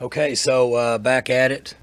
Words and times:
Okay, 0.00 0.34
so 0.34 0.74
uh, 0.74 0.98
back 0.98 1.30
at 1.30 1.52
it. 1.52 1.76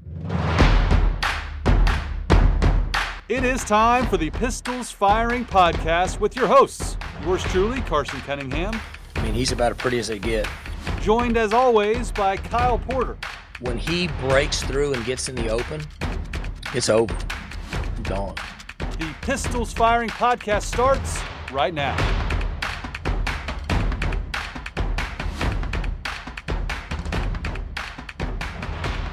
It 3.28 3.44
is 3.44 3.64
time 3.64 4.06
for 4.08 4.18
the 4.18 4.30
Pistols 4.30 4.90
Firing 4.90 5.46
Podcast 5.46 6.20
with 6.20 6.36
your 6.36 6.46
hosts, 6.46 6.98
yours 7.24 7.42
truly, 7.44 7.80
Carson 7.82 8.20
Cunningham, 8.20 8.78
I 9.16 9.22
mean, 9.22 9.32
he's 9.32 9.52
about 9.52 9.72
as 9.72 9.78
pretty 9.78 9.98
as 9.98 10.08
they 10.08 10.18
get. 10.18 10.46
joined 11.00 11.36
as 11.36 11.52
always 11.52 12.12
by 12.12 12.36
Kyle 12.36 12.78
Porter. 12.78 13.16
When 13.60 13.78
he 13.78 14.08
breaks 14.20 14.62
through 14.62 14.92
and 14.92 15.04
gets 15.04 15.28
in 15.28 15.34
the 15.36 15.48
open, 15.48 15.80
it's 16.74 16.88
over. 16.90 17.16
Gone. 18.02 18.34
The 18.98 19.14
Pistols 19.22 19.72
Firing 19.72 20.10
Podcast 20.10 20.62
starts 20.62 21.20
right 21.52 21.72
now. 21.72 21.96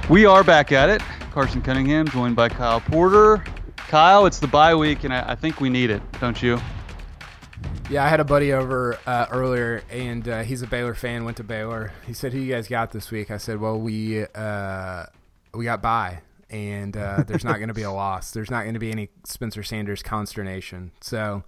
We 0.09 0.25
are 0.25 0.43
back 0.43 0.71
at 0.71 0.89
it. 0.89 1.03
Carson 1.31 1.61
Cunningham, 1.61 2.07
joined 2.07 2.35
by 2.35 2.49
Kyle 2.49 2.81
Porter. 2.81 3.43
Kyle, 3.77 4.25
it's 4.25 4.39
the 4.39 4.47
bye 4.47 4.73
week, 4.73 5.03
and 5.03 5.13
I, 5.13 5.33
I 5.33 5.35
think 5.35 5.61
we 5.61 5.69
need 5.69 5.91
it, 5.91 6.01
don't 6.19 6.41
you? 6.41 6.59
Yeah, 7.91 8.03
I 8.05 8.09
had 8.09 8.19
a 8.19 8.23
buddy 8.23 8.51
over 8.51 8.97
uh, 9.05 9.27
earlier, 9.29 9.83
and 9.91 10.27
uh, 10.27 10.41
he's 10.41 10.63
a 10.63 10.67
Baylor 10.67 10.95
fan. 10.95 11.25
Went 11.25 11.37
to 11.37 11.43
Baylor. 11.43 11.93
He 12.07 12.13
said, 12.13 12.33
"Who 12.33 12.39
you 12.39 12.51
guys 12.51 12.67
got 12.67 12.91
this 12.91 13.11
week?" 13.11 13.29
I 13.29 13.37
said, 13.37 13.59
"Well, 13.59 13.79
we 13.79 14.25
uh, 14.33 15.05
we 15.53 15.65
got 15.65 15.83
bye, 15.83 16.21
and 16.49 16.97
uh, 16.97 17.23
there's 17.27 17.45
not 17.45 17.57
going 17.57 17.67
to 17.67 17.75
be 17.75 17.83
a 17.83 17.91
loss. 17.93 18.31
There's 18.31 18.49
not 18.49 18.63
going 18.63 18.73
to 18.73 18.79
be 18.79 18.91
any 18.91 19.09
Spencer 19.25 19.61
Sanders 19.61 20.01
consternation." 20.01 20.89
So, 21.01 21.43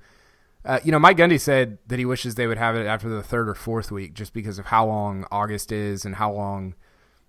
uh, 0.66 0.80
you 0.84 0.92
know, 0.92 1.00
Mike 1.00 1.18
Gundy 1.18 1.40
said 1.40 1.80
that 1.88 1.98
he 1.98 2.06
wishes 2.06 2.36
they 2.36 2.46
would 2.46 2.60
have 2.60 2.76
it 2.76 2.86
after 2.86 3.10
the 3.10 3.24
third 3.24 3.50
or 3.50 3.56
fourth 3.56 3.92
week, 3.92 4.14
just 4.14 4.36
because 4.36 4.60
of 4.60 4.68
how 4.68 4.86
long 4.86 5.26
August 5.32 5.72
is 5.72 6.06
and 6.06 6.18
how 6.18 6.32
long 6.32 6.76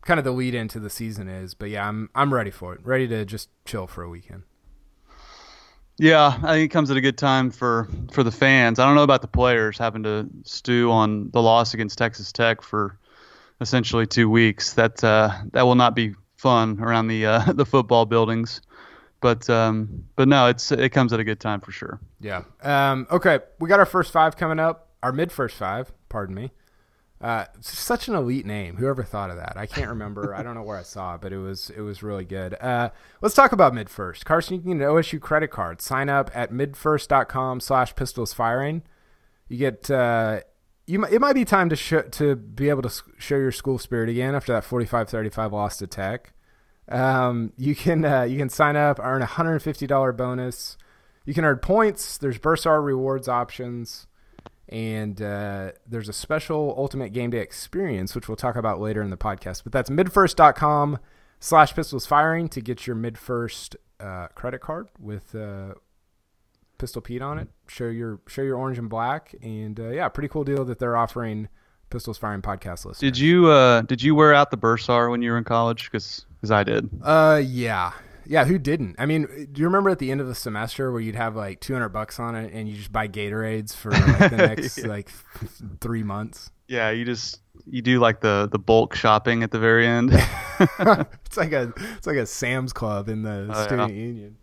kind 0.03 0.19
of 0.19 0.25
the 0.25 0.33
lead 0.33 0.55
into 0.55 0.79
the 0.79 0.91
season 0.91 1.29
is. 1.29 1.55
But 1.55 1.71
yeah, 1.71 1.89
I'm 1.89 2.11
I'm 2.15 2.33
ready 2.33 2.51
for 2.51 2.75
it. 2.75 2.81
Ready 2.85 3.09
to 3.09 3.25
just 3.25 3.49
chill 3.65 3.87
for 3.87 4.03
a 4.03 4.09
weekend. 4.09 4.43
Yeah, 5.99 6.39
I 6.43 6.55
think 6.55 6.71
it 6.71 6.73
comes 6.73 6.91
at 6.91 6.97
a 6.97 7.01
good 7.01 7.19
time 7.19 7.51
for 7.51 7.89
for 8.11 8.23
the 8.23 8.31
fans. 8.31 8.79
I 8.79 8.87
don't 8.87 8.95
know 8.95 9.03
about 9.03 9.23
the 9.23 9.29
players 9.29 9.79
having 9.79 10.03
to 10.05 10.29
stew 10.45 10.91
on 10.91 11.31
the 11.31 11.43
loss 11.43 11.75
against 11.75 11.99
Texas 11.99 12.33
Tech 12.33 12.63
for 12.63 12.99
essentially 13.61 14.07
two 14.07 14.29
weeks. 14.29 14.75
That 14.75 15.03
uh, 15.03 15.33
that 15.53 15.63
will 15.63 15.75
not 15.75 15.95
be 15.95 16.15
fun 16.37 16.81
around 16.81 17.07
the 17.09 17.27
uh, 17.27 17.53
the 17.55 17.67
football 17.67 18.07
buildings. 18.07 18.61
But 19.21 19.49
um, 19.49 20.05
but 20.17 20.27
no, 20.29 20.49
it's 20.49 20.73
it 20.73 20.91
comes 20.91 21.13
at 21.13 21.21
a 21.21 21.25
good 21.25 21.41
time 21.41 21.61
for 21.61 21.71
sure. 21.71 22.01
Yeah. 22.21 22.43
Um, 22.63 23.07
okay, 23.11 23.39
we 23.61 23.69
got 23.69 23.79
our 23.79 23.87
first 23.87 24.13
five 24.13 24.37
coming 24.37 24.59
up. 24.59 24.89
Our 25.03 25.13
mid 25.13 25.31
first 25.31 25.57
five, 25.57 25.93
pardon 26.09 26.35
me. 26.35 26.53
Uh, 27.23 27.45
such 27.61 28.09
an 28.09 28.17
elite 28.17 28.45
name. 28.45 28.77
Whoever 28.77 29.05
thought 29.05 29.31
of 29.31 29.37
that? 29.37 29.57
I 29.57 29.67
can't 29.67 29.89
remember. 29.89 30.35
I 30.35 30.43
don't 30.43 30.57
know 30.57 30.63
where 30.65 30.79
I 30.79 30.83
saw 30.83 31.15
it, 31.15 31.21
but 31.21 31.33
it 31.33 31.39
was 31.39 31.71
it 31.71 31.81
was 31.81 32.03
really 32.03 32.25
good. 32.25 32.55
Uh, 32.61 32.91
let's 33.21 33.37
talk 33.37 33.53
about 33.53 33.75
mid 33.75 33.89
first. 33.89 34.27
Carson, 34.27 34.57
you 34.57 34.61
can 34.61 34.79
get 34.79 34.85
an 34.85 34.93
OSU 34.93 35.21
credit 35.21 35.49
card. 35.49 35.81
Sign 35.81 36.09
up 36.09 36.33
at 36.35 36.51
midfirst.com 36.51 37.61
slash 37.61 37.95
pistols 37.95 38.33
firing. 38.33 38.83
You 39.49 39.57
get 39.57 39.89
uh, 39.89 40.41
you. 40.87 41.05
It 41.05 41.21
might 41.21 41.35
be 41.35 41.45
time 41.45 41.69
to 41.69 41.77
show, 41.77 42.03
to 42.03 42.35
be 42.35 42.69
able 42.69 42.83
to 42.83 43.03
show 43.19 43.37
your 43.37 43.53
school 43.53 43.79
spirit 43.79 44.09
again 44.09 44.35
after 44.35 44.53
that 44.53 44.65
45-35 44.65 45.53
loss 45.53 45.77
to 45.77 45.87
Tech. 45.87 46.33
Um, 46.89 47.53
you 47.57 47.77
can 47.77 48.05
uh, 48.05 48.23
you 48.23 48.37
can 48.37 48.49
sign 48.49 48.75
up, 48.75 48.99
earn 49.01 49.23
a 49.23 49.27
hundred 49.27 49.53
and 49.53 49.63
fifty 49.63 49.87
dollar 49.87 50.13
bonus. 50.13 50.77
You 51.25 51.35
can 51.35 51.45
earn 51.45 51.59
points. 51.59 52.19
There's 52.19 52.39
Bursar 52.39 52.83
rewards 52.83 53.29
options, 53.29 54.09
and 54.73 55.21
uh, 55.21 55.73
there's 55.87 56.09
a 56.09 56.15
special 56.15 56.75
Ultimate 56.79 57.13
Game 57.13 57.31
Day 57.31 57.41
experience, 57.41 58.15
which 58.15 58.27
we'll 58.27 58.37
talk 58.37 58.57
about 58.57 58.81
later 58.81 59.03
in 59.03 59.11
the 59.11 59.19
podcast. 59.19 59.65
But 59.65 59.73
that's 59.73 59.91
midfirst.com 59.91 60.99
slash 61.39 61.75
pistols 61.75 62.07
firing 62.07 62.49
to 62.49 62.63
get 62.63 62.87
your 62.87 62.97
midfirst 62.97 63.77
uh, 64.01 64.29
credit 64.29 64.63
card 64.63 64.89
with 64.99 65.35
uh, 65.35 65.75
Pistol 66.79 67.03
Pete 67.03 67.21
on 67.21 67.39
it. 67.39 67.49
Show 67.69 67.89
your 67.89 68.21
show 68.27 68.41
your 68.41 68.57
orange 68.57 68.79
and 68.79 68.89
black, 68.89 69.35
and 69.43 69.79
uh, 69.79 69.91
yeah, 69.91 70.09
pretty 70.09 70.29
cool 70.29 70.43
deal 70.43 70.65
that 70.65 70.79
they're 70.79 70.97
offering 70.97 71.49
Pistols 71.91 72.17
Firing 72.17 72.41
podcast 72.41 72.87
listeners. 72.87 72.99
Did 72.99 73.19
you 73.19 73.49
uh, 73.49 73.83
did 73.83 74.03
you 74.03 74.15
wear 74.15 74.33
out 74.33 74.51
the 74.51 74.57
Bursar 74.57 75.11
when 75.11 75.21
you 75.21 75.33
were 75.33 75.39
in 75.39 75.45
college? 75.45 75.91
Because 75.93 76.25
I 76.51 76.65
did. 76.65 76.89
Uh, 77.03 77.43
yeah, 77.45 77.93
yeah. 78.27 78.45
Who 78.45 78.59
didn't? 78.59 78.97
I 78.99 79.07
mean, 79.07 79.49
do 79.53 79.61
you 79.61 79.67
remember 79.67 79.91
at 79.91 79.99
the 79.99 80.11
end 80.11 80.21
of 80.21 80.27
the 80.27 80.35
semester 80.35 80.91
where 80.93 81.01
you'd 81.01 81.15
have 81.17 81.37
like 81.37 81.61
two 81.61 81.73
hundred 81.73 81.91
bucks 81.91 82.19
on 82.21 82.35
it, 82.35 82.53
and 82.53 82.69
you 82.69 82.77
just 82.77 82.93
buy 82.93 83.09
Gatorades 83.09 83.75
for 83.75 83.91
like 83.91 84.31
the 84.31 84.37
next 84.57 84.79
like 84.85 85.11
three 85.81 86.03
months? 86.03 86.51
Yeah, 86.69 86.91
you 86.91 87.05
just 87.05 87.41
you 87.67 87.83
do 87.83 87.99
like 88.01 88.21
the 88.21 88.49
the 88.51 88.59
bulk 88.59 88.95
shopping 88.95 89.43
at 89.43 89.51
the 89.51 89.59
very 89.59 89.87
end. 89.87 90.11
it's 90.61 91.37
like 91.37 91.53
a 91.53 91.73
it's 91.97 92.07
like 92.07 92.17
a 92.17 92.27
Sam's 92.27 92.73
Club 92.73 93.09
in 93.09 93.23
the 93.23 93.49
Oh, 93.51 93.55
yeah. 93.59 93.65
student 93.65 93.93
union. 93.95 94.37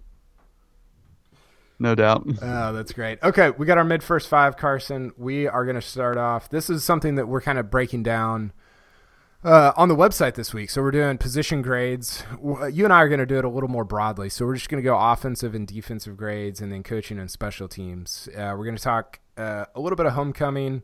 no 1.80 1.96
doubt. 1.96 2.28
Oh, 2.42 2.74
that's 2.74 2.92
great. 2.92 3.20
Okay, 3.24 3.52
we 3.52 3.66
got 3.66 3.78
our 3.78 3.84
mid 3.86 4.04
first 4.04 4.28
five, 4.28 4.58
Carson. 4.58 5.12
We 5.18 5.48
are 5.48 5.64
going 5.66 5.76
to 5.76 5.82
start 5.82 6.18
off. 6.18 6.50
This 6.50 6.70
is 6.70 6.84
something 6.84 7.16
that 7.16 7.28
we're 7.28 7.42
kind 7.42 7.58
of 7.58 7.72
breaking 7.72 8.04
down 8.04 8.52
uh, 9.44 9.72
on 9.78 9.88
the 9.88 9.96
website 9.96 10.36
this 10.36 10.54
week. 10.54 10.70
So 10.70 10.82
we're 10.82 10.92
doing 10.92 11.18
position 11.18 11.62
grades. 11.62 12.24
You 12.42 12.84
and 12.84 12.94
I 12.94 12.98
are 12.98 13.08
going 13.08 13.20
to 13.20 13.26
do 13.26 13.38
it 13.38 13.46
a 13.46 13.50
little 13.50 13.70
more 13.70 13.84
broadly. 13.84 14.30
So 14.30 14.46
we're 14.46 14.56
just 14.56 14.70
going 14.70 14.82
to 14.82 14.88
go 14.88 14.98
offensive 14.98 15.56
and 15.56 15.68
defensive 15.68 16.18
grades, 16.18 16.62
and 16.62 16.72
then 16.72 16.84
coaching 16.84 17.20
and 17.20 17.30
special 17.32 17.68
teams. 17.68 18.28
Uh, 18.36 18.54
we're 18.58 18.66
going 18.66 18.76
to 18.76 18.84
talk 18.84 19.20
uh, 19.38 19.66
a 19.76 19.80
little 19.80 19.96
bit 19.96 20.06
of 20.06 20.14
homecoming, 20.14 20.84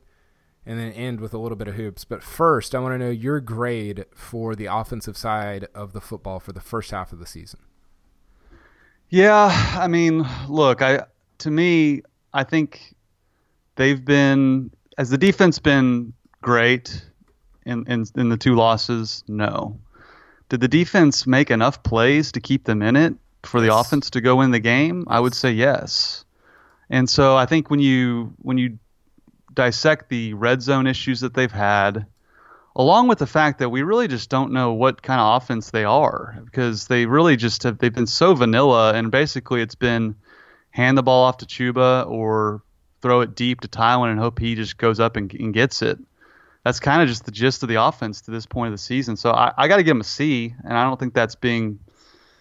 and 0.66 0.80
then 0.80 0.92
end 0.94 1.20
with 1.20 1.34
a 1.34 1.38
little 1.38 1.58
bit 1.58 1.68
of 1.68 1.76
hoops. 1.76 2.06
But 2.06 2.24
first, 2.24 2.74
I 2.74 2.80
want 2.80 2.94
to 2.94 2.98
know 2.98 3.12
your 3.12 3.40
grade 3.40 4.06
for 4.16 4.56
the 4.56 4.66
offensive 4.66 5.18
side 5.18 5.68
of 5.76 5.94
the 5.94 6.02
football 6.02 6.40
for 6.40 6.54
the 6.54 6.62
first 6.62 6.92
half 6.92 7.12
of 7.12 7.20
the 7.20 7.28
season. 7.28 7.60
Yeah, 9.10 9.76
I 9.78 9.88
mean, 9.88 10.26
look, 10.48 10.82
I 10.82 11.06
to 11.40 11.52
me, 11.52 12.02
I 12.34 12.44
think 12.44 12.96
they've 13.76 14.04
been 14.04 14.72
as 14.98 15.10
the 15.10 15.18
defense 15.18 15.60
been 15.60 16.14
great 16.42 17.06
in 17.66 17.86
in, 17.88 18.06
in 18.16 18.30
the 18.30 18.38
two 18.38 18.56
losses. 18.56 19.24
No, 19.28 19.80
did 20.50 20.62
the 20.62 20.68
defense 20.68 21.26
make 21.28 21.52
enough 21.52 21.84
plays 21.84 22.32
to 22.34 22.40
keep 22.40 22.64
them 22.64 22.82
in 22.82 22.96
it 22.96 23.16
for 23.44 23.60
the 23.62 23.68
Yes. 23.68 23.86
offense 23.88 24.10
to 24.12 24.22
go 24.22 24.42
in 24.42 24.52
the 24.52 24.60
game? 24.60 25.06
I 25.08 25.20
would 25.20 25.34
say 25.34 25.52
yes. 25.52 26.26
And 26.90 27.10
so 27.10 27.36
I 27.36 27.46
think 27.46 27.70
when 27.70 27.80
you 27.80 28.34
when 28.42 28.58
you 28.58 28.78
dissect 29.54 30.10
the 30.10 30.34
red 30.34 30.62
zone 30.62 30.86
issues 30.88 31.22
that 31.22 31.34
they've 31.34 31.52
had, 31.52 32.06
along 32.76 33.08
with 33.08 33.20
the 33.20 33.28
fact 33.28 33.60
that 33.60 33.70
we 33.70 33.84
really 33.84 34.08
just 34.08 34.30
don't 34.30 34.52
know 34.52 34.74
what 34.74 35.02
kind 35.02 35.20
of 35.22 35.42
offense 35.42 35.72
they 35.72 35.86
are 35.86 36.38
because 36.46 36.88
they 36.88 37.06
really 37.06 37.38
just 37.38 37.64
have 37.64 37.78
they've 37.78 37.94
been 37.94 38.06
so 38.08 38.36
vanilla 38.36 38.94
and 38.94 39.12
basically 39.12 39.62
it's 39.62 39.76
been 39.76 40.16
hand 40.72 40.98
the 40.98 41.04
ball 41.04 41.24
off 41.24 41.38
to 41.38 41.46
Chuba 41.46 42.06
or 42.10 42.62
throw 43.02 43.22
it 43.22 43.34
deep 43.36 43.62
to 43.62 43.68
Tywin 43.68 44.12
and 44.12 44.20
hope 44.20 44.40
he 44.40 44.56
just 44.56 44.78
goes 44.78 45.00
up 45.00 45.16
and, 45.16 45.34
and 45.34 45.54
gets 45.54 45.82
it. 45.82 45.98
That's 46.66 46.80
kind 46.80 47.04
of 47.04 47.08
just 47.08 47.26
the 47.26 47.32
gist 47.32 47.62
of 47.62 47.70
the 47.70 47.76
offense 47.76 48.22
to 48.22 48.32
this 48.32 48.48
point 48.48 48.70
of 48.70 48.74
the 48.74 48.82
season. 48.82 49.18
So 49.18 49.32
I, 49.32 49.54
I 49.56 49.68
got 49.68 49.78
to 49.78 49.84
give 49.84 49.92
them 49.92 50.02
a 50.02 50.04
C, 50.04 50.56
and 50.64 50.76
I 50.76 50.84
don't 50.84 51.00
think 51.00 51.14
that's 51.14 51.36
being 51.36 51.80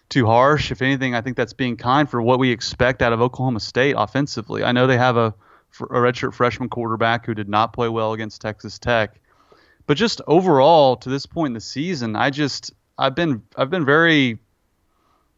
too 0.08 0.24
harsh. 0.24 0.72
If 0.72 0.80
anything, 0.80 1.14
I 1.14 1.20
think 1.20 1.36
that's 1.36 1.52
being 1.52 1.76
kind 1.76 2.08
for 2.08 2.22
what 2.22 2.38
we 2.38 2.50
expect 2.50 3.02
out 3.02 3.12
of 3.12 3.20
Oklahoma 3.20 3.60
State 3.60 3.94
offensively. 3.98 4.64
I 4.64 4.72
know 4.72 4.86
they 4.86 4.96
have 4.96 5.18
a, 5.18 5.34
a 5.82 5.96
redshirt 6.00 6.32
freshman 6.32 6.70
quarterback 6.70 7.26
who 7.26 7.34
did 7.34 7.50
not 7.50 7.74
play 7.74 7.90
well 7.90 8.14
against 8.14 8.40
Texas 8.40 8.78
Tech, 8.78 9.20
but 9.86 9.98
just 9.98 10.22
overall 10.26 10.96
to 10.96 11.10
this 11.10 11.26
point 11.26 11.48
in 11.48 11.54
the 11.54 11.60
season, 11.60 12.16
I 12.16 12.30
just 12.30 12.72
I've 12.96 13.14
been 13.14 13.42
I've 13.56 13.68
been 13.68 13.84
very 13.84 14.38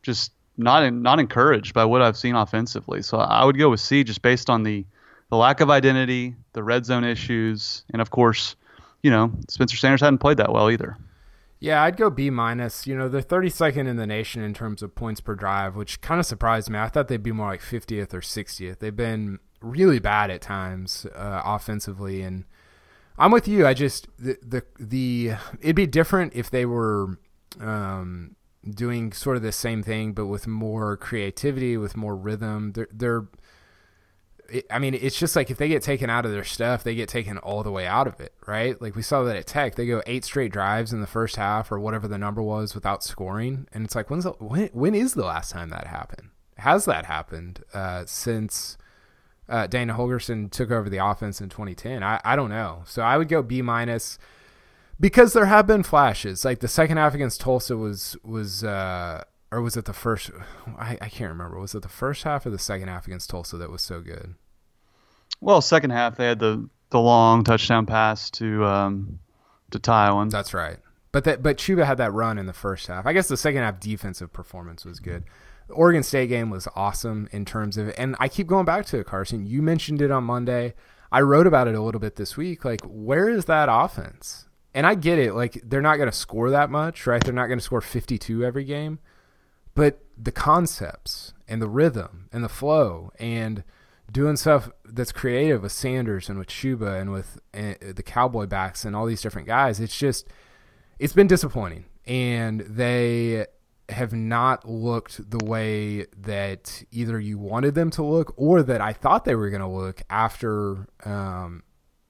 just 0.03 0.31
not 0.57 0.93
not 0.93 1.19
encouraged 1.19 1.75
by 1.75 1.87
what 1.87 2.03
I've 2.03 2.17
seen 2.17 2.37
offensively. 2.37 3.03
So 3.03 3.19
I 3.19 3.45
would 3.45 3.59
go 3.59 3.71
with 3.71 3.81
C 3.81 4.05
just 4.05 4.23
based 4.23 4.49
on 4.49 4.63
the 4.63 4.85
the 5.29 5.37
lack 5.37 5.61
of 5.61 5.71
identity, 5.71 6.37
the 6.53 6.63
red 6.63 6.87
zone 6.87 7.03
issues, 7.03 7.83
and 7.93 8.01
of 8.01 8.11
course, 8.11 8.55
you 9.07 9.13
know 9.13 9.31
Spencer 9.49 9.77
Sanders 9.77 10.01
hadn't 10.01 10.19
played 10.19 10.39
that 10.39 10.53
well 10.53 10.69
either. 10.69 10.97
Yeah, 11.61 11.81
I'd 11.85 11.97
go 11.97 12.11
B 12.11 12.29
minus. 12.29 12.89
You 12.89 12.97
know, 12.97 13.09
they're 13.09 13.23
32nd 13.23 13.87
in 13.87 13.97
the 13.97 14.07
nation 14.07 14.43
in 14.43 14.53
terms 14.53 14.83
of 14.83 14.97
points 14.97 15.21
per 15.21 15.37
drive, 15.37 15.77
which 15.77 16.01
kind 16.01 16.19
of 16.19 16.27
surprised 16.27 16.69
me. 16.69 16.81
I 16.81 16.89
thought 16.89 17.07
they'd 17.07 17.23
be 17.23 17.31
more 17.31 17.47
like 17.47 17.61
50th 17.61 18.13
or 18.13 18.21
60th. 18.21 18.81
They've 18.81 18.95
been 18.95 19.39
really 19.61 20.01
bad 20.01 20.33
at 20.33 20.41
times 20.41 21.07
uh, 21.15 21.43
offensively, 21.45 22.21
and 22.21 22.47
I'm 23.17 23.31
with 23.31 23.47
you. 23.47 23.65
I 23.65 23.75
just 23.75 24.09
the 24.19 24.37
the 24.43 24.65
the 24.81 25.35
it'd 25.61 25.77
be 25.77 25.87
different 25.87 26.35
if 26.35 26.51
they 26.51 26.67
were 26.67 27.21
um, 27.61 28.35
doing 28.69 29.13
sort 29.13 29.37
of 29.37 29.45
the 29.45 29.53
same 29.53 29.85
thing, 29.85 30.15
but 30.15 30.27
with 30.27 30.49
more 30.49 30.97
creativity, 30.97 31.77
with 31.77 31.97
more 31.97 32.17
rhythm. 32.17 32.73
They're 32.73 32.89
they're 32.93 33.29
I 34.71 34.79
mean, 34.79 34.95
it's 34.95 35.19
just 35.19 35.37
like 35.37 35.51
if 35.51 35.59
they 35.59 35.69
get 35.69 35.83
taken 35.83 36.09
out 36.11 36.25
of 36.25 36.33
their 36.33 36.45
stuff, 36.45 36.85
they 36.85 36.95
get 36.95 37.09
taken 37.09 37.39
all 37.39 37.63
the 37.63 37.71
way 37.71 37.87
out 37.87 38.07
of 38.07 38.21
it, 38.21 38.33
right? 38.47 38.81
Like 38.81 38.95
we 38.95 39.03
saw 39.03 39.23
that 39.25 39.37
at 39.37 39.47
Tech, 39.47 39.75
they 39.75 39.87
go 39.87 40.03
eight 40.07 40.25
straight 40.25 40.53
drives 40.53 40.93
in 40.93 41.01
the 41.01 41.07
first 41.07 41.37
half 41.37 41.71
or 41.73 41.79
whatever 41.79 42.07
the 42.09 42.19
number 42.19 42.43
was 42.43 42.75
without 42.75 43.03
scoring, 43.03 43.67
and 43.73 43.85
it's 43.85 43.95
like 43.95 44.11
when's 44.11 44.25
the, 44.25 44.31
when 44.33 44.69
when 44.73 44.95
is 44.95 45.15
the 45.15 45.25
last 45.25 45.53
time 45.53 45.71
that 45.71 45.87
happened? 45.87 46.31
Has 46.59 46.85
that 46.87 47.07
happened 47.07 47.63
uh, 47.75 48.05
since 48.07 48.79
uh, 49.49 49.67
Dana 49.67 49.95
Holgorsen 49.95 50.51
took 50.51 50.71
over 50.71 50.89
the 50.89 51.05
offense 51.05 51.41
in 51.41 51.49
2010? 51.49 52.03
I 52.03 52.21
I 52.25 52.37
don't 52.37 52.51
know. 52.51 52.83
So 52.87 53.03
I 53.03 53.17
would 53.19 53.29
go 53.29 53.43
B 53.43 53.63
minus. 53.63 54.19
because 54.99 55.33
there 55.33 55.47
have 55.47 55.67
been 55.67 55.83
flashes. 55.83 56.45
Like 56.45 56.61
the 56.61 56.69
second 56.69 56.97
half 56.97 57.15
against 57.15 57.41
Tulsa 57.41 57.77
was 57.77 58.17
was 58.23 58.65
uh, 58.65 59.25
or 59.57 59.63
was 59.63 59.77
it 59.77 59.87
the 59.87 59.95
first? 59.95 60.31
I, 60.79 60.99
I 61.01 61.09
can't 61.09 61.31
remember. 61.31 61.59
Was 61.59 61.75
it 61.75 61.83
the 61.83 61.89
first 61.89 62.25
half 62.25 62.45
or 62.45 62.51
the 62.51 62.59
second 62.59 62.89
half 62.89 63.07
against 63.07 63.31
Tulsa 63.31 63.57
that 63.57 63.71
was 63.71 63.81
so 63.81 64.03
good? 64.03 64.35
Well, 65.41 65.63
second 65.63 65.91
half 65.91 66.17
they 66.17 66.27
had 66.27 66.39
the 66.39 66.69
the 66.91 67.01
long 67.01 67.43
touchdown 67.43 67.87
pass 67.87 68.31
to 68.33 68.65
um, 68.67 69.19
to 69.71 69.79
Tywin. 69.79 70.31
That's 70.31 70.53
right. 70.53 70.77
But 71.11 71.25
that 71.25 71.43
but 71.43 71.57
Chuba 71.57 71.87
had 71.87 71.97
that 71.97 72.13
run 72.13 72.37
in 72.37 72.45
the 72.45 72.53
first 72.53 72.87
half. 72.87 73.07
I 73.07 73.15
guess 73.15 73.29
the 73.29 73.37
second 73.39 73.63
half 73.63 73.81
defensive 73.81 74.31
performance 74.31 74.85
was 74.85 75.01
good. 75.01 75.25
The 75.69 75.75
Oregon 75.75 76.03
State 76.03 76.29
game 76.29 76.51
was 76.51 76.69
awesome 76.77 77.27
in 77.33 77.47
terms 77.47 77.79
of 77.79 77.95
and 77.97 78.15
I 78.21 78.29
keep 78.29 78.47
going 78.47 78.67
back 78.67 78.85
to 78.87 78.99
it, 78.99 79.07
Carson. 79.07 79.47
You 79.47 79.63
mentioned 79.63 80.03
it 80.03 80.11
on 80.11 80.25
Monday. 80.25 80.75
I 81.11 81.23
wrote 81.23 81.47
about 81.47 81.67
it 81.67 81.75
a 81.75 81.81
little 81.81 82.01
bit 82.01 82.17
this 82.17 82.37
week. 82.37 82.63
Like, 82.63 82.83
where 82.85 83.31
is 83.31 83.47
that 83.47 83.69
offense? 83.71 84.49
And 84.75 84.87
I 84.87 84.95
get 84.95 85.19
it. 85.19 85.33
Like, 85.33 85.63
they're 85.65 85.81
not 85.81 85.97
going 85.97 86.11
to 86.11 86.17
score 86.17 86.51
that 86.51 86.69
much, 86.69 87.07
right? 87.07 87.25
They're 87.25 87.33
not 87.33 87.47
going 87.47 87.59
to 87.59 87.65
score 87.65 87.81
52 87.81 88.45
every 88.45 88.65
game. 88.65 88.99
But 89.77 90.01
the 90.19 90.33
concepts 90.33 91.35
and 91.47 91.63
the 91.63 91.69
rhythm 91.69 92.29
and 92.33 92.43
the 92.43 92.49
flow 92.49 93.13
and 93.21 93.63
doing 94.11 94.37
stuff 94.37 94.71
that's 94.85 95.13
creative 95.13 95.63
with 95.63 95.73
Sanders 95.73 96.29
and 96.29 96.39
with 96.39 96.49
Chuba 96.49 97.01
and 97.01 97.13
with 97.13 97.39
uh, 97.55 97.75
the 97.95 98.03
Cowboy 98.03 98.47
backs 98.47 98.85
and 98.85 98.97
all 98.97 99.07
these 99.07 99.21
different 99.21 99.47
guys, 99.47 99.79
it's 99.79 99.97
just, 99.97 100.27
it's 100.99 101.13
been 101.13 101.27
disappointing. 101.27 101.85
And 102.07 102.61
they 102.63 103.47
have 103.91 104.13
not 104.13 104.69
looked 104.69 105.31
the 105.31 105.45
way 105.45 106.07
that 106.17 106.83
either 106.91 107.21
you 107.21 107.39
wanted 107.39 107.75
them 107.75 107.91
to 107.91 108.03
look 108.03 108.33
or 108.37 108.63
that 108.63 108.81
I 108.81 108.93
thought 108.93 109.25
they 109.25 109.35
were 109.35 109.51
going 109.51 109.61
to 109.61 109.69
look 109.69 110.03
after 110.11 110.89
um, 111.05 111.63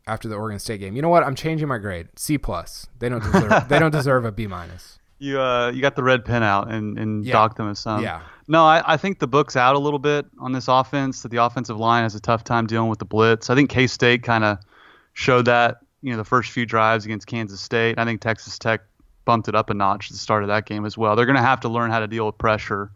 after 0.07 0.29
the 0.29 0.37
Oregon 0.37 0.59
State 0.59 0.81
game. 0.81 0.95
You 0.95 1.03
know 1.03 1.09
what? 1.09 1.25
I'm 1.25 1.35
changing 1.35 1.69
my 1.69 1.79
grade. 1.79 2.09
C 2.17 2.39
plus. 2.39 2.87
They 2.99 3.09
don't 3.09 3.23
deserve. 3.23 3.65
they 3.69 3.79
don't 3.79 3.91
deserve 3.91 4.25
a 4.25 4.33
B 4.33 4.47
minus. 4.47 4.99
You 5.19 5.41
uh 5.41 5.71
you 5.71 5.81
got 5.81 5.97
the 5.97 6.03
red 6.03 6.25
pen 6.25 6.43
out 6.43 6.71
and 6.71 6.99
and 6.99 7.25
Yeah. 7.25 7.33
docked 7.33 7.57
them 7.57 7.71
as 7.71 7.79
some. 7.79 8.03
Yeah. 8.03 8.21
No, 8.49 8.65
I, 8.65 8.83
I 8.87 8.97
think 8.97 9.19
the 9.19 9.27
book's 9.27 9.57
out 9.57 9.75
a 9.75 9.79
little 9.79 9.99
bit 9.99 10.27
on 10.39 10.53
this 10.53 10.69
offense. 10.69 11.23
That 11.23 11.31
the 11.31 11.39
offensive 11.39 11.79
line 11.79 12.03
has 12.05 12.15
a 12.15 12.21
tough 12.21 12.45
time 12.45 12.67
dealing 12.67 12.89
with 12.91 12.99
the 12.99 13.05
blitz. 13.05 13.51
I 13.51 13.55
think 13.55 13.71
K 13.71 13.87
State 13.87 14.23
kind 14.23 14.45
of 14.45 14.59
showed 15.15 15.47
that. 15.47 15.79
You 16.03 16.13
know, 16.13 16.19
the 16.19 16.25
first 16.25 16.53
few 16.53 16.67
drives 16.67 17.05
against 17.05 17.27
Kansas 17.27 17.61
State. 17.61 17.99
I 17.99 18.05
think 18.05 18.21
Texas 18.21 18.59
Tech 18.59 18.83
bumped 19.25 19.49
it 19.49 19.57
up 19.57 19.71
a 19.71 19.75
notch 19.75 20.07
at 20.09 20.13
the 20.13 20.19
start 20.19 20.45
of 20.45 20.49
that 20.49 20.67
game 20.67 20.85
as 20.85 20.97
well. 20.97 21.17
They're 21.17 21.27
going 21.27 21.37
to 21.37 21.43
have 21.43 21.61
to 21.61 21.69
learn 21.69 21.91
how 21.91 21.99
to 21.99 22.07
deal 22.07 22.27
with 22.27 22.39
pressure 22.39 22.93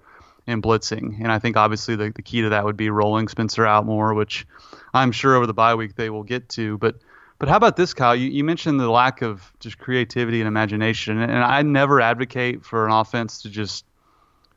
and 0.46 0.62
blitzing. 0.62 1.18
And 1.20 1.32
I 1.32 1.40
think 1.40 1.56
obviously 1.56 1.96
the, 1.96 2.10
the 2.14 2.22
key 2.22 2.42
to 2.42 2.50
that 2.50 2.64
would 2.64 2.76
be 2.76 2.88
rolling 2.90 3.26
Spencer 3.26 3.66
out 3.66 3.84
more, 3.84 4.14
which 4.14 4.46
I'm 4.94 5.10
sure 5.10 5.34
over 5.34 5.46
the 5.46 5.54
bye 5.54 5.74
week 5.74 5.96
they 5.96 6.08
will 6.10 6.22
get 6.22 6.48
to. 6.50 6.78
But 6.78 6.96
but 7.40 7.48
how 7.48 7.56
about 7.56 7.74
this, 7.74 7.94
Kyle? 7.94 8.14
You, 8.14 8.28
you 8.28 8.44
mentioned 8.44 8.78
the 8.78 8.90
lack 8.90 9.22
of 9.22 9.50
just 9.60 9.78
creativity 9.78 10.42
and 10.42 10.46
imagination, 10.46 11.18
and 11.18 11.32
I 11.32 11.62
never 11.62 11.98
advocate 11.98 12.66
for 12.66 12.84
an 12.84 12.92
offense 12.92 13.40
to 13.42 13.48
just 13.48 13.86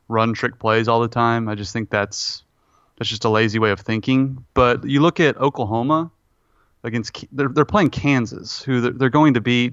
run 0.06 0.34
trick 0.34 0.58
plays 0.58 0.86
all 0.86 1.00
the 1.00 1.08
time. 1.08 1.48
I 1.48 1.54
just 1.54 1.72
think 1.72 1.88
that's 1.88 2.44
that's 2.98 3.08
just 3.08 3.24
a 3.24 3.30
lazy 3.30 3.58
way 3.58 3.70
of 3.70 3.80
thinking. 3.80 4.44
But 4.52 4.84
you 4.84 5.00
look 5.00 5.18
at 5.18 5.38
Oklahoma 5.38 6.10
against 6.82 7.24
they're 7.32 7.48
they're 7.48 7.64
playing 7.64 7.88
Kansas, 7.88 8.62
who 8.62 8.82
they're, 8.82 8.92
they're 8.92 9.08
going 9.08 9.32
to 9.32 9.40
beat 9.40 9.72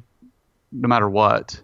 no 0.71 0.87
matter 0.87 1.09
what. 1.09 1.61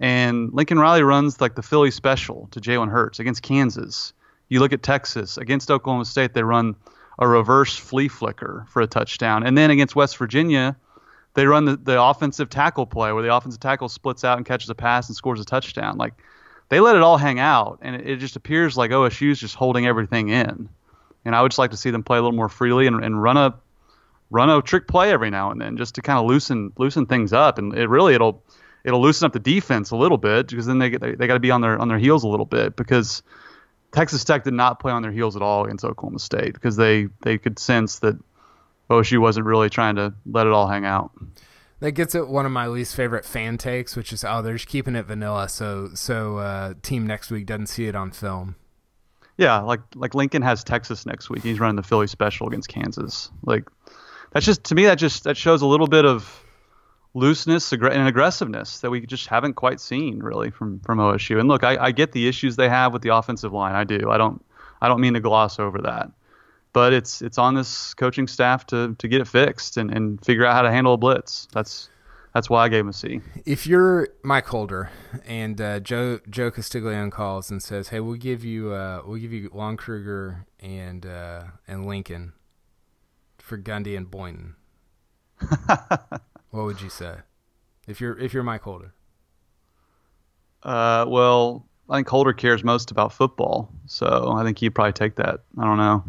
And 0.00 0.52
Lincoln 0.52 0.78
Riley 0.78 1.02
runs 1.02 1.40
like 1.40 1.54
the 1.54 1.62
Philly 1.62 1.92
special 1.92 2.46
to 2.50 2.60
Jalen 2.60 2.90
Hurts 2.90 3.20
against 3.20 3.40
Kansas. 3.40 4.12
You 4.50 4.60
look 4.60 4.74
at 4.74 4.82
Texas 4.82 5.38
against 5.38 5.70
Oklahoma 5.70 6.04
State, 6.04 6.34
they 6.34 6.42
run 6.42 6.76
a 7.18 7.28
reverse 7.28 7.76
flea 7.76 8.08
flicker 8.08 8.66
for 8.68 8.82
a 8.82 8.86
touchdown. 8.86 9.46
And 9.46 9.56
then 9.56 9.70
against 9.70 9.94
West 9.94 10.16
Virginia, 10.16 10.76
they 11.34 11.46
run 11.46 11.64
the, 11.64 11.76
the 11.76 12.00
offensive 12.00 12.48
tackle 12.48 12.86
play 12.86 13.12
where 13.12 13.22
the 13.22 13.34
offensive 13.34 13.60
tackle 13.60 13.88
splits 13.88 14.24
out 14.24 14.38
and 14.38 14.46
catches 14.46 14.70
a 14.70 14.74
pass 14.74 15.08
and 15.08 15.16
scores 15.16 15.40
a 15.40 15.44
touchdown. 15.44 15.96
Like 15.96 16.14
they 16.68 16.80
let 16.80 16.96
it 16.96 17.02
all 17.02 17.18
hang 17.18 17.38
out, 17.38 17.78
and 17.82 17.94
it, 17.96 18.08
it 18.08 18.16
just 18.16 18.36
appears 18.36 18.76
like 18.76 18.90
OSU's 18.90 19.38
just 19.38 19.54
holding 19.54 19.86
everything 19.86 20.28
in. 20.28 20.68
And 21.24 21.34
I 21.34 21.42
would 21.42 21.50
just 21.50 21.58
like 21.58 21.70
to 21.70 21.76
see 21.76 21.90
them 21.90 22.02
play 22.02 22.18
a 22.18 22.22
little 22.22 22.36
more 22.36 22.48
freely 22.48 22.86
and, 22.86 23.02
and 23.02 23.22
run 23.22 23.36
a 23.36 23.54
run 24.30 24.50
a 24.50 24.60
trick 24.62 24.88
play 24.88 25.12
every 25.12 25.30
now 25.30 25.50
and 25.50 25.60
then 25.60 25.76
just 25.76 25.94
to 25.94 26.02
kind 26.02 26.18
of 26.18 26.26
loosen 26.26 26.72
loosen 26.78 27.06
things 27.06 27.32
up. 27.32 27.58
And 27.58 27.74
it 27.74 27.88
really 27.88 28.14
it'll 28.14 28.42
it'll 28.84 29.00
loosen 29.00 29.26
up 29.26 29.32
the 29.32 29.38
defense 29.38 29.90
a 29.90 29.96
little 29.96 30.18
bit 30.18 30.48
because 30.48 30.66
then 30.66 30.78
they 30.78 30.90
get 30.90 31.00
they, 31.00 31.14
they 31.14 31.26
got 31.26 31.34
to 31.34 31.40
be 31.40 31.50
on 31.50 31.60
their 31.60 31.78
on 31.78 31.88
their 31.88 31.98
heels 31.98 32.24
a 32.24 32.28
little 32.28 32.46
bit 32.46 32.76
because 32.76 33.22
Texas 33.94 34.24
Tech 34.24 34.42
did 34.42 34.54
not 34.54 34.80
play 34.80 34.90
on 34.90 35.02
their 35.02 35.12
heels 35.12 35.36
at 35.36 35.42
all 35.42 35.64
against 35.64 35.84
Oklahoma 35.84 36.18
State 36.18 36.52
because 36.52 36.74
they 36.74 37.06
they 37.22 37.38
could 37.38 37.60
sense 37.60 38.00
that 38.00 38.18
OSU 38.90 39.18
wasn't 39.18 39.46
really 39.46 39.70
trying 39.70 39.94
to 39.96 40.12
let 40.26 40.48
it 40.48 40.52
all 40.52 40.66
hang 40.66 40.84
out. 40.84 41.12
That 41.78 41.92
gets 41.92 42.16
at 42.16 42.26
one 42.26 42.44
of 42.44 42.50
my 42.50 42.66
least 42.66 42.96
favorite 42.96 43.24
fan 43.24 43.56
takes, 43.56 43.94
which 43.94 44.12
is 44.12 44.24
oh 44.24 44.42
they're 44.42 44.54
just 44.54 44.66
keeping 44.66 44.96
it 44.96 45.06
vanilla, 45.06 45.48
so 45.48 45.90
so 45.94 46.38
uh, 46.38 46.74
team 46.82 47.06
next 47.06 47.30
week 47.30 47.46
doesn't 47.46 47.68
see 47.68 47.86
it 47.86 47.94
on 47.94 48.10
film. 48.10 48.56
Yeah, 49.36 49.60
like 49.60 49.80
like 49.94 50.12
Lincoln 50.14 50.42
has 50.42 50.64
Texas 50.64 51.06
next 51.06 51.30
week. 51.30 51.44
He's 51.44 51.60
running 51.60 51.76
the 51.76 51.84
Philly 51.84 52.08
special 52.08 52.48
against 52.48 52.68
Kansas. 52.68 53.30
Like 53.44 53.68
that's 54.32 54.44
just 54.44 54.64
to 54.64 54.74
me 54.74 54.86
that 54.86 54.96
just 54.96 55.22
that 55.24 55.36
shows 55.36 55.62
a 55.62 55.66
little 55.66 55.86
bit 55.86 56.04
of 56.04 56.43
looseness 57.14 57.72
and 57.72 58.08
aggressiveness 58.08 58.80
that 58.80 58.90
we 58.90 59.00
just 59.06 59.28
haven't 59.28 59.54
quite 59.54 59.80
seen 59.80 60.20
really 60.20 60.50
from 60.50 60.80
from 60.80 60.98
OSU. 60.98 61.38
And 61.38 61.48
look, 61.48 61.64
I, 61.64 61.76
I 61.86 61.92
get 61.92 62.12
the 62.12 62.28
issues 62.28 62.56
they 62.56 62.68
have 62.68 62.92
with 62.92 63.02
the 63.02 63.14
offensive 63.14 63.52
line. 63.52 63.74
I 63.74 63.84
do. 63.84 64.10
I 64.10 64.18
don't 64.18 64.44
I 64.80 64.88
don't 64.88 65.00
mean 65.00 65.14
to 65.14 65.20
gloss 65.20 65.58
over 65.58 65.80
that. 65.82 66.10
But 66.72 66.92
it's 66.92 67.22
it's 67.22 67.38
on 67.38 67.54
this 67.54 67.94
coaching 67.94 68.26
staff 68.26 68.66
to 68.66 68.94
to 68.98 69.08
get 69.08 69.20
it 69.20 69.28
fixed 69.28 69.76
and, 69.76 69.92
and 69.92 70.22
figure 70.24 70.44
out 70.44 70.54
how 70.54 70.62
to 70.62 70.70
handle 70.70 70.94
a 70.94 70.96
blitz. 70.96 71.46
That's 71.52 71.88
that's 72.34 72.50
why 72.50 72.64
I 72.64 72.68
gave 72.68 72.80
him 72.80 72.88
a 72.88 72.92
C. 72.92 73.20
If 73.46 73.64
you're 73.64 74.08
Mike 74.24 74.46
Holder 74.46 74.90
and 75.24 75.60
uh, 75.60 75.78
Joe 75.78 76.18
Joe 76.28 76.50
Castiglione 76.50 77.12
calls 77.12 77.48
and 77.48 77.62
says, 77.62 77.88
"Hey, 77.88 78.00
we'll 78.00 78.16
give 78.16 78.44
you 78.44 78.72
uh, 78.72 79.02
we'll 79.06 79.20
give 79.20 79.32
you 79.32 79.50
Lon 79.54 79.76
Kruger 79.76 80.46
and 80.58 81.06
uh, 81.06 81.44
and 81.68 81.86
Lincoln 81.86 82.32
for 83.38 83.56
Gundy 83.56 83.96
and 83.96 84.10
Boynton," 84.10 84.56
what 86.54 86.64
would 86.66 86.80
you 86.80 86.88
say? 86.88 87.16
If 87.88 88.00
you're 88.00 88.18
if 88.18 88.32
you're 88.32 88.42
Mike 88.44 88.62
Holder, 88.62 88.94
Uh, 90.62 91.04
well, 91.08 91.66
I 91.90 91.96
think 91.98 92.08
Holder 92.08 92.32
cares 92.32 92.64
most 92.64 92.90
about 92.90 93.12
football, 93.12 93.70
so 93.86 94.32
I 94.32 94.44
think 94.44 94.58
he'd 94.58 94.70
probably 94.70 94.92
take 94.92 95.16
that. 95.16 95.40
I 95.58 95.64
don't 95.64 95.76
know, 95.78 96.04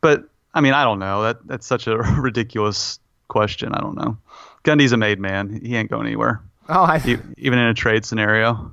but 0.00 0.24
I 0.54 0.60
mean, 0.60 0.72
I 0.72 0.82
don't 0.82 0.98
know. 0.98 1.22
That 1.22 1.46
that's 1.46 1.66
such 1.66 1.86
a 1.86 1.96
ridiculous 2.20 2.98
question. 3.28 3.72
I 3.74 3.80
don't 3.80 3.96
know. 3.96 4.16
Gundy's 4.64 4.92
a 4.92 4.96
made 4.96 5.20
man. 5.20 5.60
He 5.64 5.76
ain't 5.76 5.90
going 5.90 6.06
anywhere, 6.06 6.42
oh, 6.68 6.82
I 6.82 6.96
e- 7.06 7.16
even 7.38 7.58
in 7.58 7.66
a 7.66 7.74
trade 7.74 8.04
scenario. 8.04 8.72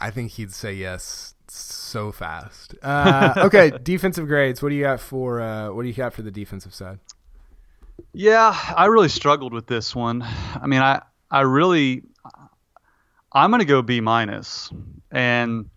I 0.00 0.10
think 0.10 0.32
he'd 0.32 0.52
say 0.52 0.74
yes 0.74 1.34
so 1.48 2.12
fast. 2.12 2.74
Uh, 2.82 3.34
okay, 3.46 3.72
defensive 3.82 4.26
grades. 4.26 4.62
What 4.62 4.68
do 4.70 4.74
you 4.74 4.82
got 4.84 5.00
for 5.00 5.40
uh, 5.40 5.70
what 5.72 5.82
do 5.82 5.88
you 5.88 5.94
got 5.94 6.12
for 6.14 6.22
the 6.22 6.30
defensive 6.30 6.74
side? 6.74 6.98
Yeah, 8.12 8.56
I 8.76 8.86
really 8.86 9.08
struggled 9.08 9.52
with 9.52 9.66
this 9.66 9.94
one. 9.94 10.22
I 10.22 10.66
mean, 10.66 10.80
I 10.80 11.02
I 11.30 11.42
really 11.42 12.02
I'm 13.32 13.50
going 13.50 13.60
to 13.60 13.66
go 13.66 13.82
B 13.82 14.00
minus. 14.00 14.70
And 15.10 15.68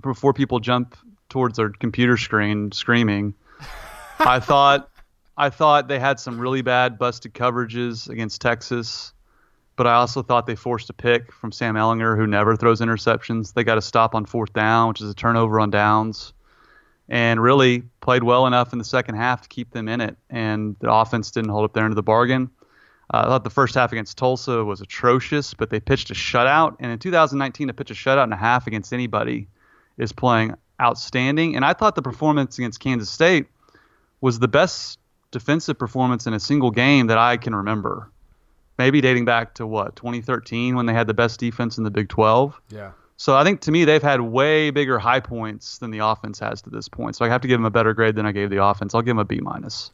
before 0.00 0.32
people 0.32 0.60
jump 0.60 0.96
towards 1.28 1.56
their 1.56 1.70
computer 1.70 2.16
screen 2.16 2.72
screaming, 2.72 3.34
I 4.18 4.40
thought 4.40 4.90
I 5.36 5.50
thought 5.50 5.88
they 5.88 5.98
had 5.98 6.20
some 6.20 6.38
really 6.38 6.62
bad 6.62 6.98
busted 6.98 7.34
coverages 7.34 8.08
against 8.08 8.40
Texas, 8.42 9.12
but 9.76 9.86
I 9.86 9.94
also 9.94 10.22
thought 10.22 10.46
they 10.46 10.54
forced 10.54 10.90
a 10.90 10.92
pick 10.92 11.32
from 11.32 11.52
Sam 11.52 11.74
Ehlinger, 11.74 12.16
who 12.16 12.26
never 12.26 12.54
throws 12.54 12.80
interceptions. 12.80 13.54
They 13.54 13.64
got 13.64 13.78
a 13.78 13.82
stop 13.82 14.14
on 14.14 14.26
fourth 14.26 14.52
down, 14.52 14.88
which 14.88 15.00
is 15.00 15.10
a 15.10 15.14
turnover 15.14 15.58
on 15.58 15.70
downs, 15.70 16.34
and 17.08 17.42
really 17.42 17.82
played 18.00 18.22
well 18.22 18.46
enough 18.46 18.72
in 18.72 18.78
the 18.78 18.84
second 18.84 19.16
half 19.16 19.42
to 19.42 19.48
keep 19.48 19.70
them 19.70 19.88
in 19.88 20.00
it. 20.00 20.16
And 20.30 20.76
the 20.80 20.92
offense 20.92 21.30
didn't 21.30 21.50
hold 21.50 21.64
up 21.64 21.72
their 21.72 21.84
end 21.84 21.92
of 21.92 21.96
the 21.96 22.02
bargain. 22.02 22.50
Uh, 23.12 23.18
I 23.18 23.24
thought 23.24 23.44
the 23.44 23.50
first 23.50 23.74
half 23.74 23.92
against 23.92 24.16
Tulsa 24.16 24.64
was 24.64 24.80
atrocious, 24.80 25.54
but 25.54 25.70
they 25.70 25.80
pitched 25.80 26.10
a 26.10 26.14
shutout. 26.14 26.76
And 26.80 26.90
in 26.90 26.98
2019, 26.98 27.68
to 27.68 27.74
pitch 27.74 27.90
a 27.90 27.94
shutout 27.94 28.24
and 28.24 28.32
a 28.32 28.36
half 28.36 28.66
against 28.66 28.92
anybody 28.92 29.48
is 29.98 30.12
playing 30.12 30.54
outstanding. 30.80 31.54
And 31.56 31.64
I 31.64 31.74
thought 31.74 31.94
the 31.94 32.02
performance 32.02 32.58
against 32.58 32.80
Kansas 32.80 33.10
State 33.10 33.46
was 34.20 34.38
the 34.38 34.48
best 34.48 34.98
defensive 35.30 35.78
performance 35.78 36.26
in 36.26 36.34
a 36.34 36.40
single 36.40 36.70
game 36.70 37.08
that 37.08 37.18
I 37.18 37.36
can 37.36 37.54
remember. 37.54 38.10
Maybe 38.78 39.00
dating 39.00 39.26
back 39.26 39.54
to 39.56 39.66
what 39.66 39.96
2013 39.96 40.76
when 40.76 40.86
they 40.86 40.94
had 40.94 41.06
the 41.06 41.14
best 41.14 41.38
defense 41.38 41.76
in 41.76 41.84
the 41.84 41.90
Big 41.90 42.08
12. 42.08 42.60
Yeah. 42.70 42.92
So 43.22 43.36
I 43.36 43.44
think 43.44 43.60
to 43.60 43.70
me 43.70 43.84
they've 43.84 44.02
had 44.02 44.20
way 44.20 44.70
bigger 44.70 44.98
high 44.98 45.20
points 45.20 45.78
than 45.78 45.92
the 45.92 46.00
offense 46.00 46.40
has 46.40 46.60
to 46.62 46.70
this 46.70 46.88
point. 46.88 47.14
So 47.14 47.24
I 47.24 47.28
have 47.28 47.40
to 47.42 47.46
give 47.46 47.56
them 47.56 47.64
a 47.64 47.70
better 47.70 47.94
grade 47.94 48.16
than 48.16 48.26
I 48.26 48.32
gave 48.32 48.50
the 48.50 48.60
offense. 48.60 48.96
I'll 48.96 49.02
give 49.02 49.10
them 49.10 49.20
a 49.20 49.24
B 49.24 49.38
minus. 49.40 49.92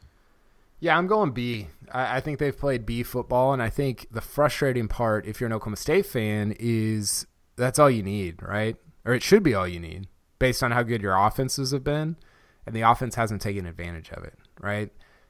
Yeah, 0.79 0.97
I'm 0.97 1.05
going 1.05 1.29
B. 1.29 1.67
I, 1.93 2.17
I 2.17 2.21
think 2.21 2.39
they've 2.39 2.57
played 2.57 2.87
B 2.87 3.03
football, 3.03 3.53
and 3.53 3.61
I 3.61 3.69
think 3.69 4.07
the 4.09 4.19
frustrating 4.19 4.87
part, 4.87 5.27
if 5.27 5.39
you're 5.39 5.45
an 5.45 5.53
Oklahoma 5.53 5.75
State 5.75 6.07
fan, 6.07 6.55
is 6.59 7.27
that's 7.55 7.77
all 7.77 7.91
you 7.91 8.01
need, 8.01 8.41
right? 8.41 8.77
Or 9.05 9.13
it 9.13 9.21
should 9.21 9.43
be 9.43 9.53
all 9.53 9.67
you 9.67 9.79
need, 9.79 10.07
based 10.39 10.63
on 10.63 10.71
how 10.71 10.81
good 10.81 11.03
your 11.03 11.15
offenses 11.15 11.69
have 11.69 11.83
been, 11.83 12.15
and 12.65 12.75
the 12.75 12.81
offense 12.81 13.13
hasn't 13.13 13.43
taken 13.43 13.67
advantage 13.67 14.09
of 14.09 14.23
it, 14.23 14.39
right? 14.59 14.89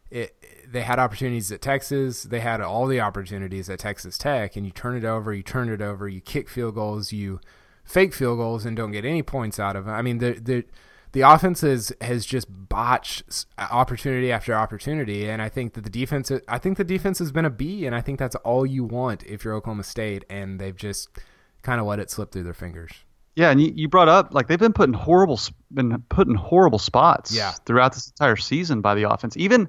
it, 0.09 0.41
they 0.71 0.83
had 0.83 0.99
opportunities 0.99 1.51
at 1.51 1.61
Texas. 1.61 2.23
They 2.23 2.39
had 2.39 2.61
all 2.61 2.87
the 2.87 3.01
opportunities 3.01 3.69
at 3.69 3.79
Texas 3.79 4.17
Tech, 4.17 4.55
and 4.55 4.65
you 4.65 4.71
turn 4.71 4.95
it 4.95 5.03
over, 5.03 5.33
you 5.33 5.43
turn 5.43 5.67
it 5.67 5.81
over, 5.81 6.07
you 6.07 6.21
kick 6.21 6.47
field 6.47 6.75
goals, 6.75 7.11
you 7.11 7.41
fake 7.89 8.13
field 8.13 8.37
goals, 8.37 8.65
and 8.65 8.77
don't 8.77 8.91
get 8.91 9.03
any 9.03 9.23
points 9.23 9.59
out 9.59 9.75
of 9.75 9.85
them. 9.85 9.93
I 9.93 10.01
mean, 10.01 10.19
the 10.19 10.33
the 10.33 10.63
the 11.11 11.21
offense 11.21 11.61
has, 11.61 11.91
has 12.01 12.23
just 12.23 12.47
botched 12.49 13.47
opportunity 13.57 14.31
after 14.31 14.53
opportunity, 14.53 15.27
and 15.27 15.41
I 15.41 15.49
think 15.49 15.73
that 15.73 15.83
the 15.83 15.89
defense 15.89 16.31
I 16.47 16.59
think 16.59 16.77
the 16.77 16.83
defense 16.83 17.19
has 17.19 17.31
been 17.31 17.45
a 17.45 17.49
B, 17.49 17.85
and 17.85 17.95
I 17.95 18.01
think 18.01 18.19
that's 18.19 18.35
all 18.37 18.65
you 18.65 18.83
want 18.83 19.23
if 19.25 19.43
you're 19.43 19.55
Oklahoma 19.55 19.83
State, 19.83 20.23
and 20.29 20.59
they've 20.59 20.75
just 20.75 21.09
kind 21.63 21.81
of 21.81 21.87
let 21.87 21.99
it 21.99 22.11
slip 22.11 22.31
through 22.31 22.43
their 22.43 22.53
fingers. 22.53 22.91
Yeah, 23.35 23.49
and 23.49 23.61
you, 23.61 23.71
you 23.75 23.87
brought 23.87 24.09
up 24.09 24.33
like 24.33 24.47
they've 24.47 24.59
been 24.59 24.73
put 24.73 24.89
in 24.89 24.93
horrible 24.93 25.39
been 25.73 26.03
put 26.09 26.27
in 26.27 26.35
horrible 26.35 26.79
spots 26.79 27.35
yeah. 27.35 27.51
throughout 27.65 27.93
this 27.93 28.09
entire 28.09 28.35
season 28.35 28.81
by 28.81 28.93
the 28.93 29.09
offense. 29.09 29.35
Even 29.35 29.67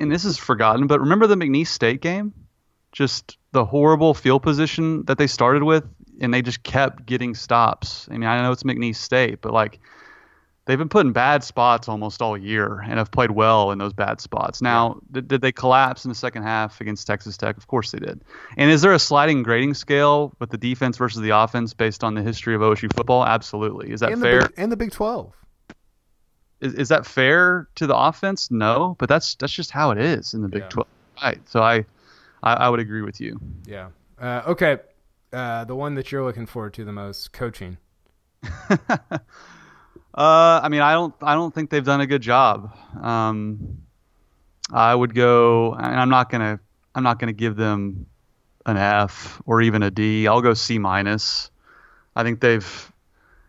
and 0.00 0.10
this 0.10 0.24
is 0.24 0.38
forgotten, 0.38 0.88
but 0.88 1.00
remember 1.00 1.28
the 1.28 1.36
McNeese 1.36 1.68
State 1.68 2.00
game? 2.00 2.34
Just 2.90 3.38
the 3.52 3.64
horrible 3.64 4.14
field 4.14 4.42
position 4.42 5.04
that 5.04 5.18
they 5.18 5.26
started 5.26 5.62
with, 5.62 5.84
and 6.24 6.34
they 6.34 6.42
just 6.42 6.62
kept 6.62 7.06
getting 7.06 7.34
stops. 7.34 8.08
I 8.10 8.12
mean, 8.12 8.24
I 8.24 8.42
know 8.42 8.52
it's 8.52 8.62
McNeese 8.62 8.96
State, 8.96 9.40
but 9.40 9.52
like 9.52 9.78
they've 10.66 10.78
been 10.78 10.88
put 10.88 11.06
in 11.06 11.12
bad 11.12 11.44
spots 11.44 11.88
almost 11.88 12.22
all 12.22 12.36
year 12.36 12.80
and 12.80 12.98
have 12.98 13.10
played 13.10 13.30
well 13.30 13.70
in 13.70 13.78
those 13.78 13.92
bad 13.92 14.20
spots. 14.20 14.62
Now, 14.62 15.00
did, 15.12 15.28
did 15.28 15.40
they 15.42 15.52
collapse 15.52 16.04
in 16.04 16.08
the 16.08 16.14
second 16.14 16.42
half 16.42 16.80
against 16.80 17.06
Texas 17.06 17.36
Tech? 17.36 17.56
Of 17.56 17.66
course 17.66 17.92
they 17.92 17.98
did. 17.98 18.22
And 18.56 18.70
is 18.70 18.82
there 18.82 18.92
a 18.92 18.98
sliding 18.98 19.42
grading 19.42 19.74
scale 19.74 20.34
with 20.38 20.50
the 20.50 20.58
defense 20.58 20.96
versus 20.96 21.20
the 21.20 21.30
offense 21.30 21.74
based 21.74 22.02
on 22.02 22.14
the 22.14 22.22
history 22.22 22.54
of 22.54 22.60
OSU 22.60 22.92
football? 22.94 23.24
Absolutely. 23.24 23.92
Is 23.92 24.00
that 24.00 24.12
and 24.12 24.22
fair? 24.22 24.42
The 24.42 24.48
Big, 24.48 24.58
and 24.58 24.72
the 24.72 24.76
Big 24.76 24.92
12. 24.92 25.32
Is, 26.60 26.74
is 26.74 26.88
that 26.88 27.04
fair 27.04 27.68
to 27.74 27.86
the 27.86 27.96
offense? 27.96 28.50
No, 28.50 28.96
but 28.98 29.08
that's 29.08 29.34
that's 29.34 29.52
just 29.52 29.70
how 29.70 29.90
it 29.90 29.98
is 29.98 30.34
in 30.34 30.42
the 30.42 30.48
Big 30.48 30.62
yeah. 30.62 30.68
12. 30.68 30.88
Right. 31.22 31.48
So 31.48 31.62
I, 31.62 31.84
I, 32.42 32.54
I 32.54 32.68
would 32.70 32.80
agree 32.80 33.02
with 33.02 33.20
you. 33.20 33.38
Yeah. 33.66 33.88
Uh, 34.18 34.42
okay. 34.46 34.78
Uh, 35.34 35.64
the 35.64 35.74
one 35.74 35.94
that 35.94 36.12
you're 36.12 36.24
looking 36.24 36.46
forward 36.46 36.74
to 36.74 36.84
the 36.84 36.92
most, 36.92 37.32
coaching. 37.32 37.76
Uh, 40.14 40.60
I 40.62 40.68
mean, 40.68 40.80
I 40.80 40.92
don't, 40.92 41.12
I 41.22 41.34
don't 41.34 41.52
think 41.52 41.70
they've 41.70 41.84
done 41.84 42.00
a 42.00 42.06
good 42.06 42.22
job. 42.22 42.72
Um, 43.02 43.82
I 44.72 44.94
would 44.94 45.12
go, 45.12 45.74
and 45.74 46.00
I'm 46.00 46.08
not 46.08 46.30
gonna, 46.30 46.60
I'm 46.94 47.02
not 47.02 47.18
gonna 47.18 47.32
give 47.32 47.56
them 47.56 48.06
an 48.64 48.76
F 48.76 49.42
or 49.44 49.60
even 49.60 49.82
a 49.82 49.90
D. 49.90 50.28
I'll 50.28 50.40
go 50.40 50.54
C 50.54 50.78
minus. 50.78 51.50
I 52.14 52.22
think 52.22 52.40
they've, 52.40 52.92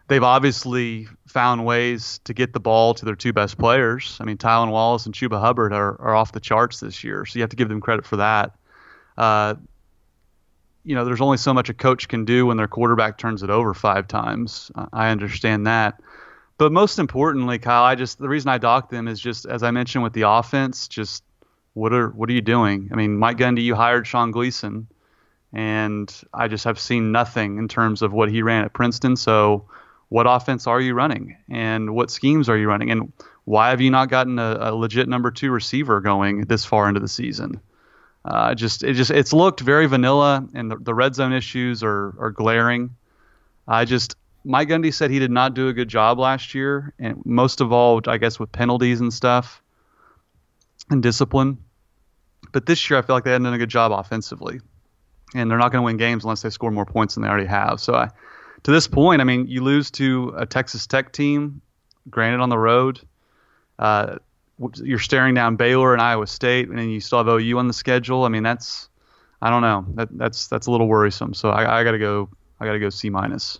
they've 0.07 0.23
obviously 0.23 1.07
found 1.27 1.65
ways 1.65 2.19
to 2.23 2.33
get 2.33 2.51
the 2.51 2.59
ball 2.59 2.95
to 2.95 3.05
their 3.05 3.15
two 3.15 3.31
best 3.31 3.59
players. 3.59 4.17
I 4.19 4.23
mean, 4.23 4.37
Tylan 4.37 4.71
Wallace 4.71 5.05
and 5.05 5.13
Chuba 5.13 5.39
Hubbard 5.39 5.71
are, 5.71 6.01
are 6.01 6.15
off 6.15 6.31
the 6.31 6.39
charts 6.39 6.79
this 6.79 7.03
year, 7.03 7.27
so 7.27 7.37
you 7.37 7.43
have 7.43 7.51
to 7.51 7.55
give 7.55 7.69
them 7.69 7.79
credit 7.79 8.07
for 8.07 8.15
that. 8.15 8.55
Uh, 9.15 9.53
you 10.85 10.93
know, 10.95 11.03
there's 11.03 11.21
only 11.21 11.37
so 11.37 11.53
much 11.53 11.69
a 11.69 11.73
coach 11.73 12.07
can 12.07 12.25
do 12.25 12.45
when 12.45 12.57
their 12.57 12.67
quarterback 12.67 13.17
turns 13.17 13.43
it 13.43 13.49
over 13.49 13.73
five 13.73 14.07
times. 14.07 14.71
I 14.93 15.09
understand 15.09 15.65
that. 15.67 15.99
But 16.57 16.71
most 16.71 16.99
importantly, 16.99 17.59
Kyle, 17.59 17.83
I 17.83 17.95
just 17.95 18.19
the 18.19 18.29
reason 18.29 18.49
I 18.49 18.59
docked 18.59 18.91
them 18.91 19.07
is 19.07 19.19
just 19.19 19.45
as 19.45 19.63
I 19.63 19.71
mentioned 19.71 20.03
with 20.03 20.13
the 20.13 20.29
offense, 20.29 20.87
just 20.87 21.23
what 21.73 21.91
are 21.91 22.09
what 22.09 22.29
are 22.29 22.33
you 22.33 22.41
doing? 22.41 22.89
I 22.93 22.95
mean, 22.95 23.17
Mike 23.17 23.37
Gundy, 23.37 23.63
you 23.63 23.75
hired 23.75 24.07
Sean 24.07 24.31
Gleeson, 24.31 24.87
and 25.51 26.13
I 26.33 26.47
just 26.47 26.63
have 26.63 26.79
seen 26.79 27.11
nothing 27.11 27.57
in 27.57 27.67
terms 27.67 28.01
of 28.01 28.13
what 28.13 28.29
he 28.29 28.41
ran 28.41 28.63
at 28.63 28.73
Princeton. 28.73 29.17
So, 29.17 29.65
what 30.09 30.27
offense 30.29 30.67
are 30.67 30.79
you 30.79 30.93
running, 30.93 31.35
and 31.49 31.93
what 31.93 32.11
schemes 32.11 32.47
are 32.47 32.57
you 32.57 32.67
running, 32.69 32.91
and 32.91 33.11
why 33.43 33.71
have 33.71 33.81
you 33.81 33.91
not 33.91 34.09
gotten 34.09 34.39
a, 34.39 34.57
a 34.61 34.75
legit 34.75 35.09
number 35.09 35.31
two 35.31 35.51
receiver 35.51 35.99
going 35.99 36.41
this 36.41 36.63
far 36.63 36.87
into 36.87 37.01
the 37.01 37.07
season? 37.07 37.59
Uh, 38.25 38.55
just 38.55 38.83
it 38.83 38.95
just 38.95 39.11
it's 39.11 39.33
looked 39.33 39.59
very 39.59 39.85
vanilla, 39.85 40.47
and 40.55 40.71
the, 40.71 40.77
the 40.77 40.93
red 40.95 41.13
zone 41.13 41.31
issues 41.31 41.83
are 41.83 42.15
are 42.19 42.31
glaring. 42.31 42.95
I 43.67 43.85
just 43.85 44.15
Mike 44.43 44.69
Gundy 44.69 44.91
said 44.91 45.11
he 45.11 45.19
did 45.19 45.29
not 45.29 45.53
do 45.53 45.67
a 45.67 45.73
good 45.73 45.87
job 45.87 46.17
last 46.17 46.55
year, 46.55 46.91
and 46.97 47.23
most 47.23 47.61
of 47.61 47.71
all, 47.71 48.01
I 48.07 48.17
guess, 48.17 48.39
with 48.39 48.51
penalties 48.51 48.99
and 48.99 49.13
stuff 49.13 49.61
and 50.89 51.03
discipline. 51.03 51.59
But 52.51 52.65
this 52.65 52.89
year, 52.89 52.97
I 52.97 53.03
feel 53.03 53.15
like 53.15 53.25
they 53.25 53.31
hadn't 53.31 53.45
done 53.45 53.53
a 53.53 53.59
good 53.59 53.69
job 53.69 53.91
offensively, 53.91 54.59
and 55.35 55.49
they're 55.49 55.59
not 55.59 55.71
going 55.71 55.83
to 55.83 55.85
win 55.85 55.97
games 55.97 56.23
unless 56.23 56.41
they 56.41 56.49
score 56.49 56.71
more 56.71 56.85
points 56.85 57.13
than 57.13 57.23
they 57.23 57.29
already 57.29 57.47
have. 57.47 57.79
So, 57.79 57.93
I, 57.93 58.09
to 58.63 58.71
this 58.71 58.87
point, 58.87 59.21
I 59.21 59.23
mean, 59.23 59.47
you 59.47 59.61
lose 59.61 59.91
to 59.91 60.33
a 60.35 60.47
Texas 60.47 60.87
Tech 60.87 61.11
team, 61.11 61.61
granted 62.09 62.41
on 62.41 62.49
the 62.49 62.57
road. 62.57 63.01
Uh, 63.77 64.17
you're 64.75 64.99
staring 64.99 65.33
down 65.33 65.55
Baylor 65.55 65.93
and 65.93 66.01
Iowa 66.01 66.27
State, 66.27 66.69
and 66.69 66.91
you 66.91 66.99
still 66.99 67.17
have 67.17 67.27
OU 67.27 67.57
on 67.57 67.67
the 67.67 67.73
schedule. 67.73 68.23
I 68.23 68.29
mean, 68.29 68.43
that's 68.43 68.89
I 69.41 69.49
don't 69.49 69.61
know. 69.61 69.85
That, 69.95 70.09
that's 70.17 70.47
that's 70.47 70.67
a 70.67 70.71
little 70.71 70.87
worrisome. 70.87 71.33
So 71.33 71.49
I, 71.49 71.79
I 71.79 71.83
got 71.83 71.91
to 71.91 71.99
go. 71.99 72.29
I 72.59 72.65
got 72.65 72.73
to 72.73 72.79
go 72.79 72.89
C 72.89 73.09
minus. 73.09 73.59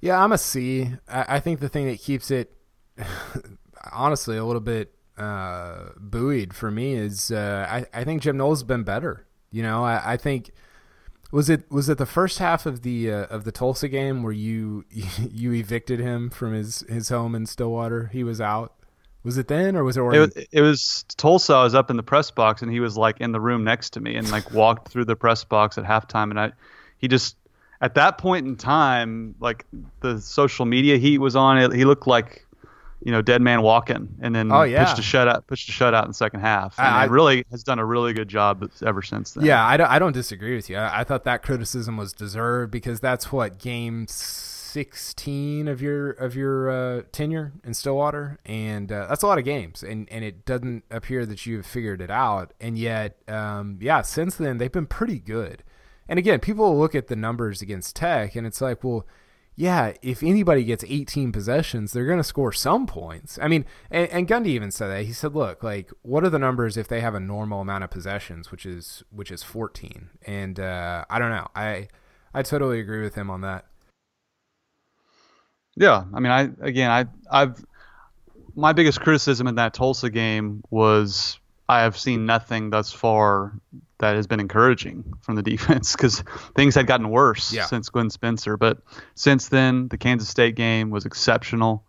Yeah, 0.00 0.22
I'm 0.22 0.32
a 0.32 0.38
C. 0.38 0.90
I, 1.08 1.36
I 1.36 1.40
think 1.40 1.60
the 1.60 1.68
thing 1.68 1.86
that 1.86 2.00
keeps 2.00 2.30
it, 2.30 2.52
honestly, 3.92 4.36
a 4.36 4.44
little 4.44 4.60
bit 4.60 4.92
uh, 5.16 5.90
buoyed 5.96 6.52
for 6.52 6.70
me 6.70 6.94
is 6.94 7.30
uh, 7.30 7.66
I, 7.70 8.00
I 8.00 8.04
think 8.04 8.22
Jim 8.22 8.36
Knowles 8.36 8.60
has 8.60 8.64
been 8.64 8.82
better. 8.82 9.26
You 9.50 9.62
know, 9.62 9.84
I, 9.84 10.14
I 10.14 10.16
think 10.16 10.50
was 11.30 11.48
it 11.48 11.70
was 11.70 11.88
it 11.88 11.98
the 11.98 12.06
first 12.06 12.38
half 12.38 12.66
of 12.66 12.82
the 12.82 13.10
uh, 13.10 13.24
of 13.26 13.44
the 13.44 13.52
Tulsa 13.52 13.88
game 13.88 14.22
where 14.22 14.32
you 14.32 14.84
you 14.90 15.52
evicted 15.52 16.00
him 16.00 16.30
from 16.30 16.52
his 16.52 16.80
his 16.88 17.08
home 17.08 17.34
in 17.34 17.46
Stillwater? 17.46 18.08
He 18.12 18.24
was 18.24 18.40
out. 18.40 18.74
Was 19.24 19.38
it 19.38 19.48
then, 19.48 19.74
or 19.74 19.84
was 19.84 19.96
it? 19.96 20.02
It 20.02 20.18
was, 20.18 20.46
it 20.52 20.60
was 20.60 21.04
Tulsa. 21.16 21.54
I 21.54 21.64
was 21.64 21.74
up 21.74 21.90
in 21.90 21.96
the 21.96 22.02
press 22.02 22.30
box, 22.30 22.60
and 22.60 22.70
he 22.70 22.78
was 22.78 22.96
like 22.96 23.20
in 23.20 23.32
the 23.32 23.40
room 23.40 23.64
next 23.64 23.90
to 23.94 24.00
me, 24.00 24.16
and 24.16 24.30
like 24.30 24.52
walked 24.52 24.88
through 24.88 25.06
the 25.06 25.16
press 25.16 25.44
box 25.44 25.78
at 25.78 25.84
halftime, 25.84 26.30
and 26.30 26.38
I, 26.38 26.52
he 26.98 27.08
just 27.08 27.36
at 27.80 27.94
that 27.94 28.18
point 28.18 28.46
in 28.46 28.56
time, 28.56 29.34
like 29.40 29.64
the 30.00 30.20
social 30.20 30.66
media 30.66 30.98
heat 30.98 31.18
was 31.18 31.36
on 31.36 31.58
it. 31.58 31.72
He 31.72 31.86
looked 31.86 32.06
like, 32.06 32.46
you 33.02 33.12
know, 33.12 33.22
dead 33.22 33.40
man 33.40 33.62
walking, 33.62 34.08
and 34.20 34.34
then 34.34 34.52
oh, 34.52 34.62
yeah. 34.62 34.84
pitched 34.84 34.98
a 34.98 35.02
shutout, 35.02 35.46
pitched 35.46 35.70
a 35.70 35.72
shutout 35.72 36.02
in 36.02 36.08
the 36.08 36.14
second 36.14 36.40
half. 36.40 36.78
And 36.78 36.86
I, 36.86 37.04
really 37.04 37.46
has 37.50 37.64
done 37.64 37.78
a 37.78 37.84
really 37.84 38.12
good 38.12 38.28
job 38.28 38.70
ever 38.84 39.00
since 39.00 39.32
then. 39.32 39.46
Yeah, 39.46 39.64
I 39.64 39.76
don't, 39.76 39.90
I 39.90 39.98
don't 39.98 40.12
disagree 40.12 40.54
with 40.54 40.68
you. 40.68 40.76
I, 40.76 41.00
I 41.00 41.04
thought 41.04 41.24
that 41.24 41.42
criticism 41.42 41.96
was 41.96 42.12
deserved 42.12 42.70
because 42.70 43.00
that's 43.00 43.32
what 43.32 43.58
games 43.58 44.53
16 44.74 45.68
of 45.68 45.80
your 45.80 46.10
of 46.10 46.34
your 46.34 46.68
uh, 46.68 47.02
tenure 47.12 47.52
in 47.62 47.74
Stillwater, 47.74 48.40
and 48.44 48.90
uh, 48.90 49.06
that's 49.06 49.22
a 49.22 49.26
lot 49.28 49.38
of 49.38 49.44
games. 49.44 49.84
And 49.84 50.08
and 50.10 50.24
it 50.24 50.44
doesn't 50.44 50.82
appear 50.90 51.24
that 51.26 51.46
you 51.46 51.58
have 51.58 51.66
figured 51.66 52.00
it 52.00 52.10
out. 52.10 52.52
And 52.60 52.76
yet, 52.76 53.16
um, 53.28 53.78
yeah, 53.80 54.02
since 54.02 54.34
then 54.34 54.58
they've 54.58 54.72
been 54.72 54.86
pretty 54.86 55.20
good. 55.20 55.62
And 56.08 56.18
again, 56.18 56.40
people 56.40 56.76
look 56.76 56.96
at 56.96 57.06
the 57.06 57.14
numbers 57.14 57.62
against 57.62 57.94
Tech, 57.94 58.34
and 58.34 58.48
it's 58.48 58.60
like, 58.60 58.82
well, 58.82 59.06
yeah, 59.54 59.92
if 60.02 60.24
anybody 60.24 60.64
gets 60.64 60.84
18 60.86 61.30
possessions, 61.30 61.92
they're 61.92 62.04
going 62.04 62.18
to 62.18 62.24
score 62.24 62.52
some 62.52 62.88
points. 62.88 63.38
I 63.40 63.46
mean, 63.46 63.64
and, 63.92 64.10
and, 64.10 64.28
Gundy 64.28 64.48
even 64.48 64.72
said 64.72 64.88
that. 64.88 65.04
He 65.04 65.12
said, 65.12 65.36
"Look, 65.36 65.62
like, 65.62 65.92
what 66.02 66.24
are 66.24 66.30
the 66.30 66.40
numbers 66.40 66.76
if 66.76 66.88
they 66.88 67.00
have 67.00 67.14
a 67.14 67.20
normal 67.20 67.60
amount 67.60 67.84
of 67.84 67.90
possessions, 67.90 68.50
which 68.50 68.66
is 68.66 69.04
which 69.10 69.30
is 69.30 69.44
14?" 69.44 70.10
And 70.26 70.58
uh, 70.58 71.04
I 71.08 71.20
don't 71.20 71.30
know. 71.30 71.46
I 71.54 71.86
I 72.34 72.42
totally 72.42 72.80
agree 72.80 73.02
with 73.02 73.14
him 73.14 73.30
on 73.30 73.42
that. 73.42 73.66
Yeah, 75.76 76.04
I 76.12 76.20
mean, 76.20 76.32
I 76.32 76.50
again, 76.60 76.90
I 76.90 77.06
I've 77.30 77.64
my 78.54 78.72
biggest 78.72 79.00
criticism 79.00 79.46
in 79.46 79.56
that 79.56 79.74
Tulsa 79.74 80.10
game 80.10 80.62
was 80.70 81.38
I 81.68 81.82
have 81.82 81.98
seen 81.98 82.26
nothing 82.26 82.70
thus 82.70 82.92
far 82.92 83.52
that 83.98 84.16
has 84.16 84.26
been 84.26 84.40
encouraging 84.40 85.14
from 85.22 85.34
the 85.34 85.42
defense 85.50 85.92
because 85.92 86.22
things 86.54 86.74
had 86.74 86.86
gotten 86.86 87.10
worse 87.10 87.52
yeah. 87.52 87.66
since 87.66 87.88
Glenn 87.88 88.10
Spencer. 88.10 88.56
But 88.56 88.78
since 89.14 89.48
then, 89.48 89.88
the 89.88 89.98
Kansas 89.98 90.28
State 90.28 90.54
game 90.54 90.90
was 90.90 91.06
exceptional, 91.06 91.84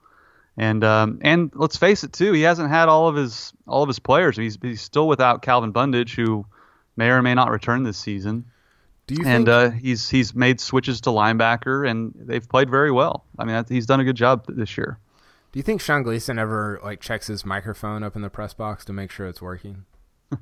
and 0.57 0.83
um, 0.83 1.19
and 1.21 1.51
let's 1.53 1.77
face 1.77 2.03
it 2.03 2.13
too, 2.13 2.31
he 2.31 2.41
hasn't 2.41 2.69
had 2.69 2.89
all 2.89 3.07
of 3.07 3.15
his 3.15 3.53
all 3.67 3.83
of 3.83 3.89
his 3.89 3.99
players. 3.99 4.37
He's 4.37 4.57
he's 4.61 4.81
still 4.81 5.07
without 5.07 5.41
Calvin 5.41 5.71
Bundage, 5.71 6.15
who 6.15 6.45
may 6.95 7.09
or 7.09 7.21
may 7.21 7.33
not 7.33 7.51
return 7.51 7.83
this 7.83 7.97
season. 7.97 8.45
Do 9.07 9.15
you 9.15 9.25
and 9.25 9.45
think... 9.45 9.49
uh, 9.49 9.69
he's 9.71 10.09
he's 10.09 10.33
made 10.33 10.59
switches 10.59 11.01
to 11.01 11.09
linebacker, 11.09 11.87
and 11.89 12.13
they've 12.15 12.47
played 12.47 12.69
very 12.69 12.91
well. 12.91 13.25
I 13.37 13.45
mean, 13.45 13.63
he's 13.69 13.85
done 13.85 13.99
a 13.99 14.03
good 14.03 14.15
job 14.15 14.45
this 14.47 14.77
year. 14.77 14.99
Do 15.51 15.59
you 15.59 15.63
think 15.63 15.79
Sean 15.79 16.03
Gleeson 16.03 16.39
ever 16.39 16.79
like 16.83 17.01
checks 17.01 17.27
his 17.27 17.45
microphone 17.45 18.03
up 18.03 18.15
in 18.15 18.21
the 18.21 18.29
press 18.29 18.53
box 18.53 18.83
to 18.85 18.93
make 18.93 19.11
sure 19.11 19.27
it's 19.27 19.41
working? 19.41 19.85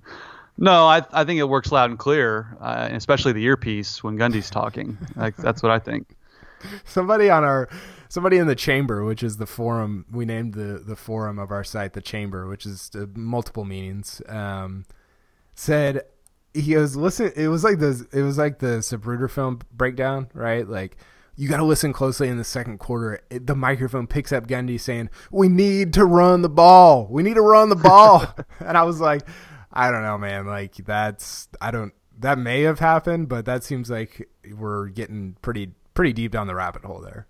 No, 0.58 0.86
I 0.86 1.04
I 1.12 1.24
think 1.24 1.40
it 1.40 1.50
works 1.50 1.72
loud 1.72 1.90
and 1.90 1.98
clear, 1.98 2.56
uh, 2.62 2.90
especially 2.92 3.32
the 3.34 3.44
earpiece 3.44 4.04
when 4.04 4.18
Gundy's 4.18 4.50
talking. 4.50 4.98
like 5.16 5.36
that's 5.36 5.64
what 5.64 5.72
I 5.72 5.80
think. 5.80 6.16
Somebody 6.86 7.30
on 7.30 7.44
our 7.44 7.70
somebody 8.08 8.38
in 8.38 8.48
the 8.48 8.56
chamber, 8.56 9.04
which 9.04 9.24
is 9.24 9.38
the 9.38 9.48
forum 9.48 10.06
we 10.12 10.26
named 10.26 10.54
the 10.54 10.82
the 10.86 10.96
forum 10.96 11.40
of 11.40 11.52
our 11.52 11.64
site, 11.64 11.94
the 11.94 12.02
chamber, 12.02 12.48
which 12.48 12.66
is 12.66 12.92
uh, 12.96 13.06
multiple 13.16 13.66
meanings, 13.66 14.22
um, 14.30 14.86
said 15.56 16.04
he 16.54 16.74
goes 16.74 16.96
listen. 16.96 17.32
It 17.36 17.48
was 17.48 17.64
like 17.64 17.80
the 17.80 18.08
it 18.12 18.22
was 18.22 18.38
like 18.38 18.60
the 18.60 18.80
Zapruder 18.80 19.30
film 19.30 19.60
breakdown, 19.72 20.30
right? 20.34 20.68
Like 20.68 20.98
you 21.36 21.50
got 21.50 21.58
to 21.58 21.64
listen 21.64 21.94
closely 21.94 22.30
in 22.30 22.38
the 22.38 22.44
second 22.44 22.78
quarter. 22.78 23.22
It, 23.30 23.48
the 23.48 23.56
microphone 23.56 24.06
picks 24.06 24.32
up 24.32 24.48
Gundy 24.48 24.80
saying, 24.80 25.10
"We 25.32 25.50
need 25.50 25.94
to 25.94 26.06
run 26.06 26.42
the 26.42 26.50
ball. 26.50 27.08
We 27.10 27.24
need 27.24 27.36
to 27.36 27.42
run 27.42 27.70
the 27.70 27.76
ball." 27.76 28.34
and 28.60 28.78
I 28.78 28.84
was 28.84 29.00
like, 29.00 29.24
I 29.72 29.92
don't 29.92 30.04
know, 30.04 30.18
man. 30.18 30.46
Like 30.46 30.76
that's 30.76 31.48
I 31.60 31.72
don't 31.72 31.94
that 32.20 32.38
may 32.38 32.62
have 32.62 32.80
happened, 32.80 33.30
but 33.30 33.46
that 33.46 33.64
seems 33.64 33.90
like 33.90 34.30
we're 34.56 34.88
getting 34.88 35.36
pretty 35.42 35.72
pretty 35.94 36.14
deep 36.14 36.32
down 36.32 36.48
the 36.48 36.56
rabbit 36.56 36.86
hole 36.86 37.02
there. 37.02 37.28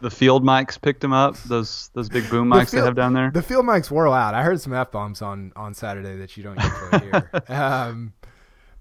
The 0.00 0.10
field 0.10 0.44
mics 0.44 0.80
picked 0.80 1.02
him 1.02 1.12
up. 1.12 1.36
Those 1.44 1.90
those 1.94 2.08
big 2.08 2.28
boom 2.28 2.50
mics 2.50 2.70
field, 2.70 2.82
they 2.82 2.86
have 2.86 2.96
down 2.96 3.12
there. 3.12 3.30
The 3.30 3.42
field 3.42 3.64
mics 3.64 3.90
were 3.90 4.08
loud. 4.08 4.34
I 4.34 4.42
heard 4.42 4.60
some 4.60 4.74
f 4.74 4.90
bombs 4.90 5.22
on 5.22 5.52
on 5.54 5.74
Saturday 5.74 6.16
that 6.16 6.36
you 6.36 6.42
don't 6.42 6.60
usually 6.60 7.00
hear. 7.00 7.30
um, 7.48 8.12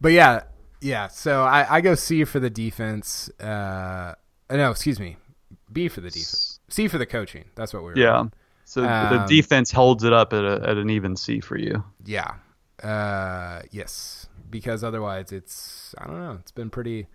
but 0.04 0.12
yeah, 0.12 0.44
yeah. 0.82 1.08
So 1.08 1.42
I, 1.42 1.78
I 1.78 1.82
go 1.82 1.96
C 1.96 2.26
for 2.26 2.40
the 2.40 2.50
defense. 2.50 3.30
Uh, 3.40 4.14
no, 4.52 4.70
excuse 4.70 5.00
me, 5.00 5.18
B 5.72 5.88
for 5.88 6.02
the 6.02 6.10
defense. 6.10 6.60
C 6.70 6.88
for 6.88 7.00
the 7.00 7.08
coaching. 7.08 7.46
That's 7.56 7.74
what 7.74 7.84
we 7.84 7.90
were. 7.90 7.98
Yeah. 7.98 8.18
On. 8.18 8.34
So 8.66 8.84
um, 8.84 9.18
the 9.18 9.26
defense 9.26 9.72
holds 9.72 10.04
it 10.04 10.14
up 10.14 10.34
at, 10.34 10.44
a, 10.44 10.62
at 10.68 10.78
an 10.78 10.90
even 10.90 11.16
C 11.16 11.40
for 11.40 11.58
you. 11.58 11.84
Yeah. 12.06 12.36
Uh, 12.82 13.62
yes, 13.72 14.28
because 14.50 14.84
otherwise 14.84 15.32
it's 15.32 15.96
I 15.98 16.06
don't 16.06 16.20
know. 16.20 16.38
It's 16.42 16.52
been 16.52 16.70
pretty, 16.70 17.08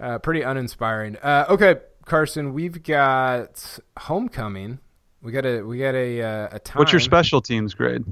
uh, 0.00 0.18
pretty 0.18 0.42
uninspiring. 0.42 1.16
Uh, 1.16 1.44
okay, 1.48 1.76
Carson, 2.06 2.52
we've 2.52 2.82
got 2.82 3.78
homecoming. 3.96 4.80
We 5.22 5.30
got 5.30 5.46
a 5.46 5.62
we 5.62 5.78
got 5.78 5.94
a 5.94 6.22
uh, 6.22 6.48
a 6.52 6.58
time. 6.58 6.78
What's 6.80 6.92
your 6.92 7.00
special 7.00 7.40
teams 7.40 7.74
grade? 7.74 8.04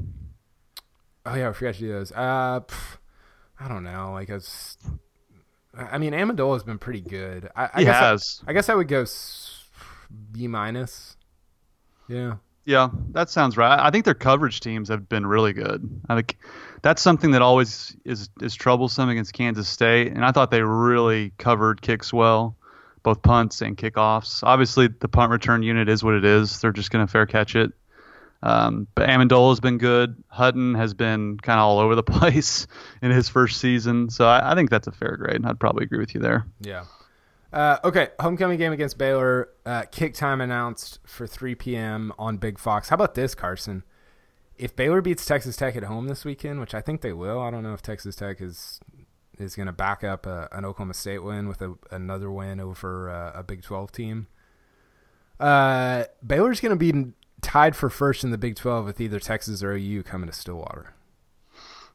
Oh 1.27 1.35
yeah, 1.35 1.49
I 1.49 1.53
forgot 1.53 1.75
to 1.75 1.81
do 1.81 1.89
those. 1.89 2.13
Uh, 2.13 2.61
pff, 2.61 2.99
I 3.61 3.69
don't 3.69 3.85
know. 3.85 4.13
Like 4.13 4.29
it's, 4.29 4.77
I 5.77 5.99
mean, 5.99 6.13
Ammendola 6.13 6.55
has 6.55 6.63
been 6.63 6.79
pretty 6.79 7.01
good. 7.01 7.49
I, 7.57 7.65
I 7.75 7.79
he 7.79 7.85
guess 7.85 8.01
has. 8.01 8.43
I, 8.47 8.51
I 8.51 8.55
guess 8.55 8.69
I 8.69 8.75
would 8.75 8.89
go 8.89 9.05
B 10.33 10.47
minus. 10.47 11.17
Yeah. 12.09 12.37
Yeah, 12.65 12.91
that 13.13 13.31
sounds 13.31 13.57
right. 13.57 13.81
I 13.81 13.91
think 13.91 14.05
their 14.05 14.13
coverage 14.13 14.61
teams 14.61 14.91
have 14.91 15.09
been 15.09 15.27
really 15.27 15.55
good. 15.55 15.89
I 16.11 16.17
think 16.17 16.37
that's 16.83 17.01
something 17.01 17.31
that 17.31 17.41
always 17.41 17.97
is 18.05 18.29
is 18.43 18.55
troublesome 18.55 19.09
against 19.09 19.33
Kansas 19.33 19.67
State, 19.67 20.09
and 20.13 20.23
I 20.23 20.33
thought 20.33 20.51
they 20.51 20.61
really 20.61 21.33
covered 21.39 21.81
kicks 21.81 22.13
well, 22.13 22.57
both 23.03 23.23
punts 23.23 23.63
and 23.63 23.75
kickoffs. 23.75 24.43
Obviously, 24.43 24.89
the 24.89 25.09
punt 25.09 25.33
return 25.33 25.63
unit 25.63 25.89
is 25.89 26.05
what 26.05 26.13
it 26.13 26.27
is. 26.27 26.61
They're 26.61 26.73
just 26.73 26.91
going 26.91 27.07
to 27.07 27.11
fair 27.11 27.25
catch 27.25 27.57
it. 27.57 27.73
Um, 28.43 28.87
but 28.95 29.09
Ammendola 29.09 29.51
has 29.51 29.61
been 29.61 29.79
good. 29.79 30.23
Hutton 30.29 30.75
has 30.75 30.95
been 30.95 31.39
kind 31.39 31.59
of 31.59 31.65
all 31.65 31.79
over 31.79 31.95
the 31.95 32.03
place 32.05 32.67
in 33.03 33.11
his 33.11 33.29
first 33.29 33.61
season, 33.61 34.11
so 34.11 34.27
I, 34.27 34.53
I 34.53 34.55
think 34.55 34.71
that's 34.71 34.87
a 34.87 34.93
fair 34.93 35.17
grade. 35.17 35.37
And 35.37 35.47
I'd 35.47 35.61
probably 35.61 35.85
agree 35.85 35.99
with 35.99 36.15
you 36.15 36.21
there. 36.21 36.47
Yeah. 36.61 36.85
Uh, 37.53 37.79
okay, 37.83 38.09
homecoming 38.21 38.59
game 38.59 38.73
against 38.73 38.99
Baylor. 38.99 39.49
Uh, 39.65 39.85
kick 39.91 40.15
time 40.15 40.41
announced 40.41 40.99
for 41.07 41.27
3 41.27 41.55
p.m. 41.55 42.13
on 42.19 42.37
Big 42.37 42.59
Fox. 42.59 42.91
How 42.91 42.95
about 42.95 43.15
this, 43.15 43.35
Carson? 43.35 43.85
If 44.59 44.77
Baylor 44.77 45.01
beats 45.01 45.25
Texas 45.25 45.57
Tech 45.57 45.75
at 45.77 45.85
home 45.85 46.09
this 46.09 46.25
weekend, 46.25 46.61
which 46.61 46.75
I 46.75 46.81
think 46.81 47.01
they 47.01 47.13
will, 47.13 47.41
I 47.41 47.51
don't 47.51 47.63
know 47.63 47.73
if 47.73 47.83
Texas 47.83 48.17
Tech 48.17 48.41
is 48.41 48.81
is 49.39 49.55
going 49.55 49.67
to 49.67 49.73
back 49.73 50.03
up 50.03 50.27
a, 50.27 50.49
an 50.51 50.65
Oklahoma 50.65 50.95
State 50.95 51.23
win 51.23 51.49
with 51.49 51.63
a, 51.63 51.75
another 51.93 52.29
win 52.29 52.59
over 52.59 53.09
uh, 53.09 53.39
a 53.39 53.45
Big 53.45 53.63
12 53.63 53.93
team. 53.93 54.27
Uh, 55.39 56.05
Baylor's 56.27 56.61
going 56.61 56.77
to 56.77 56.93
be 56.93 57.13
tied 57.41 57.77
for 57.77 57.89
first 57.91 58.25
in 58.25 58.31
the 58.31 58.39
Big 58.39 58.57
12 58.57 58.85
with 58.85 59.01
either 59.01 59.21
Texas 59.21 59.63
or 59.63 59.73
OU 59.73 60.03
coming 60.05 60.29
to 60.29 60.33
Stillwater. 60.35 60.95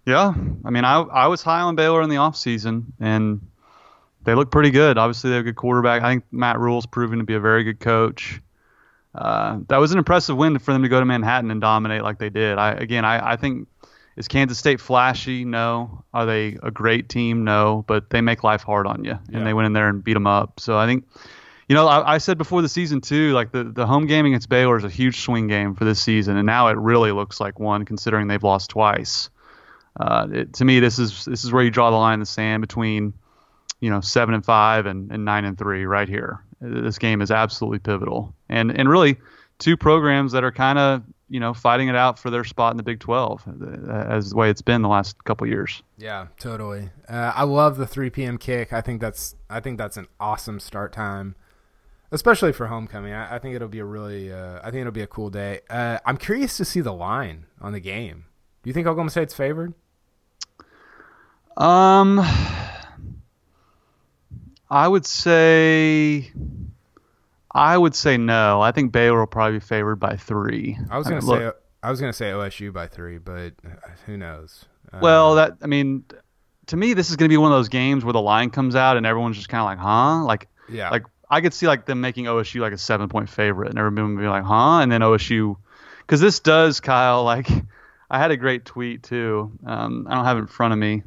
Yeah, 0.05 0.33
I 0.65 0.69
mean, 0.69 0.83
I 0.83 0.99
I 1.01 1.27
was 1.27 1.41
high 1.41 1.61
on 1.61 1.75
Baylor 1.75 2.01
in 2.01 2.09
the 2.09 2.17
offseason, 2.17 2.83
and 2.99 3.39
they 4.25 4.35
look 4.35 4.51
pretty 4.51 4.69
good. 4.71 4.97
Obviously, 4.97 5.29
they 5.29 5.37
have 5.37 5.45
a 5.45 5.49
good 5.49 5.55
quarterback. 5.55 6.01
I 6.01 6.11
think 6.11 6.25
Matt 6.31 6.59
Rhule's 6.59 6.85
proven 6.85 7.19
to 7.19 7.25
be 7.25 7.35
a 7.35 7.39
very 7.39 7.63
good 7.63 7.79
coach. 7.79 8.41
Uh, 9.15 9.59
that 9.69 9.77
was 9.77 9.91
an 9.93 9.99
impressive 9.99 10.35
win 10.35 10.59
for 10.59 10.73
them 10.73 10.81
to 10.83 10.89
go 10.89 10.99
to 10.99 11.05
Manhattan 11.05 11.51
and 11.51 11.61
dominate 11.61 12.01
like 12.03 12.17
they 12.19 12.29
did. 12.29 12.57
I 12.57 12.71
again, 12.73 13.05
I, 13.05 13.33
I 13.33 13.35
think 13.37 13.67
is 14.17 14.27
Kansas 14.27 14.57
State 14.57 14.81
flashy? 14.81 15.45
No. 15.45 16.03
Are 16.13 16.25
they 16.25 16.57
a 16.61 16.69
great 16.71 17.07
team? 17.09 17.43
No. 17.45 17.85
But 17.87 18.09
they 18.09 18.19
make 18.21 18.43
life 18.43 18.63
hard 18.63 18.85
on 18.87 19.05
you, 19.05 19.11
and 19.11 19.21
Yeah. 19.29 19.43
they 19.45 19.53
went 19.53 19.67
in 19.67 19.73
there 19.73 19.87
and 19.87 20.03
beat 20.03 20.13
them 20.15 20.27
up. 20.27 20.59
So 20.59 20.77
I 20.77 20.85
think, 20.85 21.07
you 21.67 21.75
know, 21.75 21.87
I, 21.87 22.15
I 22.15 22.17
said 22.17 22.37
before 22.37 22.61
the 22.61 22.69
season 22.69 23.01
too, 23.01 23.33
like 23.33 23.51
the 23.51 23.63
the 23.63 23.85
home 23.85 24.05
game 24.07 24.25
against 24.25 24.49
Baylor 24.49 24.77
is 24.77 24.83
a 24.83 24.89
huge 24.89 25.21
swing 25.21 25.47
game 25.47 25.75
for 25.75 25.85
this 25.85 26.01
season, 26.01 26.37
and 26.37 26.45
now 26.45 26.67
it 26.67 26.77
really 26.77 27.11
looks 27.11 27.39
like 27.39 27.59
one 27.59 27.85
considering 27.85 28.27
they've 28.27 28.43
lost 28.43 28.69
twice. 28.71 29.29
Uh, 29.99 30.27
it, 30.31 30.53
to 30.53 30.65
me, 30.65 30.79
this 30.79 30.99
is 30.99 31.25
this 31.25 31.43
is 31.43 31.51
where 31.51 31.63
you 31.63 31.71
draw 31.71 31.91
the 31.91 31.97
line 31.97 32.15
in 32.15 32.19
the 32.19 32.25
sand 32.25 32.61
between, 32.61 33.13
you 33.79 33.89
know, 33.89 34.01
seven 34.01 34.33
and 34.33 34.43
five 34.43 34.85
and, 34.85 35.11
and 35.11 35.23
nine 35.23 35.45
and 35.45 35.57
three 35.57 35.85
right 35.85 36.09
here. 36.09 36.43
This 36.59 36.97
game 36.97 37.21
is 37.21 37.31
absolutely 37.31 37.79
pivotal, 37.79 38.33
and 38.49 38.71
and 38.77 38.89
really 38.89 39.17
two 39.59 39.77
programs 39.77 40.31
that 40.31 40.43
are 40.43 40.51
kind 40.51 40.79
of 40.79 41.03
you 41.29 41.39
know 41.39 41.53
fighting 41.53 41.87
it 41.87 41.95
out 41.95 42.19
for 42.19 42.29
their 42.29 42.43
spot 42.43 42.71
in 42.71 42.77
the 42.77 42.83
Big 42.83 42.99
12 42.99 43.43
uh, 43.47 43.91
as 43.91 44.29
the 44.29 44.35
way 44.35 44.49
it's 44.49 44.61
been 44.61 44.81
the 44.81 44.87
last 44.87 45.21
couple 45.23 45.47
years. 45.47 45.81
Yeah, 45.97 46.27
totally. 46.39 46.89
Uh, 47.09 47.31
I 47.35 47.43
love 47.43 47.77
the 47.77 47.87
3 47.87 48.09
p.m. 48.09 48.37
kick. 48.37 48.71
I 48.71 48.81
think 48.81 49.01
that's 49.01 49.35
I 49.49 49.59
think 49.59 49.77
that's 49.77 49.97
an 49.97 50.07
awesome 50.19 50.59
start 50.59 50.93
time, 50.93 51.35
especially 52.13 52.53
for 52.53 52.67
homecoming. 52.67 53.13
I, 53.13 53.35
I 53.35 53.39
think 53.39 53.55
it'll 53.55 53.67
be 53.67 53.79
a 53.79 53.85
really 53.85 54.31
uh, 54.31 54.59
I 54.63 54.71
think 54.71 54.81
it'll 54.81 54.91
be 54.91 55.01
a 55.01 55.07
cool 55.07 55.29
day. 55.29 55.61
Uh, 55.69 55.97
I'm 56.05 56.17
curious 56.17 56.55
to 56.57 56.65
see 56.65 56.79
the 56.81 56.93
line 56.93 57.45
on 57.59 57.73
the 57.73 57.79
game. 57.79 58.25
Do 58.61 58.69
you 58.69 58.73
think 58.73 58.87
Oklahoma 58.87 59.09
State's 59.09 59.33
favored? 59.33 59.73
Um, 61.57 62.19
I 64.69 64.87
would 64.87 65.05
say, 65.05 66.31
I 67.53 67.77
would 67.77 67.93
say 67.93 68.17
no. 68.17 68.61
I 68.61 68.71
think 68.71 68.91
Baylor 68.91 69.19
will 69.19 69.27
probably 69.27 69.59
be 69.59 69.65
favored 69.65 69.97
by 69.97 70.15
three. 70.15 70.77
I 70.89 70.97
was 70.97 71.07
gonna 71.07 71.19
mean, 71.21 71.29
look- 71.29 71.39
say 71.55 71.59
I 71.83 71.91
was 71.91 71.99
gonna 71.99 72.13
say 72.13 72.31
OSU 72.31 72.71
by 72.71 72.87
three, 72.87 73.17
but 73.17 73.53
uh, 73.65 73.69
who 74.05 74.17
knows? 74.17 74.65
Uh, 74.91 74.99
Well, 75.01 75.35
that 75.35 75.57
I 75.61 75.67
mean, 75.67 76.05
to 76.67 76.77
me, 76.77 76.93
this 76.93 77.09
is 77.09 77.17
going 77.17 77.29
to 77.29 77.33
be 77.33 77.37
one 77.37 77.51
of 77.51 77.57
those 77.57 77.69
games 77.69 78.05
where 78.05 78.13
the 78.13 78.21
line 78.21 78.49
comes 78.49 78.75
out 78.75 78.95
and 78.97 79.05
everyone's 79.05 79.35
just 79.35 79.49
kind 79.49 79.59
of 79.61 79.65
like, 79.65 79.77
huh? 79.77 80.23
Like, 80.23 80.47
yeah, 80.69 80.89
like 80.89 81.03
I 81.29 81.41
could 81.41 81.53
see 81.53 81.67
like 81.67 81.85
them 81.85 82.01
making 82.01 82.25
OSU 82.25 82.61
like 82.61 82.73
a 82.73 82.77
seven 82.77 83.09
point 83.09 83.29
favorite 83.29 83.69
and 83.69 83.79
everyone 83.79 84.15
would 84.15 84.21
be 84.21 84.27
like, 84.27 84.43
huh? 84.43 84.79
And 84.79 84.91
then 84.91 85.01
OSU, 85.01 85.57
because 85.99 86.21
this 86.21 86.39
does, 86.39 86.79
Kyle. 86.79 87.23
Like, 87.33 87.49
I 88.09 88.19
had 88.19 88.29
a 88.29 88.37
great 88.37 88.65
tweet 88.65 89.01
too. 89.01 89.51
Um, 89.65 90.05
I 90.07 90.13
don't 90.13 90.25
have 90.25 90.37
it 90.37 90.41
in 90.41 90.47
front 90.47 90.73
of 90.73 90.77
me, 90.77 91.01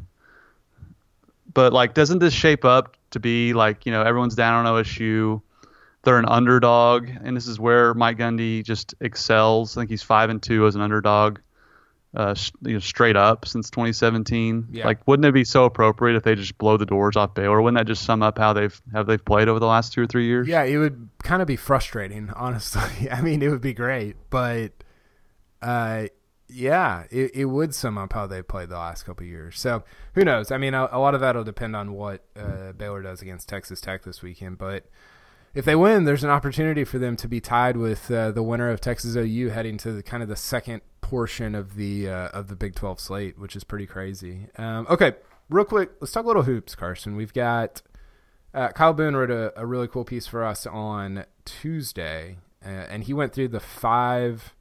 but 1.55 1.73
like, 1.73 1.95
doesn't 1.95 2.19
this 2.19 2.35
shape 2.35 2.65
up 2.65 2.97
to 3.11 3.21
be 3.21 3.53
like 3.53 3.87
you 3.87 3.93
know 3.93 4.03
everyone's 4.03 4.35
down 4.35 4.67
on 4.67 4.75
OSU? 4.75 5.41
They're 6.03 6.19
an 6.19 6.27
underdog, 6.27 7.09
and 7.09 7.37
this 7.37 7.47
is 7.47 7.61
where 7.61 7.95
Mike 7.95 8.19
Gundy 8.19 8.65
just 8.65 8.95
excels. 9.01 9.77
I 9.77 9.83
think 9.83 9.91
he's 9.91 10.03
five 10.03 10.31
and 10.31 10.43
two 10.43 10.67
as 10.67 10.75
an 10.75 10.81
underdog, 10.81 11.39
uh, 12.17 12.35
you 12.63 12.73
know, 12.73 12.79
straight 12.79 13.15
up 13.15 13.47
since 13.47 13.69
2017. 13.69 14.69
Yeah. 14.73 14.87
Like, 14.87 15.07
wouldn't 15.07 15.27
it 15.27 15.35
be 15.35 15.45
so 15.45 15.67
appropriate 15.67 16.17
if 16.17 16.23
they 16.23 16.35
just 16.35 16.57
blow 16.57 16.79
the 16.79 16.87
doors 16.87 17.15
off 17.15 17.35
Baylor? 17.35 17.61
Wouldn't 17.61 17.79
that 17.79 17.87
just 17.87 18.05
sum 18.05 18.23
up 18.23 18.39
how 18.39 18.55
they've 18.55 18.81
how 18.93 19.03
they've 19.03 19.23
played 19.23 19.49
over 19.49 19.61
the 19.61 19.67
last 19.67 19.93
two 19.93 20.03
or 20.03 20.07
three 20.07 20.25
years? 20.25 20.49
yeah, 20.49 20.63
it 20.63 20.79
would 20.79 21.11
kind 21.23 21.43
of 21.43 21.49
be 21.49 21.57
frustrating, 21.57 22.31
honestly. 22.37 23.11
I 23.11 23.21
mean, 23.21 23.43
it 23.43 23.51
would 23.51 23.61
be 23.61 23.75
great, 23.75 24.17
but 24.31 24.73
uh, 25.61 26.07
yeah, 26.49 27.05
it, 27.11 27.33
it 27.35 27.45
would 27.45 27.75
sum 27.75 27.99
up 27.99 28.15
how 28.15 28.27
they've 28.27 28.47
played 28.47 28.71
the 28.71 28.79
last 28.79 29.03
couple 29.05 29.25
of 29.25 29.29
years. 29.29 29.61
So 29.61 29.85
who 30.15 30.25
knows? 30.25 30.51
I 30.51 30.57
mean, 30.57 30.73
a, 30.73 30.89
a 30.91 30.99
lot 30.99 31.15
of 31.15 31.21
that'll 31.21 31.45
depend 31.45 31.77
on 31.77 31.93
what 31.93 32.25
uh, 32.35 32.73
Baylor 32.73 33.03
does 33.03 33.21
against 33.21 33.49
Texas 33.49 33.83
Tech 33.83 34.05
this 34.05 34.23
weekend. 34.23 34.57
But 34.57 34.87
if 35.57 35.65
they 35.65 35.75
win, 35.75 36.05
there's 36.05 36.23
an 36.23 36.29
opportunity 36.29 36.85
for 36.85 36.99
them 36.99 37.17
to 37.17 37.27
be 37.27 37.41
tied 37.41 37.79
with 37.79 38.11
uh, 38.11 38.31
the 38.31 38.43
winner 38.43 38.69
of 38.69 38.79
Texas 38.79 39.17
OU 39.17 39.49
heading 39.49 39.79
to 39.79 39.91
the, 39.91 40.03
kind 40.03 40.23
of 40.23 40.29
the 40.29 40.37
second 40.37 40.83
portion 41.01 41.55
of 41.55 41.77
the 41.77 42.11
uh, 42.11 42.29
of 42.29 42.49
the 42.49 42.55
Big 42.55 42.75
12 42.75 43.01
slate, 43.01 43.39
which 43.39 43.57
is 43.57 43.65
pretty 43.65 43.87
crazy. 43.87 44.49
Um, 44.59 44.87
okay, 44.91 45.15
real 45.49 45.65
quick, 45.65 45.93
let's 45.99 46.13
talk 46.13 46.25
a 46.25 46.27
little 46.27 46.43
hoops, 46.43 46.75
Carson. 46.75 47.17
We've 47.17 47.33
got 47.33 47.81
uh, 48.53 48.69
Kyle 48.69 48.93
Boone 48.93 49.17
wrote 49.17 49.31
a, 49.31 49.59
a 49.59 49.65
really 49.65 49.89
cool 49.89 50.05
piece 50.05 50.27
for 50.27 50.45
us 50.45 50.67
on 50.67 51.25
Tuesday, 51.47 52.37
uh, 52.63 52.69
and 52.69 53.05
he 53.05 53.15
went 53.15 53.33
through 53.33 53.49
the 53.49 53.61
five 53.61 54.55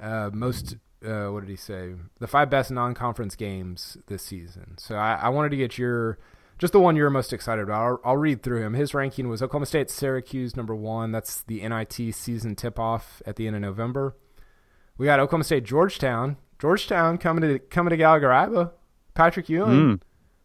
uh, 0.00 0.30
most. 0.32 0.76
Uh, 1.06 1.28
what 1.28 1.40
did 1.40 1.50
he 1.50 1.56
say? 1.56 1.92
The 2.18 2.26
five 2.26 2.50
best 2.50 2.72
non-conference 2.72 3.36
games 3.36 3.96
this 4.08 4.24
season. 4.24 4.76
So 4.76 4.96
I, 4.96 5.14
I 5.14 5.28
wanted 5.28 5.50
to 5.50 5.56
get 5.56 5.78
your 5.78 6.18
just 6.58 6.72
the 6.72 6.80
one 6.80 6.96
you're 6.96 7.10
most 7.10 7.32
excited 7.32 7.62
about. 7.62 7.82
I'll, 7.82 8.00
I'll 8.04 8.16
read 8.16 8.42
through 8.42 8.62
him. 8.62 8.74
His 8.74 8.94
ranking 8.94 9.28
was 9.28 9.42
Oklahoma 9.42 9.66
State, 9.66 9.90
Syracuse, 9.90 10.56
number 10.56 10.74
one. 10.74 11.12
That's 11.12 11.42
the 11.42 11.66
NIT 11.66 12.14
season 12.14 12.54
tip-off 12.54 13.22
at 13.26 13.36
the 13.36 13.46
end 13.46 13.56
of 13.56 13.62
November. 13.62 14.16
We 14.98 15.06
got 15.06 15.20
Oklahoma 15.20 15.44
State, 15.44 15.64
Georgetown. 15.64 16.36
Georgetown 16.58 17.18
coming 17.18 17.42
to 17.42 17.58
coming 17.58 17.90
to 17.90 17.96
Gallagher-Iba. 17.96 18.72
Patrick 19.14 19.48
Ewing. 19.48 19.68
Mm. 19.68 20.00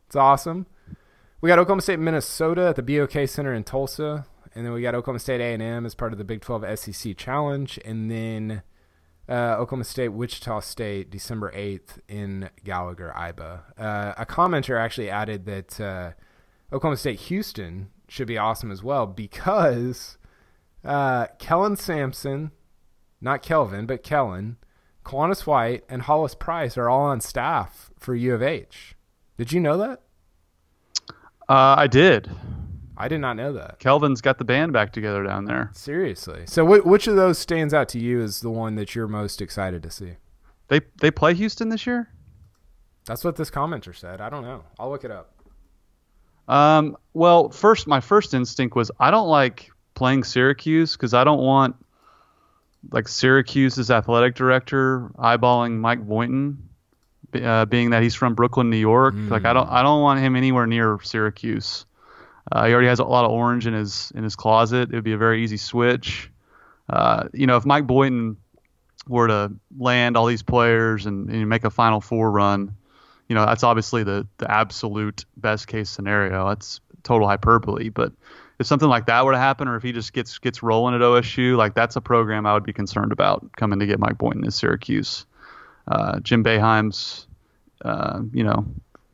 It's 0.07 0.15
awesome. 0.15 0.65
We 1.39 1.47
got 1.47 1.59
Oklahoma 1.59 1.81
State, 1.81 1.99
Minnesota 1.99 2.67
at 2.67 2.75
the 2.75 2.83
BOK 2.83 3.27
Center 3.27 3.53
in 3.53 3.63
Tulsa, 3.63 4.25
and 4.53 4.65
then 4.65 4.73
we 4.73 4.81
got 4.81 4.93
Oklahoma 4.93 5.19
State 5.19 5.41
A&M 5.41 5.85
as 5.85 5.95
part 5.95 6.11
of 6.11 6.17
the 6.17 6.23
Big 6.23 6.41
12 6.41 6.77
SEC 6.77 7.17
Challenge, 7.17 7.79
and 7.83 8.11
then 8.11 8.61
uh, 9.31 9.55
Oklahoma 9.57 9.85
State, 9.85 10.09
Wichita 10.09 10.59
State, 10.59 11.09
December 11.09 11.51
8th 11.53 11.99
in 12.09 12.49
Gallagher-Iba. 12.65 13.61
Uh, 13.79 14.13
a 14.17 14.25
commenter 14.25 14.77
actually 14.77 15.09
added 15.09 15.45
that 15.45 15.79
uh, 15.79 16.11
Oklahoma 16.73 16.97
State, 16.97 17.19
Houston 17.21 17.89
should 18.09 18.27
be 18.27 18.37
awesome 18.37 18.71
as 18.71 18.83
well 18.83 19.07
because 19.07 20.17
uh, 20.83 21.27
Kellen 21.39 21.77
Sampson, 21.77 22.51
not 23.21 23.41
Kelvin, 23.41 23.85
but 23.85 24.03
Kellen, 24.03 24.57
Quannas 25.05 25.47
White, 25.47 25.85
and 25.87 26.01
Hollis 26.01 26.35
Price 26.35 26.77
are 26.77 26.89
all 26.89 27.03
on 27.03 27.21
staff 27.21 27.89
for 27.97 28.13
U 28.13 28.33
of 28.33 28.43
H. 28.43 28.95
Did 29.37 29.53
you 29.53 29.61
know 29.61 29.77
that? 29.77 30.01
Uh, 31.47 31.75
I 31.77 31.87
did. 31.87 32.29
I 32.97 33.07
did 33.07 33.19
not 33.19 33.35
know 33.35 33.53
that. 33.53 33.79
Kelvin's 33.79 34.21
got 34.21 34.37
the 34.37 34.43
band 34.43 34.73
back 34.73 34.91
together 34.93 35.23
down 35.23 35.45
there. 35.45 35.71
Seriously. 35.73 36.43
So, 36.45 36.65
wh- 36.65 36.85
which 36.85 37.07
of 37.07 37.15
those 37.15 37.39
stands 37.39 37.73
out 37.73 37.89
to 37.89 37.99
you 37.99 38.21
as 38.21 38.41
the 38.41 38.49
one 38.49 38.75
that 38.75 38.95
you're 38.95 39.07
most 39.07 39.41
excited 39.41 39.81
to 39.83 39.91
see? 39.91 40.17
They 40.67 40.81
they 40.99 41.11
play 41.11 41.33
Houston 41.33 41.69
this 41.69 41.85
year. 41.85 42.09
That's 43.05 43.23
what 43.23 43.35
this 43.35 43.49
commenter 43.49 43.95
said. 43.95 44.21
I 44.21 44.29
don't 44.29 44.43
know. 44.43 44.63
I'll 44.79 44.89
look 44.89 45.03
it 45.03 45.11
up. 45.11 45.33
Um, 46.47 46.97
well, 47.13 47.49
first, 47.49 47.87
my 47.87 47.99
first 47.99 48.33
instinct 48.33 48.75
was 48.75 48.91
I 48.99 49.11
don't 49.11 49.27
like 49.27 49.71
playing 49.95 50.23
Syracuse 50.23 50.93
because 50.95 51.13
I 51.13 51.23
don't 51.23 51.41
want 51.41 51.75
like 52.91 53.07
Syracuse's 53.07 53.91
athletic 53.91 54.35
director 54.35 55.11
eyeballing 55.17 55.77
Mike 55.77 56.05
Boynton, 56.05 56.69
uh, 57.35 57.65
being 57.65 57.91
that 57.91 58.01
he's 58.03 58.15
from 58.15 58.33
Brooklyn, 58.33 58.69
New 58.69 58.77
York. 58.77 59.13
Mm. 59.13 59.29
Like 59.29 59.45
I 59.45 59.53
don't 59.53 59.69
I 59.69 59.81
don't 59.81 60.01
want 60.01 60.19
him 60.19 60.35
anywhere 60.35 60.67
near 60.67 60.99
Syracuse. 61.03 61.85
Uh, 62.51 62.65
he 62.65 62.73
already 62.73 62.87
has 62.87 62.99
a 62.99 63.03
lot 63.03 63.25
of 63.25 63.31
orange 63.31 63.65
in 63.65 63.73
his 63.73 64.11
in 64.15 64.23
his 64.23 64.35
closet. 64.35 64.89
It 64.89 64.95
would 64.95 65.03
be 65.03 65.13
a 65.13 65.17
very 65.17 65.43
easy 65.43 65.57
switch. 65.57 66.29
Uh, 66.89 67.27
you 67.33 67.47
know, 67.47 67.55
if 67.55 67.65
Mike 67.65 67.87
Boynton 67.87 68.37
were 69.07 69.27
to 69.27 69.53
land 69.77 70.17
all 70.17 70.25
these 70.25 70.43
players 70.43 71.05
and, 71.05 71.29
and 71.29 71.47
make 71.47 71.63
a 71.63 71.69
Final 71.69 72.01
Four 72.01 72.29
run, 72.29 72.75
you 73.29 73.35
know, 73.35 73.45
that's 73.45 73.63
obviously 73.63 74.03
the 74.03 74.27
the 74.37 74.51
absolute 74.51 75.25
best 75.37 75.67
case 75.67 75.89
scenario. 75.89 76.49
That's 76.49 76.81
total 77.03 77.27
hyperbole, 77.27 77.89
but 77.89 78.11
if 78.61 78.67
something 78.67 78.89
like 78.89 79.07
that 79.07 79.25
were 79.25 79.31
to 79.31 79.37
happen, 79.37 79.67
or 79.67 79.75
if 79.75 79.83
he 79.83 79.91
just 79.91 80.13
gets 80.13 80.37
gets 80.37 80.61
rolling 80.61 80.93
at 80.93 81.01
OSU, 81.01 81.57
like 81.57 81.73
that's 81.73 81.95
a 81.95 82.01
program 82.01 82.45
I 82.45 82.53
would 82.53 82.63
be 82.63 82.73
concerned 82.73 83.11
about 83.11 83.49
coming 83.57 83.79
to 83.79 83.87
get 83.87 83.99
Mike 83.99 84.17
Boynton 84.17 84.45
at 84.45 84.53
Syracuse. 84.53 85.25
Uh, 85.87 86.19
Jim 86.19 86.43
Boeheim's, 86.43 87.27
uh, 87.83 88.21
you 88.31 88.43
know, 88.43 88.65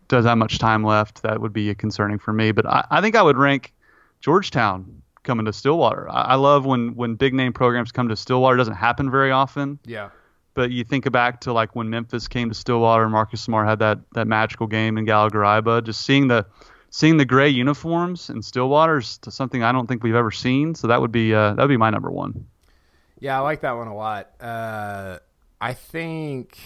does 0.08 0.26
have 0.26 0.38
much 0.38 0.60
time 0.60 0.84
left. 0.84 1.24
That 1.24 1.42
would 1.42 1.54
be 1.54 1.74
concerning 1.76 2.20
for 2.20 2.34
me. 2.34 2.52
But 2.52 2.66
I, 2.66 2.86
I 2.90 3.02
think 3.02 3.16
I 3.16 3.22
would 3.22 3.38
rank 3.38 3.74
Georgetown 4.22 5.02
coming 5.24 5.46
to 5.46 5.54
Stillwater. 5.54 6.10
I, 6.10 6.22
I, 6.22 6.36
love 6.36 6.66
when 6.66 6.96
when 6.96 7.16
big 7.16 7.34
name 7.34 7.54
programs 7.54 7.92
come 7.92 8.10
to 8.10 8.16
Stillwater. 8.16 8.56
It 8.56 8.60
doesn't 8.60 8.76
happen 8.76 9.12
very 9.12 9.32
often. 9.32 9.80
Yeah. 9.86 10.10
But 10.54 10.72
you 10.72 10.84
think 10.84 11.10
back 11.12 11.42
to 11.42 11.54
like 11.54 11.76
when 11.76 11.90
Memphis 11.90 12.28
came 12.28 12.50
to 12.50 12.56
Stillwater, 12.56 13.04
and 13.04 13.12
Marcus 13.12 13.42
Smart 13.42 13.68
had 13.68 13.80
that 13.80 14.00
that 14.14 14.28
magical 14.28 14.66
game 14.66 14.98
in 14.98 15.06
Gallagher-Iba. 15.06 15.84
Just 15.84 16.04
seeing 16.06 16.28
the 16.28 16.48
seeing 16.90 17.18
the 17.18 17.26
gray 17.26 17.50
uniforms 17.50 18.30
in 18.30 18.42
Stillwater 18.42 18.98
is 18.98 19.20
something 19.30 19.62
I 19.62 19.72
don't 19.72 19.88
think 19.88 20.04
we've 20.04 20.16
ever 20.16 20.32
seen. 20.32 20.74
So 20.74 20.88
that 20.88 21.00
would 21.00 21.12
be 21.12 21.34
uh, 21.34 21.54
that 21.54 21.62
would 21.62 21.70
be 21.70 21.78
my 21.78 21.92
number 21.92 22.10
one. 22.10 22.48
Yeah, 23.20 23.38
I 23.38 23.42
like 23.42 23.62
that 23.62 23.74
one 23.74 23.88
a 23.88 23.96
lot. 23.96 24.32
Uh, 24.40 25.20
I 25.60 25.74
think 25.74 26.58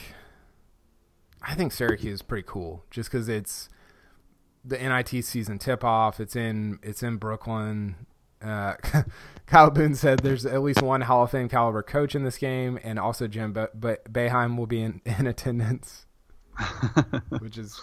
I 1.41 1.55
think 1.55 1.71
Syracuse 1.71 2.15
is 2.15 2.21
pretty 2.21 2.45
cool, 2.47 2.85
just 2.91 3.11
because 3.11 3.27
it's 3.27 3.69
the 4.63 4.77
NIT 4.77 5.25
season 5.25 5.57
tip 5.57 5.83
off. 5.83 6.19
It's 6.19 6.35
in 6.35 6.79
it's 6.83 7.03
in 7.03 7.17
Brooklyn. 7.17 8.07
Uh, 8.41 8.73
Kyle 9.45 9.69
Boone 9.69 9.95
said 9.95 10.19
there's 10.19 10.45
at 10.45 10.61
least 10.63 10.81
one 10.81 11.01
Hall 11.01 11.23
of 11.23 11.31
Fame 11.31 11.49
caliber 11.49 11.83
coach 11.83 12.15
in 12.15 12.23
this 12.23 12.37
game, 12.37 12.79
and 12.83 12.99
also 12.99 13.27
Jim 13.27 13.53
Be- 13.53 13.65
Be- 13.77 13.97
Boeheim 14.09 14.57
will 14.57 14.67
be 14.67 14.81
in, 14.81 15.01
in 15.05 15.27
attendance, 15.27 16.05
which 17.39 17.57
is 17.57 17.79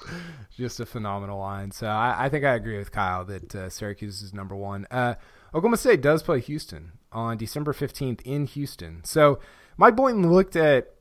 just 0.56 0.80
a 0.80 0.86
phenomenal 0.86 1.38
line. 1.38 1.70
So 1.70 1.86
I, 1.88 2.26
I 2.26 2.28
think 2.28 2.44
I 2.44 2.54
agree 2.54 2.78
with 2.78 2.92
Kyle 2.92 3.24
that 3.24 3.54
uh, 3.54 3.70
Syracuse 3.70 4.22
is 4.22 4.32
number 4.32 4.56
one. 4.56 4.86
Uh, 4.90 5.14
Oklahoma 5.48 5.76
State 5.76 6.00
does 6.00 6.22
play 6.22 6.40
Houston 6.40 6.92
on 7.10 7.36
December 7.36 7.72
15th 7.72 8.20
in 8.22 8.46
Houston. 8.46 9.02
So 9.04 9.40
Mike 9.76 9.96
Boynton 9.96 10.30
looked 10.30 10.56
at 10.56 10.94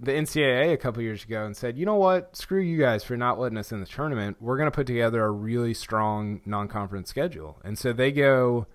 the 0.00 0.12
NCAA 0.12 0.72
a 0.72 0.76
couple 0.76 1.02
years 1.02 1.24
ago 1.24 1.44
and 1.44 1.56
said, 1.56 1.78
you 1.78 1.86
know 1.86 1.94
what, 1.94 2.36
screw 2.36 2.60
you 2.60 2.78
guys 2.78 3.04
for 3.04 3.16
not 3.16 3.38
letting 3.38 3.58
us 3.58 3.72
in 3.72 3.80
the 3.80 3.86
tournament. 3.86 4.36
We're 4.40 4.56
going 4.56 4.66
to 4.66 4.74
put 4.74 4.86
together 4.86 5.24
a 5.24 5.30
really 5.30 5.74
strong 5.74 6.40
non-conference 6.44 7.08
schedule, 7.08 7.60
and 7.64 7.78
so 7.78 7.92
they 7.92 8.10
go 8.10 8.66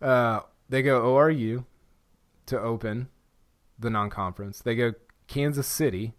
uh, 0.00 0.40
they 0.68 0.82
go 0.82 1.02
ORU 1.02 1.64
to 2.46 2.60
open 2.60 3.08
the 3.78 3.90
non-conference. 3.90 4.60
They 4.60 4.74
go 4.74 4.92
Kansas 5.26 5.66
City. 5.66 6.14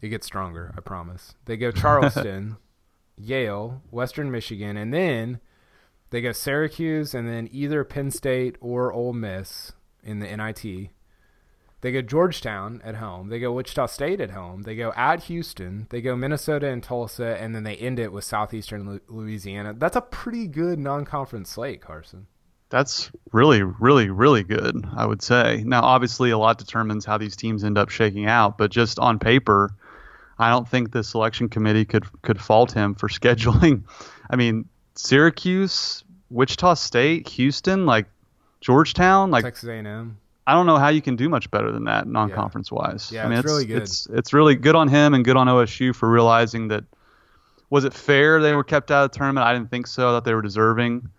It 0.00 0.08
gets 0.08 0.26
stronger, 0.26 0.74
I 0.76 0.80
promise. 0.80 1.34
They 1.46 1.56
go 1.56 1.70
Charleston, 1.72 2.56
Yale, 3.16 3.82
Western 3.90 4.30
Michigan, 4.30 4.76
and 4.76 4.92
then 4.92 5.40
they 6.10 6.20
go 6.20 6.32
Syracuse, 6.32 7.14
and 7.14 7.28
then 7.28 7.48
either 7.50 7.82
Penn 7.84 8.10
State 8.10 8.56
or 8.60 8.92
Ole 8.92 9.12
Miss 9.12 9.72
in 10.02 10.20
the 10.20 10.36
NIT. 10.36 10.90
They 11.80 11.92
go 11.92 12.02
Georgetown 12.02 12.80
at 12.84 12.96
home. 12.96 13.28
They 13.28 13.38
go 13.38 13.52
Wichita 13.52 13.86
State 13.86 14.20
at 14.20 14.30
home. 14.30 14.62
They 14.62 14.74
go 14.74 14.92
at 14.96 15.24
Houston. 15.24 15.86
They 15.90 16.00
go 16.00 16.16
Minnesota 16.16 16.66
and 16.68 16.82
Tulsa, 16.82 17.40
and 17.40 17.54
then 17.54 17.62
they 17.62 17.76
end 17.76 18.00
it 18.00 18.12
with 18.12 18.24
Southeastern 18.24 19.00
Louisiana. 19.08 19.74
That's 19.74 19.94
a 19.94 20.00
pretty 20.00 20.48
good 20.48 20.80
non-conference 20.80 21.50
slate, 21.50 21.80
Carson. 21.80 22.26
That's 22.70 23.10
really, 23.32 23.62
really, 23.62 24.10
really 24.10 24.42
good. 24.42 24.84
I 24.94 25.06
would 25.06 25.22
say. 25.22 25.62
Now, 25.64 25.82
obviously, 25.82 26.30
a 26.30 26.38
lot 26.38 26.58
determines 26.58 27.04
how 27.04 27.16
these 27.16 27.36
teams 27.36 27.62
end 27.62 27.78
up 27.78 27.90
shaking 27.90 28.26
out, 28.26 28.58
but 28.58 28.70
just 28.70 28.98
on 28.98 29.18
paper, 29.20 29.70
I 30.38 30.50
don't 30.50 30.68
think 30.68 30.92
the 30.92 31.04
selection 31.04 31.48
committee 31.48 31.84
could 31.84 32.06
could 32.22 32.40
fault 32.40 32.72
him 32.72 32.94
for 32.94 33.08
scheduling. 33.08 33.84
I 34.28 34.36
mean, 34.36 34.68
Syracuse, 34.96 36.02
Wichita 36.28 36.74
State, 36.74 37.28
Houston, 37.28 37.86
like 37.86 38.06
Georgetown, 38.60 39.30
like 39.30 39.44
Texas 39.44 39.68
A&M. 39.68 40.18
I 40.48 40.52
don't 40.52 40.64
know 40.64 40.78
how 40.78 40.88
you 40.88 41.02
can 41.02 41.14
do 41.14 41.28
much 41.28 41.50
better 41.50 41.70
than 41.70 41.84
that 41.84 42.08
non-conference 42.08 42.72
wise. 42.72 43.12
Yeah, 43.12 43.26
I 43.26 43.28
mean, 43.28 43.38
it's, 43.38 43.44
it's, 43.44 43.52
really 43.52 43.66
good. 43.66 43.82
It's 43.82 44.06
it's 44.06 44.32
really 44.32 44.54
good 44.54 44.74
on 44.74 44.88
him 44.88 45.12
and 45.12 45.22
good 45.22 45.36
on 45.36 45.46
OSU 45.46 45.94
for 45.94 46.10
realizing 46.10 46.68
that. 46.68 46.84
Was 47.68 47.84
it 47.84 47.92
fair 47.92 48.40
they 48.40 48.54
were 48.54 48.64
kept 48.64 48.90
out 48.90 49.04
of 49.04 49.12
the 49.12 49.18
tournament? 49.18 49.46
I 49.46 49.52
didn't 49.52 49.70
think 49.70 49.86
so. 49.86 50.08
I 50.08 50.12
thought 50.12 50.24
they 50.24 50.32
were 50.32 50.40
deserving, 50.40 51.10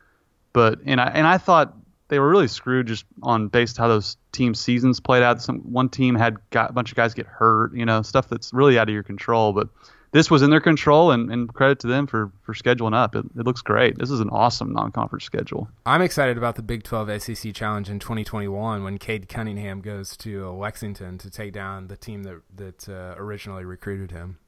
but 0.52 0.80
and 0.84 1.00
I 1.00 1.10
and 1.10 1.28
I 1.28 1.38
thought 1.38 1.76
they 2.08 2.18
were 2.18 2.28
really 2.28 2.48
screwed 2.48 2.88
just 2.88 3.06
on 3.22 3.50
based 3.50 3.78
how 3.78 3.88
those 3.88 4.18
team 4.32 4.56
seasons 4.56 5.00
played 5.00 5.22
out. 5.22 5.44
Some 5.44 5.60
one 5.60 5.90
team 5.90 6.16
had 6.16 6.38
got 6.50 6.72
a 6.72 6.74
bunch 6.74 6.92
of 6.92 6.96
guys 6.96 7.14
get 7.14 7.28
hurt, 7.28 7.76
you 7.76 7.86
know, 7.86 8.02
stuff 8.02 8.30
that's 8.30 8.52
really 8.52 8.80
out 8.80 8.90
of 8.90 8.94
your 8.94 9.04
control. 9.04 9.54
But 9.54 9.70
this 10.12 10.32
was 10.32 10.42
in 10.42 10.50
their 10.50 10.60
control, 10.60 11.12
and, 11.12 11.32
and 11.32 11.54
credit 11.54 11.80
to 11.80 11.88
them 11.88 12.08
for, 12.08 12.32
for 12.42 12.54
scheduling 12.54 12.96
up. 12.96 13.16
It, 13.16 13.26
it 13.38 13.46
looks 13.46 13.62
great. 13.62 13.98
This 13.98 14.10
is 14.10 14.20
an 14.20 14.30
awesome 14.30 14.74
non 14.74 14.92
conference 14.92 15.24
schedule. 15.24 15.70
I'm 15.86 16.02
excited 16.02 16.38
about 16.38 16.56
the 16.56 16.64
Big 16.64 16.84
12 16.84 17.22
SEC 17.22 17.54
Challenge 17.54 17.90
in 17.90 18.00
2021 18.00 18.84
when 18.84 18.98
Cade 18.98 19.30
Cunningham 19.30 19.82
goes 19.82 20.18
to 20.18 20.50
Lexington 20.50 21.18
to 21.20 21.30
take 21.30 21.54
down 21.54 21.88
the 21.88 21.98
team 21.98 22.24
that 22.24 22.42
that 22.56 22.90
uh, 22.90 23.16
originally 23.18 23.66
recruited 23.66 24.12
him. 24.12 24.40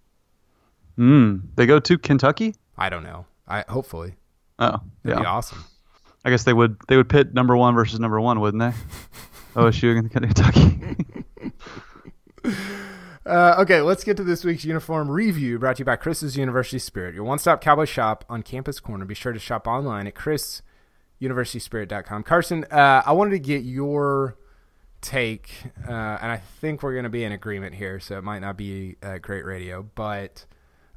Mm, 0.98 1.42
they 1.56 1.66
go 1.66 1.80
to 1.80 1.98
Kentucky. 1.98 2.56
I 2.78 2.90
don't 2.90 3.04
know. 3.04 3.26
I 3.48 3.64
hopefully. 3.70 4.16
Oh, 4.60 4.80
That'd 5.04 5.18
yeah, 5.18 5.20
be 5.20 5.26
awesome. 5.26 5.64
I 6.24 6.30
guess 6.30 6.44
they 6.44 6.54
would 6.54 6.78
they 6.88 6.98
would 6.98 7.10
pit 7.10 7.34
number 7.34 7.56
one 7.56 7.76
versus 7.76 8.00
number 8.00 8.20
one, 8.20 8.40
wouldn't 8.40 8.62
they? 8.62 8.74
OSU 9.60 9.98
against 9.98 10.12
Kentucky. 10.12 10.96
Uh, 13.26 13.56
okay, 13.60 13.82
let's 13.82 14.04
get 14.04 14.18
to 14.18 14.24
this 14.24 14.44
week's 14.44 14.66
uniform 14.66 15.10
review 15.10 15.60
brought 15.60 15.76
to 15.76 15.82
you 15.82 15.86
by 15.86 15.96
Chris's 15.96 16.36
University 16.36 16.80
Spirit, 16.80 17.14
your 17.14 17.24
one 17.24 17.38
stop 17.38 17.62
cowboy 17.62 17.86
shop 17.86 18.26
on 18.28 18.42
Campus 18.42 18.80
Corner. 18.80 19.06
Be 19.06 19.14
sure 19.14 19.32
to 19.32 19.38
shop 19.38 19.68
online 19.68 20.08
at 20.08 20.16
chrisuniversityspirit.com. 20.16 22.24
Carson, 22.24 22.66
uh, 22.72 23.04
I 23.06 23.12
wanted 23.12 23.32
to 23.32 23.40
get 23.40 23.64
your 23.64 24.38
take, 25.02 25.52
uh, 25.88 25.92
and 25.92 26.32
I 26.32 26.38
think 26.38 26.82
we're 26.82 26.94
going 26.94 27.04
to 27.04 27.10
be 27.10 27.24
in 27.24 27.32
agreement 27.32 27.76
here, 27.76 28.00
so 28.00 28.18
it 28.18 28.24
might 28.24 28.40
not 28.40 28.58
be 28.58 28.96
great 29.22 29.46
radio, 29.46 29.88
but 29.94 30.46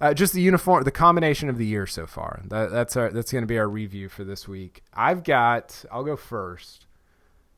uh, 0.01 0.15
just 0.15 0.33
the 0.33 0.41
uniform, 0.41 0.83
the 0.85 0.91
combination 0.91 1.51
of 1.51 1.59
the 1.59 1.67
year 1.67 1.87
so 1.87 2.07
far. 2.07 2.41
That, 2.49 2.71
that's 2.71 2.97
our, 2.97 3.11
that's 3.11 3.33
going 3.33 3.43
to 3.43 3.47
be 3.47 3.59
our 3.59 3.69
review 3.69 4.09
for 4.09 4.25
this 4.25 4.49
week. 4.49 4.83
I've 4.95 5.25
got, 5.25 5.85
I'll 5.93 6.05
go 6.05 6.17
first 6.17 6.84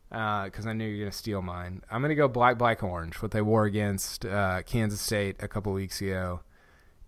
because 0.09 0.67
uh, 0.67 0.71
I 0.71 0.73
knew 0.73 0.87
you're 0.87 1.05
going 1.05 1.11
to 1.11 1.17
steal 1.17 1.43
mine. 1.43 1.83
I'm 1.91 2.01
going 2.01 2.11
to 2.11 2.15
go 2.15 2.29
black, 2.29 2.59
black, 2.59 2.83
orange. 2.83 3.21
What 3.21 3.33
they 3.33 3.43
wore 3.43 3.65
against 3.65 4.25
uh, 4.25 4.63
Kansas 4.63 5.01
State 5.01 5.37
a 5.41 5.49
couple 5.49 5.73
weeks 5.73 6.01
ago. 6.01 6.41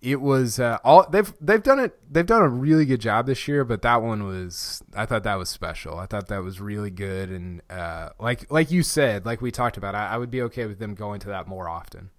It 0.00 0.20
was 0.20 0.60
uh, 0.60 0.78
all 0.84 1.08
they've 1.10 1.32
they've 1.40 1.62
done 1.62 1.80
it. 1.80 1.98
They've 2.08 2.26
done 2.26 2.42
a 2.42 2.48
really 2.48 2.86
good 2.86 3.00
job 3.00 3.26
this 3.26 3.48
year, 3.48 3.64
but 3.64 3.82
that 3.82 4.00
one 4.00 4.26
was. 4.26 4.80
I 4.94 5.06
thought 5.06 5.24
that 5.24 5.34
was 5.36 5.48
special. 5.48 5.98
I 5.98 6.06
thought 6.06 6.28
that 6.28 6.42
was 6.44 6.60
really 6.60 6.90
good, 6.90 7.30
and 7.30 7.62
uh, 7.68 8.10
like 8.20 8.48
like 8.50 8.70
you 8.70 8.84
said, 8.84 9.26
like 9.26 9.40
we 9.40 9.50
talked 9.50 9.76
about, 9.76 9.96
I, 9.96 10.10
I 10.10 10.16
would 10.18 10.30
be 10.30 10.42
okay 10.42 10.66
with 10.66 10.78
them 10.78 10.94
going 10.94 11.18
to 11.20 11.28
that 11.28 11.48
more 11.48 11.68
often. 11.68 12.10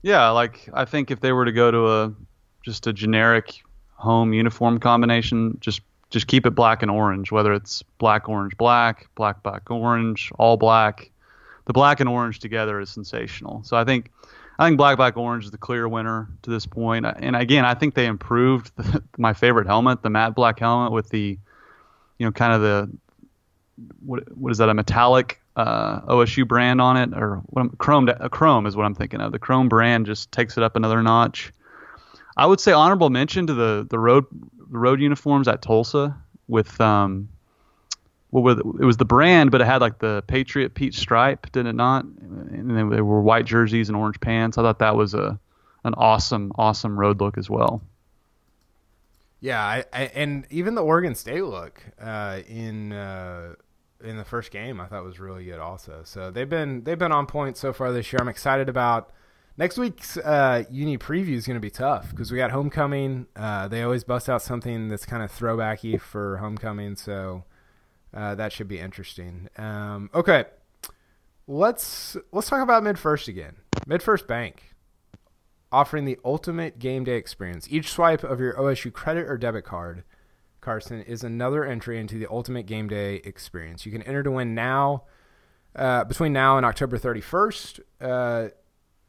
Yeah, 0.00 0.30
like 0.30 0.70
I 0.72 0.86
think 0.86 1.10
if 1.10 1.20
they 1.20 1.32
were 1.32 1.44
to 1.44 1.52
go 1.52 1.70
to 1.70 1.86
a 1.86 2.14
just 2.62 2.86
a 2.86 2.94
generic 2.94 3.60
home 3.96 4.32
uniform 4.32 4.80
combination, 4.80 5.58
just 5.60 5.82
just 6.10 6.26
keep 6.26 6.46
it 6.46 6.50
black 6.50 6.82
and 6.82 6.90
orange, 6.90 7.32
whether 7.32 7.52
it's 7.52 7.82
black, 7.98 8.28
orange, 8.28 8.56
black, 8.56 9.08
black, 9.14 9.42
black, 9.42 9.70
orange, 9.70 10.30
all 10.38 10.56
black. 10.56 11.10
The 11.64 11.72
black 11.72 11.98
and 12.00 12.08
orange 12.08 12.38
together 12.38 12.78
is 12.80 12.90
sensational. 12.90 13.62
So 13.64 13.76
I 13.76 13.84
think 13.84 14.10
I 14.58 14.66
think 14.66 14.78
black, 14.78 14.96
black, 14.96 15.16
orange 15.16 15.44
is 15.44 15.50
the 15.50 15.58
clear 15.58 15.88
winner 15.88 16.28
to 16.42 16.50
this 16.50 16.64
point. 16.64 17.06
And 17.06 17.36
again, 17.36 17.64
I 17.64 17.74
think 17.74 17.94
they 17.94 18.06
improved 18.06 18.70
the, 18.76 19.02
my 19.18 19.32
favorite 19.32 19.66
helmet, 19.66 20.02
the 20.02 20.10
matte 20.10 20.34
black 20.34 20.58
helmet 20.60 20.92
with 20.92 21.08
the, 21.10 21.38
you 22.18 22.26
know, 22.26 22.32
kind 22.32 22.52
of 22.52 22.60
the 22.62 22.90
what 24.04 24.36
what 24.36 24.52
is 24.52 24.58
that 24.58 24.68
a 24.68 24.74
metallic 24.74 25.40
uh, 25.56 26.00
OSU 26.02 26.46
brand 26.46 26.80
on 26.80 26.96
it, 26.96 27.10
or 27.14 27.36
what 27.46 27.62
I'm, 27.62 27.70
Chrome. 27.70 28.08
Uh, 28.08 28.28
Chrome 28.28 28.66
is 28.66 28.76
what 28.76 28.84
I'm 28.84 28.94
thinking 28.94 29.20
of. 29.20 29.32
The 29.32 29.38
Chrome 29.38 29.68
brand 29.68 30.06
just 30.06 30.30
takes 30.32 30.56
it 30.56 30.62
up 30.62 30.76
another 30.76 31.02
notch. 31.02 31.52
I 32.36 32.46
would 32.46 32.60
say 32.60 32.72
honorable 32.72 33.10
mention 33.10 33.46
to 33.46 33.54
the 33.54 33.86
the 33.88 33.98
road 33.98 34.24
the 34.70 34.78
road 34.78 35.00
uniforms 35.00 35.48
at 35.48 35.62
Tulsa 35.62 36.16
with 36.48 36.80
um, 36.80 37.28
what 38.30 38.42
well, 38.42 38.58
it 38.80 38.84
was 38.84 38.96
the 38.96 39.04
brand, 39.04 39.50
but 39.50 39.60
it 39.60 39.66
had 39.66 39.80
like 39.80 39.98
the 39.98 40.22
Patriot 40.26 40.74
Pete 40.74 40.94
stripe, 40.94 41.50
did 41.52 41.66
it 41.66 41.74
not? 41.74 42.04
And 42.04 42.70
they, 42.70 42.96
they 42.96 43.02
were 43.02 43.22
white 43.22 43.44
jerseys 43.44 43.88
and 43.88 43.96
orange 43.96 44.20
pants. 44.20 44.58
I 44.58 44.62
thought 44.62 44.78
that 44.80 44.96
was 44.96 45.14
a 45.14 45.38
an 45.84 45.94
awesome, 45.94 46.50
awesome 46.56 46.98
road 46.98 47.20
look 47.20 47.38
as 47.38 47.48
well. 47.48 47.80
Yeah, 49.40 49.62
I, 49.62 49.84
I, 49.92 50.02
and 50.14 50.44
even 50.50 50.74
the 50.74 50.82
Oregon 50.82 51.14
State 51.14 51.44
look 51.44 51.80
uh, 52.00 52.40
in 52.48 52.92
uh, 52.92 53.54
in 54.02 54.16
the 54.16 54.24
first 54.24 54.50
game, 54.50 54.80
I 54.80 54.86
thought 54.86 55.04
was 55.04 55.20
really 55.20 55.44
good 55.44 55.60
also. 55.60 56.02
So 56.04 56.30
they've 56.30 56.48
been 56.48 56.82
they've 56.84 56.98
been 56.98 57.12
on 57.12 57.26
point 57.26 57.56
so 57.56 57.72
far 57.72 57.92
this 57.92 58.12
year. 58.12 58.18
I'm 58.20 58.28
excited 58.28 58.68
about 58.68 59.12
next 59.58 59.78
week's 59.78 60.16
uh, 60.16 60.64
uni 60.70 60.98
preview 60.98 61.34
is 61.34 61.46
going 61.46 61.56
to 61.56 61.60
be 61.60 61.70
tough 61.70 62.10
because 62.10 62.30
we 62.30 62.38
got 62.38 62.50
homecoming. 62.50 63.26
Uh, 63.34 63.68
they 63.68 63.82
always 63.82 64.04
bust 64.04 64.28
out 64.28 64.42
something 64.42 64.88
that's 64.88 65.06
kind 65.06 65.22
of 65.22 65.32
throwbacky 65.32 66.00
for 66.00 66.38
homecoming, 66.38 66.96
so 66.96 67.44
uh, 68.14 68.34
that 68.34 68.52
should 68.52 68.68
be 68.68 68.78
interesting. 68.78 69.48
Um, 69.56 70.10
okay, 70.14 70.44
let's 71.46 72.16
let's 72.32 72.48
talk 72.48 72.62
about 72.62 72.82
MidFirst 72.82 73.28
again. 73.28 73.56
MidFirst 73.86 74.26
Bank 74.26 74.74
offering 75.72 76.04
the 76.04 76.18
ultimate 76.24 76.78
game 76.78 77.04
day 77.04 77.16
experience. 77.16 77.66
Each 77.70 77.90
swipe 77.90 78.24
of 78.24 78.40
your 78.40 78.54
OSU 78.54 78.92
credit 78.92 79.28
or 79.28 79.36
debit 79.36 79.64
card, 79.64 80.04
Carson, 80.60 81.02
is 81.02 81.24
another 81.24 81.64
entry 81.64 81.98
into 81.98 82.18
the 82.18 82.26
ultimate 82.30 82.66
game 82.66 82.88
day 82.88 83.16
experience. 83.16 83.84
You 83.84 83.92
can 83.92 84.02
enter 84.02 84.22
to 84.22 84.30
win 84.30 84.54
now. 84.54 85.04
Uh, 85.74 86.04
between 86.04 86.32
now 86.32 86.56
and 86.56 86.64
October 86.64 86.96
31st, 86.96 87.80
uh, 88.00 88.48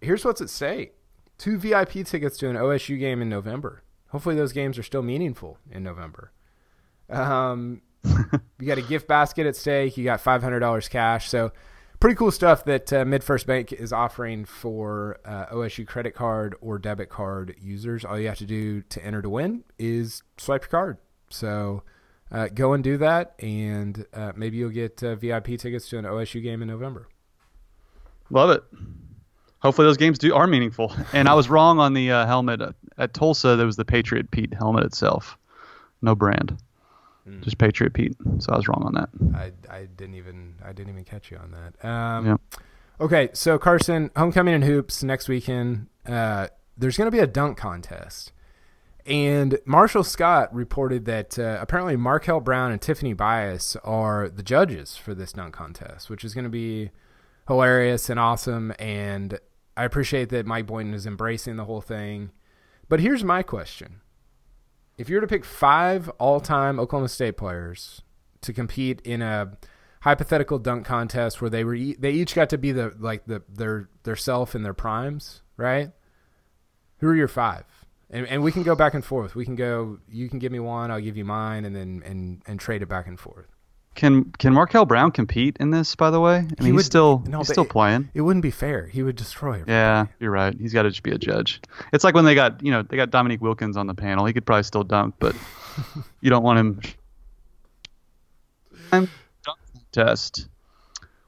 here's 0.02 0.24
what's 0.26 0.42
at 0.42 0.50
stake 0.50 0.98
two 1.38 1.58
VIP 1.58 2.06
tickets 2.06 2.38
to 2.38 2.50
an 2.50 2.56
OSU 2.56 3.00
game 3.00 3.22
in 3.22 3.30
November. 3.30 3.84
Hopefully, 4.10 4.36
those 4.36 4.54
games 4.54 4.78
are 4.78 4.84
still 4.84 5.02
meaningful 5.02 5.58
in 5.70 5.84
November. 5.84 6.32
Um, 7.10 7.82
you 8.04 8.68
got 8.68 8.78
a 8.78 8.82
gift 8.82 9.08
basket 9.08 9.46
at 9.46 9.56
stake. 9.56 9.98
You 9.98 10.04
got 10.04 10.24
$500 10.24 10.90
cash. 10.90 11.30
So, 11.30 11.52
pretty 12.00 12.16
cool 12.16 12.32
stuff 12.32 12.64
that 12.66 12.92
uh, 12.94 13.04
MidFirst 13.04 13.46
Bank 13.46 13.74
is 13.74 13.92
offering 13.92 14.46
for 14.46 15.20
uh, 15.26 15.48
OSU 15.48 15.86
credit 15.86 16.16
card 16.16 16.56
or 16.62 16.78
debit 16.80 17.10
card 17.10 17.56
users. 17.60 18.06
All 18.06 18.18
you 18.18 18.28
have 18.28 18.38
to 18.38 18.46
do 18.46 18.82
to 18.84 19.06
enter 19.06 19.22
to 19.22 19.30
win 19.30 19.64
is 19.78 20.24
swipe 20.38 20.64
your 20.64 20.70
card. 20.70 20.98
So, 21.30 21.84
uh, 22.32 22.48
go 22.48 22.74
and 22.74 22.84
do 22.84 22.98
that, 22.98 23.36
and 23.40 24.06
uh, 24.14 24.32
maybe 24.36 24.58
you'll 24.58 24.70
get 24.70 25.04
uh, 25.04 25.16
VIP 25.16 25.58
tickets 25.58 25.90
to 25.90 25.98
an 25.98 26.06
OSU 26.06 26.42
game 26.42 26.62
in 26.62 26.68
November. 26.70 27.10
Love 28.30 28.50
it 28.50 28.64
hopefully 29.60 29.88
those 29.88 29.98
games 29.98 30.18
do 30.18 30.34
are 30.34 30.48
meaningful. 30.48 30.94
And 31.14 31.28
I 31.28 31.34
was 31.34 31.50
wrong 31.50 31.80
on 31.80 31.94
the 31.94 32.12
uh, 32.12 32.26
helmet 32.26 32.62
at, 32.62 32.76
at, 32.98 33.14
Tulsa. 33.14 33.56
There 33.56 33.66
was 33.66 33.76
the 33.76 33.86
Patriot 33.86 34.32
Pete 34.32 34.54
helmet 34.54 34.84
itself, 34.84 35.38
no 36.02 36.16
brand, 36.16 36.58
mm. 37.28 37.42
just 37.42 37.58
Patriot 37.58 37.94
Pete. 37.94 38.16
So 38.40 38.54
I 38.54 38.58
was 38.58 38.68
wrong 38.68 38.84
on 38.86 38.94
that. 38.94 39.10
I, 39.36 39.74
I 39.74 39.86
didn't 39.86 40.16
even 40.16 40.56
I 40.64 40.74
didn't 40.74 40.90
even 40.90 41.04
catch 41.04 41.32
you 41.32 41.38
on 41.38 41.52
that. 41.52 41.88
Um, 41.88 42.26
yeah. 42.26 42.36
Okay, 43.00 43.30
so 43.34 43.60
Carson, 43.60 44.10
homecoming 44.16 44.56
and 44.56 44.64
hoops 44.64 45.04
next 45.04 45.30
weekend. 45.30 45.88
Uh, 46.06 46.48
there's 46.76 46.98
going 46.98 47.08
to 47.08 47.16
be 47.16 47.20
a 47.20 47.28
dunk 47.28 47.58
contest. 47.58 48.32
And 49.06 49.60
Marshall 49.66 50.04
Scott 50.04 50.54
reported 50.54 51.06
that 51.06 51.40
uh, 51.40 51.60
apparently 51.62 51.96
Markel 51.96 52.42
Brown 52.42 52.72
and 52.72 52.82
Tiffany 52.82 53.14
Bias 53.14 53.78
are 53.78 54.28
the 54.28 54.44
judges 54.44 54.98
for 54.98 55.14
this 55.16 55.32
dunk 55.32 55.54
contest, 55.54 56.10
which 56.10 56.26
is 56.26 56.34
going 56.34 56.44
to 56.44 56.50
be 56.50 56.92
hilarious 57.48 58.10
and 58.10 58.20
awesome. 58.20 58.74
And 58.80 59.40
I 59.76 59.86
appreciate 59.86 60.30
that 60.30 60.46
Mike 60.46 60.66
Boynton 60.66 60.94
is 60.94 61.06
embracing 61.06 61.56
the 61.56 61.66
whole 61.66 61.82
thing. 61.82 62.32
But 62.90 63.00
here's 63.00 63.24
my 63.24 63.44
question. 63.44 64.02
If 64.98 65.10
you 65.10 65.16
were 65.16 65.22
to 65.22 65.28
pick 65.28 65.46
five 65.46 66.10
all 66.18 66.40
time 66.40 66.80
Oklahoma 66.80 67.10
State 67.10 67.38
players 67.38 68.02
to 68.42 68.54
compete 68.54 69.02
in 69.02 69.22
a 69.22 69.58
hypothetical 70.02 70.60
dunk 70.60 70.86
contest 70.86 71.42
where 71.42 71.50
they 71.50 71.64
were 71.64 71.78
they 71.78 72.12
each 72.12 72.34
got 72.34 72.50
to 72.50 72.58
be 72.58 72.72
the 72.72 72.94
like 72.98 73.26
the 73.26 73.44
their 73.50 73.90
their 74.04 74.16
self 74.16 74.56
in 74.56 74.64
their 74.64 74.74
primes, 74.74 75.42
right? 75.56 75.92
Who 77.00 77.08
are 77.08 77.16
your 77.16 77.28
five? 77.28 77.66
And 78.10 78.26
and 78.28 78.42
we 78.42 78.52
can 78.52 78.64
go 78.64 78.74
back 78.74 78.94
and 78.94 79.06
forth. 79.06 79.36
We 79.36 79.46
can 79.46 79.56
go 79.56 80.00
you 80.08 80.30
can 80.30 80.40
give 80.40 80.52
me 80.52 80.60
one, 80.60 80.90
I'll 80.90 81.02
give 81.02 81.18
you 81.18 81.26
mine 81.26 81.66
and 81.66 81.76
then 81.76 82.02
and 82.06 82.42
and 82.48 82.60
trade 82.60 82.82
it 82.82 82.88
back 82.88 83.06
and 83.06 83.20
forth. 83.20 83.57
Can 83.98 84.26
can 84.38 84.54
Markel 84.54 84.86
Brown 84.86 85.12
compete 85.12 85.58
in 85.60 85.72
this? 85.72 85.96
By 85.96 86.12
the 86.12 86.20
way, 86.20 86.36
I 86.36 86.40
mean 86.42 86.50
he 86.60 86.72
would, 86.72 86.82
he's 86.82 86.86
still 86.86 87.24
no, 87.26 87.40
he's 87.40 87.48
still 87.48 87.64
it, 87.64 87.70
playing. 87.70 88.08
It 88.14 88.22
wouldn't 88.22 88.44
be 88.44 88.52
fair. 88.52 88.86
He 88.86 89.02
would 89.02 89.16
destroy. 89.16 89.54
Everybody. 89.54 89.72
Yeah, 89.72 90.06
you're 90.20 90.30
right. 90.30 90.56
He's 90.56 90.72
got 90.72 90.84
to 90.84 90.90
just 90.90 91.02
be 91.02 91.10
a 91.10 91.18
judge. 91.18 91.60
It's 91.92 92.04
like 92.04 92.14
when 92.14 92.24
they 92.24 92.36
got 92.36 92.64
you 92.64 92.70
know 92.70 92.84
they 92.84 92.96
got 92.96 93.10
Dominique 93.10 93.42
Wilkins 93.42 93.76
on 93.76 93.88
the 93.88 93.96
panel. 93.96 94.28
He 94.28 94.34
could 94.34 94.46
probably 94.46 94.62
still 94.62 94.84
dunk, 94.84 95.16
but 95.18 95.36
you 96.22 96.30
don't 96.30 96.44
want 96.44 96.60
him. 96.60 96.82
dunk 98.92 99.10
test. 99.92 100.48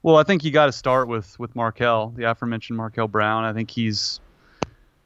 Well, 0.03 0.17
I 0.17 0.23
think 0.23 0.43
you 0.43 0.51
got 0.51 0.67
to 0.67 0.71
start 0.71 1.07
with 1.07 1.39
with 1.39 1.55
Markel, 1.55 2.13
the 2.15 2.29
aforementioned 2.29 2.77
Markel 2.77 3.07
Brown. 3.07 3.45
I 3.45 3.53
think 3.53 3.71
he's 3.71 4.19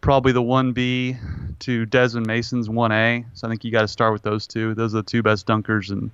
probably 0.01 0.33
the 0.33 0.43
one 0.43 0.73
B 0.73 1.15
to 1.59 1.85
Desmond 1.85 2.27
Mason's 2.27 2.67
one 2.69 2.91
A. 2.91 3.23
So 3.31 3.47
I 3.47 3.49
think 3.49 3.63
you 3.63 3.71
got 3.71 3.83
to 3.83 3.87
start 3.87 4.11
with 4.11 4.21
those 4.21 4.47
two. 4.47 4.73
Those 4.73 4.93
are 4.93 4.97
the 4.97 5.03
two 5.03 5.23
best 5.23 5.47
dunkers 5.47 5.91
and 5.91 6.11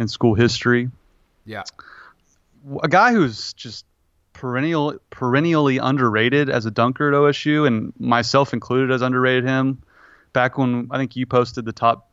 in 0.00 0.08
school 0.08 0.34
history. 0.34 0.90
Yeah. 1.44 1.62
A 2.82 2.88
guy 2.88 3.12
who's 3.12 3.52
just 3.52 3.84
perennial 4.32 4.96
perennially 5.10 5.78
underrated 5.78 6.48
as 6.48 6.64
a 6.66 6.70
dunker 6.70 7.08
at 7.08 7.14
OSU, 7.14 7.66
and 7.66 7.92
myself 8.00 8.52
included 8.52 8.90
as 8.92 9.02
underrated 9.02 9.44
him. 9.44 9.82
Back 10.32 10.58
when 10.58 10.88
I 10.90 10.98
think 10.98 11.16
you 11.16 11.26
posted 11.26 11.64
the 11.64 11.72
top 11.72 12.08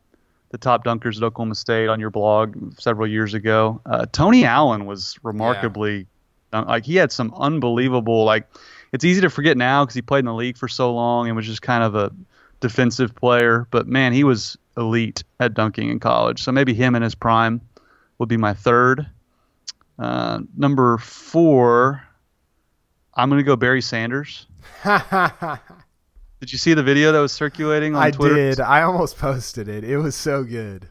the 0.50 0.58
top 0.58 0.84
dunkers 0.84 1.16
at 1.16 1.22
Oklahoma 1.22 1.54
State 1.54 1.88
on 1.88 1.98
your 2.00 2.10
blog 2.10 2.78
several 2.78 3.06
years 3.06 3.34
ago. 3.34 3.80
Uh, 3.84 4.06
Tony 4.12 4.44
Allen 4.44 4.86
was 4.86 5.18
remarkably 5.22 6.06
yeah. 6.52 6.60
like 6.60 6.84
he 6.84 6.96
had 6.96 7.10
some 7.10 7.34
unbelievable 7.34 8.24
like. 8.24 8.46
It's 8.90 9.04
easy 9.04 9.20
to 9.20 9.28
forget 9.28 9.58
now 9.58 9.84
because 9.84 9.94
he 9.94 10.00
played 10.00 10.20
in 10.20 10.24
the 10.24 10.34
league 10.34 10.56
for 10.56 10.66
so 10.66 10.94
long 10.94 11.26
and 11.26 11.36
was 11.36 11.44
just 11.44 11.60
kind 11.60 11.84
of 11.84 11.94
a 11.94 12.10
defensive 12.60 13.14
player. 13.14 13.66
But 13.70 13.86
man, 13.86 14.14
he 14.14 14.24
was 14.24 14.56
elite 14.78 15.24
at 15.40 15.52
dunking 15.54 15.90
in 15.90 16.00
college. 16.00 16.42
So 16.42 16.52
maybe 16.52 16.72
him 16.72 16.94
in 16.94 17.02
his 17.02 17.14
prime 17.14 17.60
would 18.18 18.28
be 18.28 18.36
my 18.36 18.54
third. 18.54 19.06
Uh, 19.98 20.40
number 20.56 20.98
four, 20.98 22.02
I'm 23.14 23.28
going 23.28 23.40
to 23.40 23.44
go 23.44 23.56
Barry 23.56 23.82
Sanders. 23.82 24.46
did 24.84 26.52
you 26.52 26.58
see 26.58 26.74
the 26.74 26.82
video 26.82 27.12
that 27.12 27.18
was 27.18 27.32
circulating 27.32 27.96
on 27.96 28.02
I 28.02 28.10
Twitter? 28.10 28.34
I 28.34 28.38
did. 28.38 28.60
I 28.60 28.82
almost 28.82 29.18
posted 29.18 29.68
it. 29.68 29.84
It 29.84 29.98
was 29.98 30.14
so 30.14 30.44
good. 30.44 30.88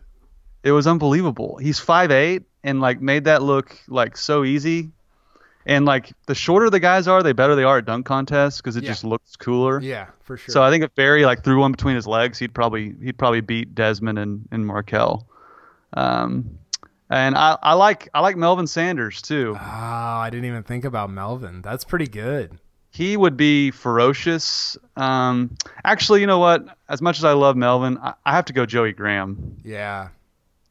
It 0.64 0.72
was 0.72 0.88
unbelievable. 0.88 1.58
He's 1.58 1.80
five 1.80 2.12
eight 2.12 2.44
and 2.64 2.82
like 2.82 3.00
made 3.00 3.24
that 3.26 3.42
look 3.42 3.80
like 3.88 4.18
so 4.18 4.44
easy. 4.44 4.90
And 5.66 5.86
like 5.86 6.12
the 6.28 6.36
shorter 6.36 6.70
the 6.70 6.80
guys 6.80 7.08
are, 7.08 7.22
the 7.22 7.34
better 7.34 7.56
they 7.56 7.64
are 7.64 7.80
at 7.80 7.86
dunk 7.86 8.06
contests 8.06 8.58
because 8.58 8.78
it 8.78 8.84
yeah. 8.84 8.90
just 8.90 9.04
looks 9.04 9.36
cooler. 9.36 9.82
Yeah, 9.82 10.08
for 10.24 10.38
sure. 10.38 10.52
So 10.52 10.64
I 10.64 10.70
think 10.70 10.84
if 10.84 10.96
Barry 10.96 11.26
like 11.26 11.44
threw 11.44 11.60
one 11.60 11.72
between 11.72 11.96
his 11.96 12.08
legs, 12.08 12.40
he'd 12.40 12.54
probably 12.54 12.96
he'd 13.02 13.18
probably 13.18 13.42
beat 13.42 13.76
Desmond 13.76 14.18
and, 14.18 14.48
and 14.52 14.66
Markel. 14.66 15.28
Um, 15.94 16.57
and 17.10 17.38
I, 17.38 17.58
I 17.62 17.74
like 17.74 18.10
I 18.14 18.20
like 18.22 18.38
Melvin 18.38 18.68
Sanders 18.68 19.22
too. 19.22 19.56
Oh, 19.58 19.62
I 19.62 20.30
didn't 20.30 20.46
even 20.46 20.64
think 20.64 20.86
about 20.86 21.10
Melvin. 21.10 21.62
That's 21.62 21.84
pretty 21.84 22.08
good. 22.08 22.60
He 22.90 23.16
would 23.16 23.38
be 23.38 23.72
ferocious. 23.72 24.78
Um, 24.96 25.56
actually, 25.84 26.22
you 26.22 26.28
know 26.28 26.40
what? 26.40 26.66
As 26.90 27.02
much 27.02 27.20
as 27.20 27.24
I 27.24 27.34
love 27.34 27.56
Melvin, 27.56 27.98
I, 28.00 28.14
I 28.26 28.32
have 28.34 28.46
to 28.46 28.54
go 28.54 28.66
Joey 28.66 28.94
Graham. 28.94 29.58
Yeah, 29.64 30.10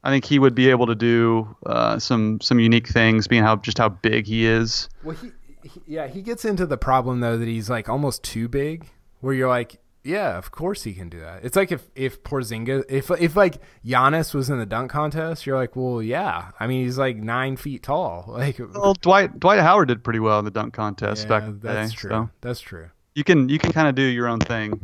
I 0.03 0.09
think 0.09 0.25
he 0.25 0.39
would 0.39 0.55
be 0.55 0.69
able 0.69 0.87
to 0.87 0.95
do 0.95 1.55
uh, 1.65 1.99
some 1.99 2.41
some 2.41 2.59
unique 2.59 2.87
things, 2.87 3.27
being 3.27 3.43
how 3.43 3.55
just 3.57 3.77
how 3.77 3.89
big 3.89 4.25
he 4.25 4.45
is. 4.45 4.89
Well, 5.03 5.15
he, 5.15 5.31
he, 5.63 5.81
yeah, 5.87 6.07
he 6.07 6.21
gets 6.21 6.43
into 6.45 6.65
the 6.65 6.77
problem 6.77 7.19
though 7.19 7.37
that 7.37 7.47
he's 7.47 7.69
like 7.69 7.87
almost 7.87 8.23
too 8.23 8.47
big, 8.47 8.89
where 9.21 9.33
you're 9.33 9.49
like, 9.49 9.79
yeah, 10.07 10.37
of 10.37 10.51
course 10.51 10.83
he 10.83 10.93
can 10.93 11.09
do 11.09 11.19
that. 11.19 11.43
It's 11.43 11.55
like 11.55 11.71
if 11.71 11.89
if 11.93 12.23
Porzingis, 12.23 12.85
if 12.89 13.11
if 13.11 13.35
like 13.35 13.61
Giannis 13.85 14.33
was 14.33 14.49
in 14.49 14.57
the 14.57 14.65
dunk 14.65 14.89
contest, 14.89 15.45
you're 15.45 15.57
like, 15.57 15.75
well, 15.75 16.01
yeah. 16.01 16.51
I 16.59 16.67
mean, 16.67 16.85
he's 16.85 16.97
like 16.97 17.17
nine 17.17 17.57
feet 17.57 17.83
tall. 17.83 18.25
Like, 18.37 18.59
well, 18.59 18.93
Dwight 18.93 19.39
Dwight 19.39 19.59
Howard 19.59 19.87
did 19.87 20.03
pretty 20.03 20.19
well 20.19 20.39
in 20.39 20.45
the 20.45 20.51
dunk 20.51 20.73
contest 20.73 21.23
yeah, 21.23 21.29
back 21.29 21.43
in 21.43 21.59
the 21.59 21.67
That's 21.67 21.91
day, 21.91 21.97
true. 21.97 22.09
So. 22.09 22.29
That's 22.41 22.61
true. 22.61 22.89
You 23.15 23.23
can 23.23 23.49
you 23.49 23.59
can 23.59 23.71
kind 23.71 23.87
of 23.87 23.95
do 23.95 24.03
your 24.03 24.27
own 24.27 24.39
thing. 24.39 24.79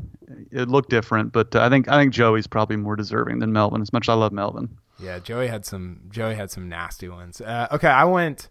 It 0.52 0.68
looked 0.68 0.90
different, 0.90 1.32
but 1.32 1.56
uh, 1.56 1.62
I 1.62 1.70
think 1.70 1.88
I 1.88 2.00
think 2.00 2.14
Joey's 2.14 2.48
probably 2.48 2.76
more 2.76 2.96
deserving 2.96 3.40
than 3.40 3.54
Melvin. 3.54 3.82
As 3.82 3.94
much 3.94 4.06
as 4.06 4.10
I 4.10 4.16
love 4.16 4.34
Melvin. 4.34 4.78
Yeah, 5.00 5.20
Joey 5.20 5.48
had 5.48 5.66
some 5.66 6.02
Joey 6.10 6.36
had 6.36 6.52
some 6.52 6.68
nasty 6.68 7.08
ones. 7.08 7.40
Uh, 7.40 7.68
okay, 7.72 7.88
I 7.88 8.04
went. 8.06 8.50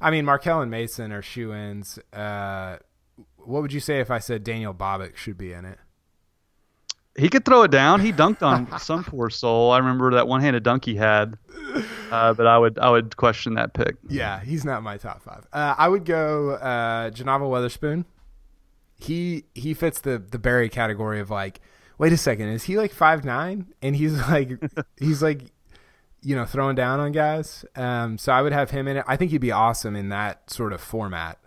I 0.00 0.10
mean, 0.10 0.24
Markel 0.24 0.60
and 0.62 0.70
Mason 0.70 1.12
are 1.12 1.22
shoe 1.22 1.52
ins. 1.52 1.98
Uh, 2.12 2.78
what 3.36 3.62
would 3.62 3.72
you 3.72 3.80
say 3.80 4.00
if 4.00 4.10
I 4.10 4.18
said 4.18 4.44
Daniel 4.44 4.74
Bobik 4.74 5.16
should 5.16 5.36
be 5.36 5.52
in 5.52 5.64
it? 5.64 5.78
He 7.18 7.28
could 7.28 7.44
throw 7.44 7.62
it 7.62 7.70
down. 7.70 8.00
He 8.00 8.12
dunked 8.12 8.42
on 8.42 8.78
some 8.78 9.04
poor 9.04 9.28
soul. 9.28 9.72
I 9.72 9.78
remember 9.78 10.12
that 10.12 10.28
one-handed 10.28 10.62
dunk 10.62 10.84
he 10.84 10.94
had. 10.94 11.36
Uh, 12.10 12.32
but 12.32 12.46
I 12.46 12.56
would 12.56 12.78
I 12.78 12.90
would 12.90 13.16
question 13.16 13.54
that 13.54 13.74
pick. 13.74 13.96
Yeah, 14.08 14.40
he's 14.40 14.64
not 14.64 14.82
my 14.82 14.96
top 14.96 15.22
five. 15.22 15.46
Uh, 15.52 15.74
I 15.76 15.88
would 15.88 16.04
go 16.04 16.52
uh, 16.52 17.10
Janava 17.10 17.42
Weatherspoon. 17.42 18.04
He 18.96 19.44
he 19.54 19.74
fits 19.74 20.00
the 20.00 20.18
the 20.18 20.38
Barry 20.38 20.68
category 20.68 21.20
of 21.20 21.30
like, 21.30 21.60
wait 21.98 22.12
a 22.12 22.16
second, 22.16 22.48
is 22.48 22.64
he 22.64 22.76
like 22.76 22.92
five 22.92 23.24
nine? 23.24 23.66
And 23.82 23.96
he's 23.96 24.14
like 24.28 24.52
he's 24.96 25.22
like, 25.22 25.52
you 26.22 26.34
know, 26.34 26.46
throwing 26.46 26.76
down 26.76 27.00
on 27.00 27.12
guys. 27.12 27.64
Um, 27.76 28.16
so 28.16 28.32
I 28.32 28.42
would 28.42 28.52
have 28.52 28.70
him 28.70 28.88
in 28.88 28.96
it. 28.96 29.04
I 29.06 29.16
think 29.16 29.30
he'd 29.32 29.38
be 29.38 29.52
awesome 29.52 29.94
in 29.96 30.08
that 30.08 30.50
sort 30.50 30.72
of 30.72 30.80
format. 30.80 31.38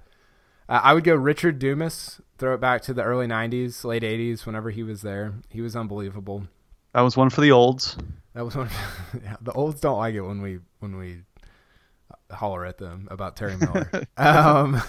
Uh, 0.69 0.79
I 0.83 0.93
would 0.93 1.03
go 1.03 1.15
Richard 1.15 1.59
Dumas. 1.59 2.21
Throw 2.41 2.55
it 2.55 2.59
back 2.59 2.81
to 2.81 2.93
the 2.95 3.03
early 3.03 3.27
'90s, 3.27 3.83
late 3.83 4.01
'80s, 4.01 4.47
whenever 4.47 4.71
he 4.71 4.81
was 4.81 5.03
there. 5.03 5.35
He 5.49 5.61
was 5.61 5.75
unbelievable. 5.75 6.47
That 6.91 7.01
was 7.01 7.15
one 7.15 7.29
for 7.29 7.39
the 7.39 7.51
olds. 7.51 7.95
That 8.33 8.43
was 8.43 8.55
one. 8.55 8.67
yeah, 9.23 9.35
the 9.41 9.51
olds 9.51 9.79
don't 9.79 9.99
like 9.99 10.15
it 10.15 10.21
when 10.21 10.41
we 10.41 10.57
when 10.79 10.97
we 10.97 11.19
holler 12.31 12.65
at 12.65 12.79
them 12.79 13.07
about 13.11 13.35
Terry 13.35 13.57
Miller. 13.57 13.91
um, 14.17 14.81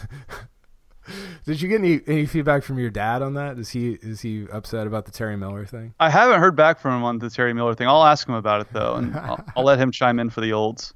did 1.44 1.60
you 1.60 1.68
get 1.68 1.80
any 1.80 2.00
any 2.06 2.24
feedback 2.24 2.62
from 2.62 2.78
your 2.78 2.88
dad 2.88 3.20
on 3.20 3.34
that? 3.34 3.58
Is 3.58 3.68
he 3.68 3.98
is 4.00 4.22
he 4.22 4.46
upset 4.50 4.86
about 4.86 5.04
the 5.04 5.12
Terry 5.12 5.36
Miller 5.36 5.66
thing? 5.66 5.92
I 6.00 6.08
haven't 6.08 6.40
heard 6.40 6.56
back 6.56 6.80
from 6.80 6.96
him 6.96 7.04
on 7.04 7.18
the 7.18 7.28
Terry 7.28 7.52
Miller 7.52 7.74
thing. 7.74 7.86
I'll 7.86 8.04
ask 8.04 8.26
him 8.26 8.34
about 8.34 8.62
it 8.62 8.68
though, 8.72 8.94
and 8.94 9.14
I'll, 9.14 9.44
I'll 9.56 9.64
let 9.64 9.78
him 9.78 9.92
chime 9.92 10.18
in 10.18 10.30
for 10.30 10.40
the 10.40 10.54
olds. 10.54 10.94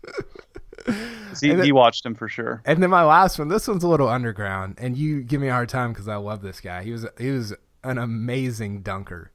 He, 1.40 1.48
then, 1.48 1.64
he 1.64 1.72
watched 1.72 2.06
him 2.06 2.14
for 2.14 2.28
sure. 2.28 2.62
And 2.64 2.82
then 2.82 2.90
my 2.90 3.04
last 3.04 3.38
one. 3.38 3.48
This 3.48 3.68
one's 3.68 3.84
a 3.84 3.88
little 3.88 4.08
underground, 4.08 4.76
and 4.78 4.96
you 4.96 5.22
give 5.22 5.40
me 5.40 5.48
a 5.48 5.52
hard 5.52 5.68
time 5.68 5.92
because 5.92 6.08
I 6.08 6.16
love 6.16 6.42
this 6.42 6.60
guy. 6.60 6.82
He 6.82 6.92
was 6.92 7.06
he 7.18 7.30
was 7.30 7.52
an 7.84 7.98
amazing 7.98 8.82
dunker. 8.82 9.32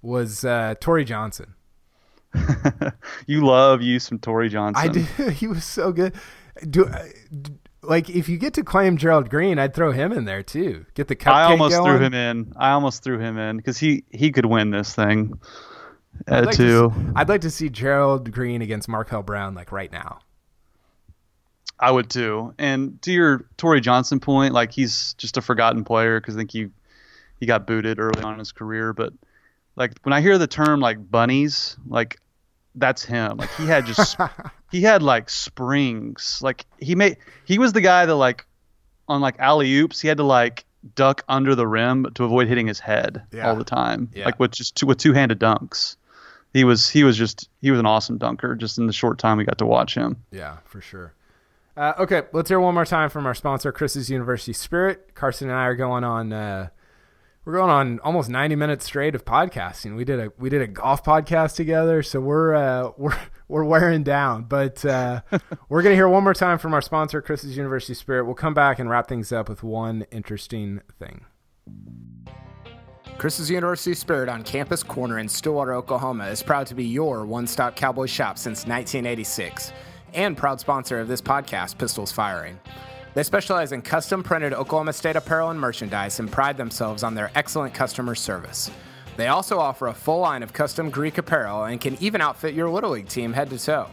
Was 0.00 0.44
uh, 0.44 0.74
Torrey 0.80 1.04
Johnson? 1.04 1.54
you 3.26 3.44
love 3.44 3.82
you 3.82 3.98
some 3.98 4.18
Torrey 4.18 4.48
Johnson. 4.48 4.82
I 4.82 4.88
do. 4.88 5.30
He 5.30 5.46
was 5.46 5.64
so 5.64 5.92
good. 5.92 6.14
Do, 6.70 6.90
do 7.42 7.58
like 7.82 8.10
if 8.10 8.28
you 8.28 8.38
get 8.38 8.54
to 8.54 8.64
claim 8.64 8.96
Gerald 8.96 9.30
Green, 9.30 9.58
I'd 9.58 9.74
throw 9.74 9.92
him 9.92 10.12
in 10.12 10.24
there 10.24 10.42
too. 10.42 10.86
Get 10.94 11.08
the 11.08 11.16
cupcake 11.16 11.32
I 11.32 11.42
almost 11.44 11.76
going. 11.76 11.84
threw 11.84 12.04
him 12.04 12.14
in. 12.14 12.52
I 12.56 12.70
almost 12.70 13.02
threw 13.02 13.18
him 13.18 13.38
in 13.38 13.56
because 13.56 13.78
he 13.78 14.04
he 14.10 14.32
could 14.32 14.46
win 14.46 14.70
this 14.70 14.94
thing. 14.94 15.38
Uh, 16.28 16.36
I'd 16.36 16.46
like 16.46 16.56
too. 16.56 16.90
To, 16.90 17.12
I'd 17.16 17.28
like 17.28 17.40
to 17.42 17.50
see 17.50 17.68
Gerald 17.68 18.30
Green 18.32 18.62
against 18.62 18.88
Markel 18.88 19.22
Brown 19.22 19.54
like 19.54 19.72
right 19.72 19.90
now. 19.90 20.20
I 21.78 21.90
would 21.90 22.08
too. 22.10 22.54
And 22.58 23.00
to 23.02 23.12
your 23.12 23.46
Torrey 23.56 23.80
Johnson 23.80 24.20
point, 24.20 24.54
like 24.54 24.72
he's 24.72 25.14
just 25.14 25.36
a 25.36 25.42
forgotten 25.42 25.84
player 25.84 26.20
because 26.20 26.36
I 26.36 26.38
think 26.38 26.50
he 26.50 26.68
he 27.40 27.46
got 27.46 27.66
booted 27.66 27.98
early 27.98 28.22
on 28.22 28.34
in 28.34 28.38
his 28.38 28.52
career. 28.52 28.92
But 28.92 29.12
like 29.76 29.92
when 30.02 30.12
I 30.12 30.20
hear 30.20 30.38
the 30.38 30.46
term 30.46 30.80
like 30.80 31.10
bunnies, 31.10 31.76
like 31.86 32.20
that's 32.74 33.04
him. 33.04 33.38
Like 33.38 33.54
he 33.56 33.66
had 33.66 33.86
just 33.86 34.16
he 34.70 34.82
had 34.82 35.02
like 35.02 35.28
springs. 35.28 36.40
Like 36.42 36.64
he 36.78 36.94
made 36.94 37.18
he 37.44 37.58
was 37.58 37.72
the 37.72 37.80
guy 37.80 38.06
that 38.06 38.16
like 38.16 38.46
on 39.08 39.20
like 39.20 39.38
alley 39.38 39.72
oops 39.74 40.00
he 40.00 40.08
had 40.08 40.16
to 40.16 40.24
like 40.24 40.64
duck 40.94 41.24
under 41.28 41.54
the 41.54 41.66
rim 41.66 42.06
to 42.14 42.24
avoid 42.24 42.48
hitting 42.48 42.66
his 42.66 42.78
head 42.78 43.22
yeah. 43.32 43.48
all 43.48 43.56
the 43.56 43.64
time. 43.64 44.10
Yeah. 44.14 44.26
Like 44.26 44.38
with 44.38 44.52
just 44.52 44.76
two, 44.76 44.86
with 44.86 44.98
two 44.98 45.12
handed 45.12 45.40
dunks. 45.40 45.96
He 46.52 46.62
was 46.62 46.88
he 46.88 47.02
was 47.02 47.16
just 47.16 47.48
he 47.60 47.70
was 47.70 47.80
an 47.80 47.86
awesome 47.86 48.18
dunker 48.18 48.54
just 48.54 48.78
in 48.78 48.86
the 48.86 48.92
short 48.92 49.18
time 49.18 49.38
we 49.38 49.44
got 49.44 49.58
to 49.58 49.66
watch 49.66 49.94
him. 49.94 50.22
Yeah, 50.30 50.58
for 50.64 50.80
sure. 50.80 51.12
Uh, 51.76 51.92
okay, 51.98 52.22
let's 52.32 52.48
hear 52.48 52.60
one 52.60 52.74
more 52.74 52.84
time 52.84 53.10
from 53.10 53.26
our 53.26 53.34
sponsor, 53.34 53.72
Chris's 53.72 54.08
University 54.08 54.52
Spirit. 54.52 55.14
Carson 55.14 55.50
and 55.50 55.58
I 55.58 55.64
are 55.64 55.74
going 55.74 56.04
on 56.04 56.32
uh, 56.32 56.68
we're 57.44 57.54
going 57.54 57.70
on 57.70 58.00
almost 58.00 58.30
90 58.30 58.56
minutes 58.56 58.86
straight 58.86 59.14
of 59.14 59.24
podcasting. 59.24 59.96
We 59.96 60.04
did 60.04 60.18
a 60.18 60.32
we 60.38 60.48
did 60.48 60.62
a 60.62 60.66
golf 60.66 61.04
podcast 61.04 61.56
together, 61.56 62.02
so 62.02 62.20
we're 62.20 62.54
uh, 62.54 62.92
we're 62.96 63.18
we're 63.48 63.64
wearing 63.64 64.02
down. 64.02 64.44
But 64.44 64.84
uh, 64.84 65.20
we're 65.68 65.82
gonna 65.82 65.94
hear 65.94 66.08
one 66.08 66.24
more 66.24 66.34
time 66.34 66.58
from 66.58 66.72
our 66.74 66.80
sponsor, 66.80 67.20
Chris's 67.20 67.56
University 67.56 67.94
Spirit. 67.94 68.24
We'll 68.24 68.34
come 68.34 68.54
back 68.54 68.78
and 68.78 68.88
wrap 68.88 69.08
things 69.08 69.32
up 69.32 69.48
with 69.48 69.62
one 69.62 70.06
interesting 70.10 70.80
thing. 70.98 71.26
Chris's 73.18 73.48
University 73.48 73.94
Spirit 73.94 74.28
on 74.28 74.42
Campus 74.42 74.82
Corner 74.82 75.18
in 75.18 75.28
Stillwater, 75.28 75.74
Oklahoma 75.74 76.26
is 76.26 76.42
proud 76.42 76.66
to 76.66 76.74
be 76.74 76.84
your 76.84 77.24
one-stop 77.24 77.76
cowboy 77.76 78.06
shop 78.06 78.38
since 78.38 78.66
1986 78.66 79.72
and 80.14 80.36
proud 80.36 80.60
sponsor 80.60 81.00
of 81.00 81.08
this 81.08 81.20
podcast, 81.20 81.78
Pistols 81.78 82.12
Firing. 82.12 82.58
They 83.14 83.22
specialize 83.22 83.72
in 83.72 83.82
custom 83.82 84.22
printed 84.22 84.52
Oklahoma 84.52 84.92
State 84.92 85.16
apparel 85.16 85.50
and 85.50 85.60
merchandise 85.60 86.18
and 86.18 86.30
pride 86.30 86.56
themselves 86.56 87.02
on 87.02 87.14
their 87.14 87.30
excellent 87.34 87.74
customer 87.74 88.14
service. 88.14 88.70
They 89.16 89.28
also 89.28 89.58
offer 89.58 89.86
a 89.86 89.94
full 89.94 90.20
line 90.20 90.42
of 90.42 90.52
custom 90.52 90.90
Greek 90.90 91.18
apparel 91.18 91.64
and 91.64 91.80
can 91.80 91.96
even 92.02 92.20
outfit 92.20 92.54
your 92.54 92.68
Little 92.68 92.90
League 92.90 93.08
team 93.08 93.32
head 93.32 93.50
to 93.50 93.58
toe. 93.58 93.88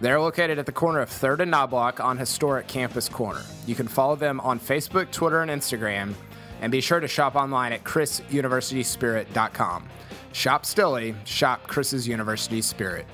They're 0.00 0.20
located 0.20 0.58
at 0.58 0.66
the 0.66 0.72
corner 0.72 1.00
of 1.00 1.10
3rd 1.10 1.40
and 1.40 1.52
Knoblock 1.52 2.02
on 2.02 2.18
historic 2.18 2.68
Campus 2.68 3.08
Corner. 3.08 3.42
You 3.66 3.74
can 3.74 3.88
follow 3.88 4.16
them 4.16 4.40
on 4.40 4.60
Facebook, 4.60 5.10
Twitter, 5.10 5.42
and 5.42 5.50
Instagram, 5.50 6.14
and 6.60 6.72
be 6.72 6.80
sure 6.80 7.00
to 7.00 7.08
shop 7.08 7.36
online 7.36 7.72
at 7.72 7.84
chrisuniversityspirit.com. 7.84 9.88
Shop 10.32 10.66
Stilly, 10.66 11.14
shop 11.24 11.66
Chris's 11.66 12.06
University 12.06 12.62
Spirit. 12.62 13.06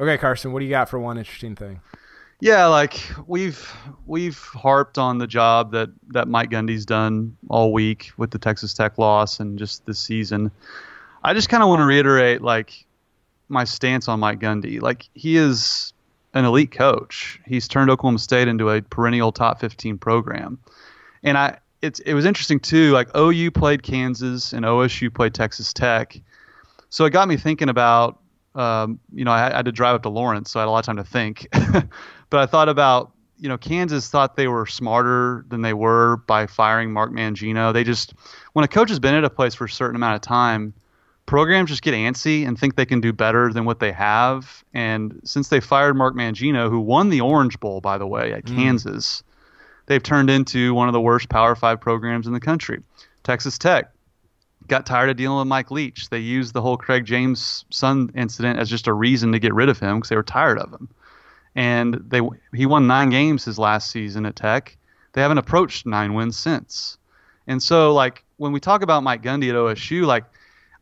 Okay, 0.00 0.16
Carson, 0.16 0.52
what 0.52 0.60
do 0.60 0.64
you 0.64 0.70
got 0.70 0.88
for 0.88 0.98
one 0.98 1.18
interesting 1.18 1.54
thing? 1.54 1.80
Yeah, 2.40 2.66
like 2.66 2.98
we've 3.26 3.70
we've 4.06 4.38
harped 4.38 4.96
on 4.96 5.18
the 5.18 5.26
job 5.26 5.72
that 5.72 5.90
that 6.08 6.26
Mike 6.26 6.50
Gundy's 6.50 6.86
done 6.86 7.36
all 7.50 7.70
week 7.74 8.12
with 8.16 8.30
the 8.30 8.38
Texas 8.38 8.72
Tech 8.72 8.96
loss 8.96 9.40
and 9.40 9.58
just 9.58 9.84
this 9.84 9.98
season. 9.98 10.50
I 11.22 11.34
just 11.34 11.50
kind 11.50 11.62
of 11.62 11.68
want 11.68 11.80
to 11.80 11.84
reiterate 11.84 12.40
like 12.40 12.86
my 13.50 13.64
stance 13.64 14.08
on 14.08 14.20
Mike 14.20 14.40
Gundy. 14.40 14.80
Like 14.80 15.06
he 15.12 15.36
is 15.36 15.92
an 16.32 16.46
elite 16.46 16.70
coach. 16.70 17.38
He's 17.44 17.68
turned 17.68 17.90
Oklahoma 17.90 18.20
State 18.20 18.48
into 18.48 18.70
a 18.70 18.80
perennial 18.80 19.32
top 19.32 19.60
15 19.60 19.98
program. 19.98 20.58
And 21.22 21.36
I 21.36 21.58
it's 21.82 22.00
it 22.00 22.14
was 22.14 22.24
interesting 22.24 22.58
too 22.58 22.92
like 22.92 23.14
OU 23.14 23.50
played 23.50 23.82
Kansas 23.82 24.54
and 24.54 24.64
OSU 24.64 25.12
played 25.12 25.34
Texas 25.34 25.74
Tech. 25.74 26.18
So 26.88 27.04
it 27.04 27.10
got 27.10 27.28
me 27.28 27.36
thinking 27.36 27.68
about 27.68 28.19
um, 28.54 28.98
you 29.14 29.24
know, 29.24 29.30
I, 29.30 29.52
I, 29.52 29.56
had 29.56 29.64
to 29.66 29.72
drive 29.72 29.94
up 29.94 30.02
to 30.02 30.08
Lawrence, 30.08 30.50
so 30.50 30.60
I 30.60 30.62
had 30.62 30.68
a 30.68 30.72
lot 30.72 30.80
of 30.80 30.86
time 30.86 30.96
to 30.96 31.04
think. 31.04 31.46
but 32.30 32.40
I 32.40 32.46
thought 32.46 32.68
about, 32.68 33.12
you 33.38 33.48
know, 33.48 33.56
Kansas 33.56 34.08
thought 34.08 34.36
they 34.36 34.48
were 34.48 34.66
smarter 34.66 35.44
than 35.48 35.62
they 35.62 35.72
were 35.72 36.18
by 36.26 36.46
firing 36.46 36.92
Mark 36.92 37.12
Mangino. 37.12 37.72
They 37.72 37.84
just, 37.84 38.14
when 38.52 38.64
a 38.64 38.68
coach 38.68 38.88
has 38.88 38.98
been 38.98 39.14
at 39.14 39.24
a 39.24 39.30
place 39.30 39.54
for 39.54 39.64
a 39.64 39.70
certain 39.70 39.96
amount 39.96 40.16
of 40.16 40.22
time, 40.22 40.74
programs 41.26 41.70
just 41.70 41.82
get 41.82 41.94
antsy 41.94 42.46
and 42.46 42.58
think 42.58 42.74
they 42.74 42.84
can 42.84 43.00
do 43.00 43.12
better 43.12 43.52
than 43.52 43.64
what 43.64 43.78
they 43.78 43.92
have. 43.92 44.64
And 44.74 45.20
since 45.24 45.48
they 45.48 45.60
fired 45.60 45.94
Mark 45.94 46.14
Mangino, 46.14 46.68
who 46.68 46.80
won 46.80 47.08
the 47.08 47.20
Orange 47.20 47.58
Bowl, 47.60 47.80
by 47.80 47.98
the 47.98 48.06
way, 48.06 48.32
at 48.32 48.44
mm. 48.44 48.56
Kansas, 48.56 49.22
they've 49.86 50.02
turned 50.02 50.28
into 50.28 50.74
one 50.74 50.88
of 50.88 50.92
the 50.92 51.00
worst 51.00 51.28
Power 51.28 51.54
Five 51.54 51.80
programs 51.80 52.26
in 52.26 52.32
the 52.32 52.40
country. 52.40 52.82
Texas 53.22 53.58
Tech, 53.58 53.92
got 54.70 54.86
tired 54.86 55.10
of 55.10 55.16
dealing 55.16 55.38
with 55.38 55.48
Mike 55.48 55.70
Leach. 55.70 56.08
They 56.08 56.20
used 56.20 56.54
the 56.54 56.62
whole 56.62 56.78
Craig 56.78 57.04
James 57.04 57.66
son 57.70 58.10
incident 58.14 58.58
as 58.58 58.70
just 58.70 58.86
a 58.86 58.92
reason 58.92 59.32
to 59.32 59.38
get 59.38 59.52
rid 59.52 59.68
of 59.68 59.78
him 59.78 59.96
because 59.96 60.08
they 60.08 60.16
were 60.16 60.22
tired 60.22 60.58
of 60.58 60.72
him. 60.72 60.88
And 61.54 61.94
they 62.08 62.20
he 62.54 62.64
won 62.64 62.86
nine 62.86 63.10
games 63.10 63.44
his 63.44 63.58
last 63.58 63.90
season 63.90 64.24
at 64.24 64.36
Tech. 64.36 64.76
They 65.12 65.20
haven't 65.20 65.38
approached 65.38 65.84
nine 65.84 66.14
wins 66.14 66.38
since. 66.38 66.96
And 67.46 67.62
so 67.62 67.92
like 67.92 68.24
when 68.36 68.52
we 68.52 68.60
talk 68.60 68.82
about 68.82 69.02
Mike 69.02 69.22
Gundy 69.22 69.50
at 69.50 69.56
OSU, 69.56 70.06
like 70.06 70.24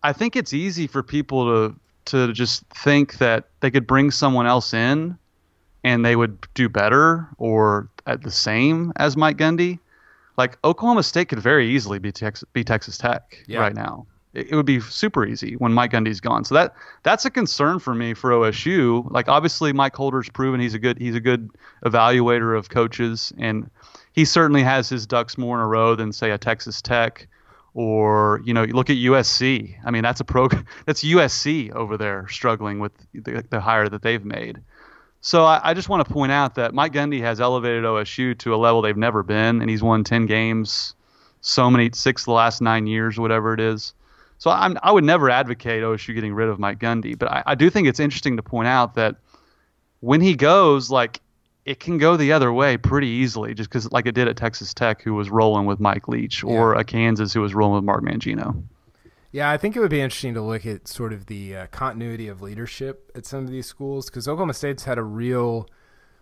I 0.02 0.12
think 0.12 0.36
it's 0.36 0.52
easy 0.52 0.86
for 0.86 1.02
people 1.02 1.46
to 1.46 1.80
to 2.04 2.32
just 2.32 2.64
think 2.74 3.18
that 3.18 3.48
they 3.60 3.70
could 3.70 3.86
bring 3.86 4.10
someone 4.10 4.46
else 4.46 4.72
in 4.72 5.18
and 5.82 6.04
they 6.04 6.16
would 6.16 6.38
do 6.54 6.68
better 6.68 7.26
or 7.38 7.88
at 8.06 8.22
the 8.22 8.30
same 8.30 8.92
as 8.96 9.16
Mike 9.16 9.38
Gundy 9.38 9.78
like 10.38 10.56
Oklahoma 10.64 11.02
State 11.02 11.28
could 11.28 11.40
very 11.40 11.68
easily 11.68 11.98
be, 11.98 12.12
Tex- 12.12 12.44
be 12.52 12.64
Texas 12.64 12.96
Tech 12.96 13.44
yeah. 13.46 13.58
right 13.58 13.74
now. 13.74 14.06
It, 14.32 14.52
it, 14.52 14.56
would 14.56 14.66
be 14.66 14.80
super 14.80 15.26
easy 15.26 15.54
when 15.54 15.72
Mike 15.72 15.90
Gundy's 15.90 16.20
gone. 16.20 16.44
So 16.44 16.54
that 16.54 16.74
that's 17.02 17.24
a 17.24 17.30
concern 17.30 17.80
for 17.80 17.94
me 17.94 18.14
for 18.14 18.30
OSU. 18.30 19.10
Like 19.10 19.28
obviously 19.28 19.72
Mike 19.72 19.94
Holder's 19.94 20.28
proven 20.30 20.60
he's 20.60 20.74
a 20.74 20.78
good 20.78 20.98
he's 20.98 21.16
a 21.16 21.20
good 21.20 21.50
evaluator 21.84 22.56
of 22.56 22.68
coaches, 22.70 23.32
and 23.36 23.68
he 24.12 24.24
certainly 24.24 24.62
has 24.62 24.88
his 24.88 25.06
ducks 25.06 25.36
more 25.36 25.56
in 25.56 25.62
a 25.62 25.66
row 25.66 25.94
than 25.96 26.12
say 26.12 26.30
a 26.30 26.38
Texas 26.38 26.80
Tech 26.80 27.26
or 27.74 28.40
you 28.44 28.54
know 28.54 28.62
you 28.62 28.74
look 28.74 28.90
at 28.90 28.96
USC. 28.96 29.76
I 29.84 29.90
mean 29.90 30.02
that's 30.02 30.20
a 30.20 30.24
pro 30.24 30.48
that's 30.86 31.02
USC 31.02 31.72
over 31.72 31.96
there 31.96 32.28
struggling 32.28 32.78
with 32.78 32.92
the, 33.12 33.44
the 33.50 33.60
hire 33.60 33.88
that 33.88 34.02
they've 34.02 34.24
made. 34.24 34.60
So 35.20 35.44
I, 35.44 35.60
I 35.64 35.74
just 35.74 35.88
want 35.88 36.06
to 36.06 36.12
point 36.12 36.30
out 36.32 36.54
that 36.54 36.74
Mike 36.74 36.92
Gundy 36.92 37.20
has 37.20 37.40
elevated 37.40 37.84
OSU 37.84 38.38
to 38.38 38.54
a 38.54 38.56
level 38.56 38.82
they've 38.82 38.96
never 38.96 39.22
been, 39.22 39.60
and 39.60 39.68
he's 39.68 39.82
won 39.82 40.04
ten 40.04 40.26
games, 40.26 40.94
so 41.40 41.70
many 41.70 41.90
six 41.92 42.24
the 42.24 42.32
last 42.32 42.60
nine 42.62 42.86
years, 42.86 43.18
whatever 43.18 43.52
it 43.52 43.60
is. 43.60 43.94
So 44.38 44.50
I'm, 44.50 44.78
I 44.82 44.92
would 44.92 45.02
never 45.04 45.28
advocate 45.28 45.82
OSU 45.82 46.14
getting 46.14 46.32
rid 46.32 46.48
of 46.48 46.60
Mike 46.60 46.78
Gundy, 46.78 47.18
but 47.18 47.28
I, 47.30 47.42
I 47.46 47.54
do 47.56 47.68
think 47.70 47.88
it's 47.88 47.98
interesting 47.98 48.36
to 48.36 48.42
point 48.42 48.68
out 48.68 48.94
that 48.94 49.16
when 50.00 50.20
he 50.20 50.36
goes, 50.36 50.90
like 50.90 51.20
it 51.64 51.80
can 51.80 51.98
go 51.98 52.16
the 52.16 52.32
other 52.32 52.52
way 52.52 52.76
pretty 52.76 53.08
easily, 53.08 53.52
just 53.54 53.68
because 53.68 53.90
like 53.90 54.06
it 54.06 54.14
did 54.14 54.28
at 54.28 54.36
Texas 54.36 54.72
Tech, 54.72 55.02
who 55.02 55.14
was 55.14 55.28
rolling 55.28 55.66
with 55.66 55.80
Mike 55.80 56.06
Leach, 56.06 56.44
or 56.44 56.74
Yeah. 56.74 56.80
a 56.80 56.84
Kansas 56.84 57.32
who 57.32 57.40
was 57.40 57.54
rolling 57.54 57.74
with 57.74 57.84
Mark 57.84 58.04
Mangino. 58.04 58.62
Yeah, 59.30 59.50
I 59.50 59.58
think 59.58 59.76
it 59.76 59.80
would 59.80 59.90
be 59.90 60.00
interesting 60.00 60.34
to 60.34 60.40
look 60.40 60.64
at 60.64 60.88
sort 60.88 61.12
of 61.12 61.26
the 61.26 61.54
uh, 61.54 61.66
continuity 61.66 62.28
of 62.28 62.40
leadership 62.40 63.10
at 63.14 63.26
some 63.26 63.44
of 63.44 63.50
these 63.50 63.66
schools 63.66 64.06
because 64.06 64.26
Oklahoma 64.26 64.54
State's 64.54 64.84
had 64.84 64.96
a 64.96 65.02
real 65.02 65.68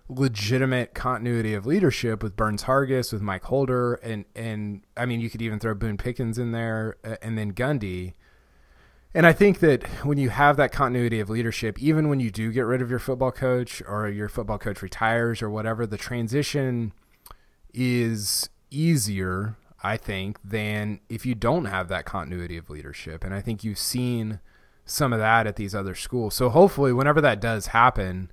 legitimate 0.09 0.95
continuity 0.95 1.55
of 1.55 1.67
leadership 1.67 2.23
with 2.23 2.37
Burns 2.37 2.65
Hargis, 2.65 3.13
with 3.13 3.23
Mike 3.23 3.45
Holder, 3.45 3.95
and 3.95 4.25
and 4.35 4.83
I 4.97 5.07
mean 5.07 5.21
you 5.21 5.31
could 5.31 5.43
even 5.43 5.61
throw 5.61 5.75
Boone 5.75 5.97
Pickens 5.97 6.37
in 6.37 6.51
there, 6.51 6.97
uh, 7.05 7.17
and 7.23 7.39
then 7.39 7.53
Gundy. 7.53 8.15
And 9.15 9.27
I 9.27 9.33
think 9.33 9.61
that 9.61 9.87
when 10.05 10.19
you 10.19 10.29
have 10.29 10.57
that 10.59 10.73
continuity 10.73 11.21
of 11.21 11.31
leadership, 11.31 11.81
even 11.81 12.09
when 12.09 12.21
you 12.21 12.31
do 12.31 12.53
get 12.53 12.63
rid 12.67 12.83
of 12.83 12.91
your 12.91 12.99
football 12.99 13.33
coach 13.33 13.83
or 13.89 14.09
your 14.09 14.29
football 14.29 14.59
coach 14.59 14.83
retires 14.83 15.41
or 15.41 15.49
whatever, 15.49 15.87
the 15.87 15.97
transition 15.97 16.93
is 17.73 18.51
easier, 18.71 19.57
I 19.87 19.97
think, 19.97 20.39
than 20.43 21.01
if 21.09 21.25
you 21.25 21.35
don't 21.35 21.67
have 21.67 21.89
that 21.89 22.05
continuity 22.05 22.57
of 22.57 22.69
leadership. 22.69 23.23
And 23.23 23.33
I 23.33 23.41
think 23.41 23.63
you've 23.63 23.79
seen 23.79 24.41
some 24.85 25.13
of 25.13 25.21
that 25.21 25.47
at 25.47 25.57
these 25.57 25.75
other 25.75 25.95
schools. 25.95 26.35
So 26.35 26.49
hopefully, 26.49 26.93
whenever 26.93 27.21
that 27.21 27.41
does 27.41 27.69
happen, 27.69 28.33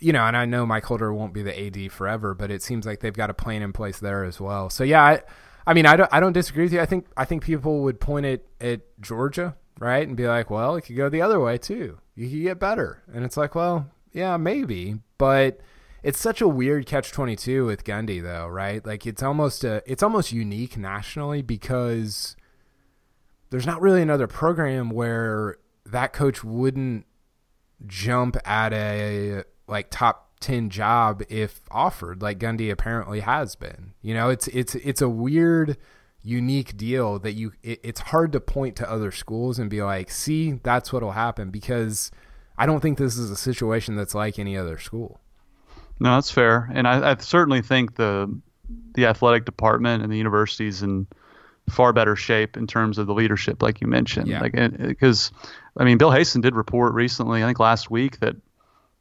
you 0.00 0.12
know, 0.12 0.24
and 0.24 0.36
I 0.36 0.44
know 0.44 0.66
Mike 0.66 0.84
Holder 0.84 1.14
won't 1.14 1.32
be 1.32 1.42
the 1.42 1.66
AD 1.66 1.92
forever, 1.92 2.34
but 2.34 2.50
it 2.50 2.62
seems 2.62 2.84
like 2.84 2.98
they've 2.98 3.12
got 3.12 3.30
a 3.30 3.34
plan 3.34 3.62
in 3.62 3.72
place 3.72 4.00
there 4.00 4.24
as 4.24 4.40
well. 4.40 4.70
So 4.70 4.82
yeah, 4.82 5.04
I, 5.04 5.22
I 5.66 5.74
mean, 5.74 5.86
I 5.86 5.94
don't, 5.94 6.12
I 6.12 6.18
don't 6.18 6.32
disagree 6.32 6.64
with 6.64 6.72
you. 6.72 6.80
I 6.80 6.86
think, 6.86 7.06
I 7.16 7.24
think 7.24 7.44
people 7.44 7.82
would 7.82 8.00
point 8.00 8.26
it 8.26 8.48
at 8.60 8.80
Georgia, 9.00 9.54
right, 9.78 10.06
and 10.06 10.16
be 10.16 10.26
like, 10.26 10.50
well, 10.50 10.74
it 10.74 10.82
could 10.82 10.96
go 10.96 11.08
the 11.08 11.22
other 11.22 11.38
way 11.38 11.58
too. 11.58 11.98
You 12.16 12.28
could 12.28 12.42
get 12.42 12.58
better, 12.58 13.02
and 13.14 13.24
it's 13.24 13.36
like, 13.36 13.54
well, 13.54 13.86
yeah, 14.12 14.36
maybe, 14.36 14.96
but 15.18 15.60
it's 16.02 16.18
such 16.18 16.40
a 16.40 16.48
weird 16.48 16.86
catch 16.86 17.12
22 17.12 17.66
with 17.66 17.84
Gundy 17.84 18.22
though, 18.22 18.48
right? 18.48 18.84
Like 18.84 19.06
it's 19.06 19.22
almost 19.22 19.64
a 19.64 19.82
it's 19.86 20.02
almost 20.02 20.32
unique 20.32 20.76
nationally 20.76 21.42
because 21.42 22.36
there's 23.50 23.66
not 23.66 23.80
really 23.80 24.02
another 24.02 24.26
program 24.26 24.90
where 24.90 25.58
that 25.86 26.12
coach 26.12 26.42
wouldn't 26.42 27.06
jump 27.86 28.36
at 28.44 28.72
a 28.72 29.44
like 29.68 29.90
top 29.90 30.30
10 30.40 30.70
job 30.70 31.22
if 31.28 31.60
offered 31.70 32.20
like 32.20 32.38
Gundy 32.38 32.70
apparently 32.70 33.20
has 33.20 33.54
been. 33.54 33.94
You 34.02 34.14
know, 34.14 34.28
it's 34.28 34.48
it's 34.48 34.74
it's 34.76 35.00
a 35.00 35.08
weird 35.08 35.76
unique 36.24 36.76
deal 36.76 37.18
that 37.20 37.32
you 37.32 37.52
it, 37.62 37.80
it's 37.82 38.00
hard 38.00 38.32
to 38.32 38.40
point 38.40 38.76
to 38.76 38.90
other 38.90 39.12
schools 39.12 39.58
and 39.58 39.70
be 39.70 39.82
like, 39.82 40.10
"See, 40.10 40.52
that's 40.62 40.92
what'll 40.92 41.12
happen" 41.12 41.50
because 41.50 42.10
I 42.58 42.66
don't 42.66 42.80
think 42.80 42.98
this 42.98 43.16
is 43.16 43.30
a 43.30 43.36
situation 43.36 43.96
that's 43.96 44.14
like 44.14 44.38
any 44.38 44.56
other 44.56 44.78
school. 44.78 45.21
No, 46.02 46.16
that's 46.16 46.32
fair, 46.32 46.68
and 46.74 46.88
I, 46.88 47.12
I 47.12 47.16
certainly 47.18 47.62
think 47.62 47.94
the 47.94 48.36
the 48.94 49.06
athletic 49.06 49.44
department 49.44 50.02
and 50.02 50.12
the 50.12 50.16
universities 50.16 50.82
in 50.82 51.06
far 51.70 51.92
better 51.92 52.16
shape 52.16 52.56
in 52.56 52.66
terms 52.66 52.98
of 52.98 53.06
the 53.06 53.14
leadership, 53.14 53.62
like 53.62 53.80
you 53.80 53.86
mentioned. 53.86 54.26
Yeah. 54.26 54.40
Like 54.40 54.52
because, 54.52 55.30
I 55.76 55.84
mean, 55.84 55.98
Bill 55.98 56.10
Haisten 56.10 56.40
did 56.40 56.56
report 56.56 56.92
recently, 56.92 57.42
I 57.42 57.46
think 57.46 57.60
last 57.60 57.88
week, 57.88 58.18
that 58.18 58.34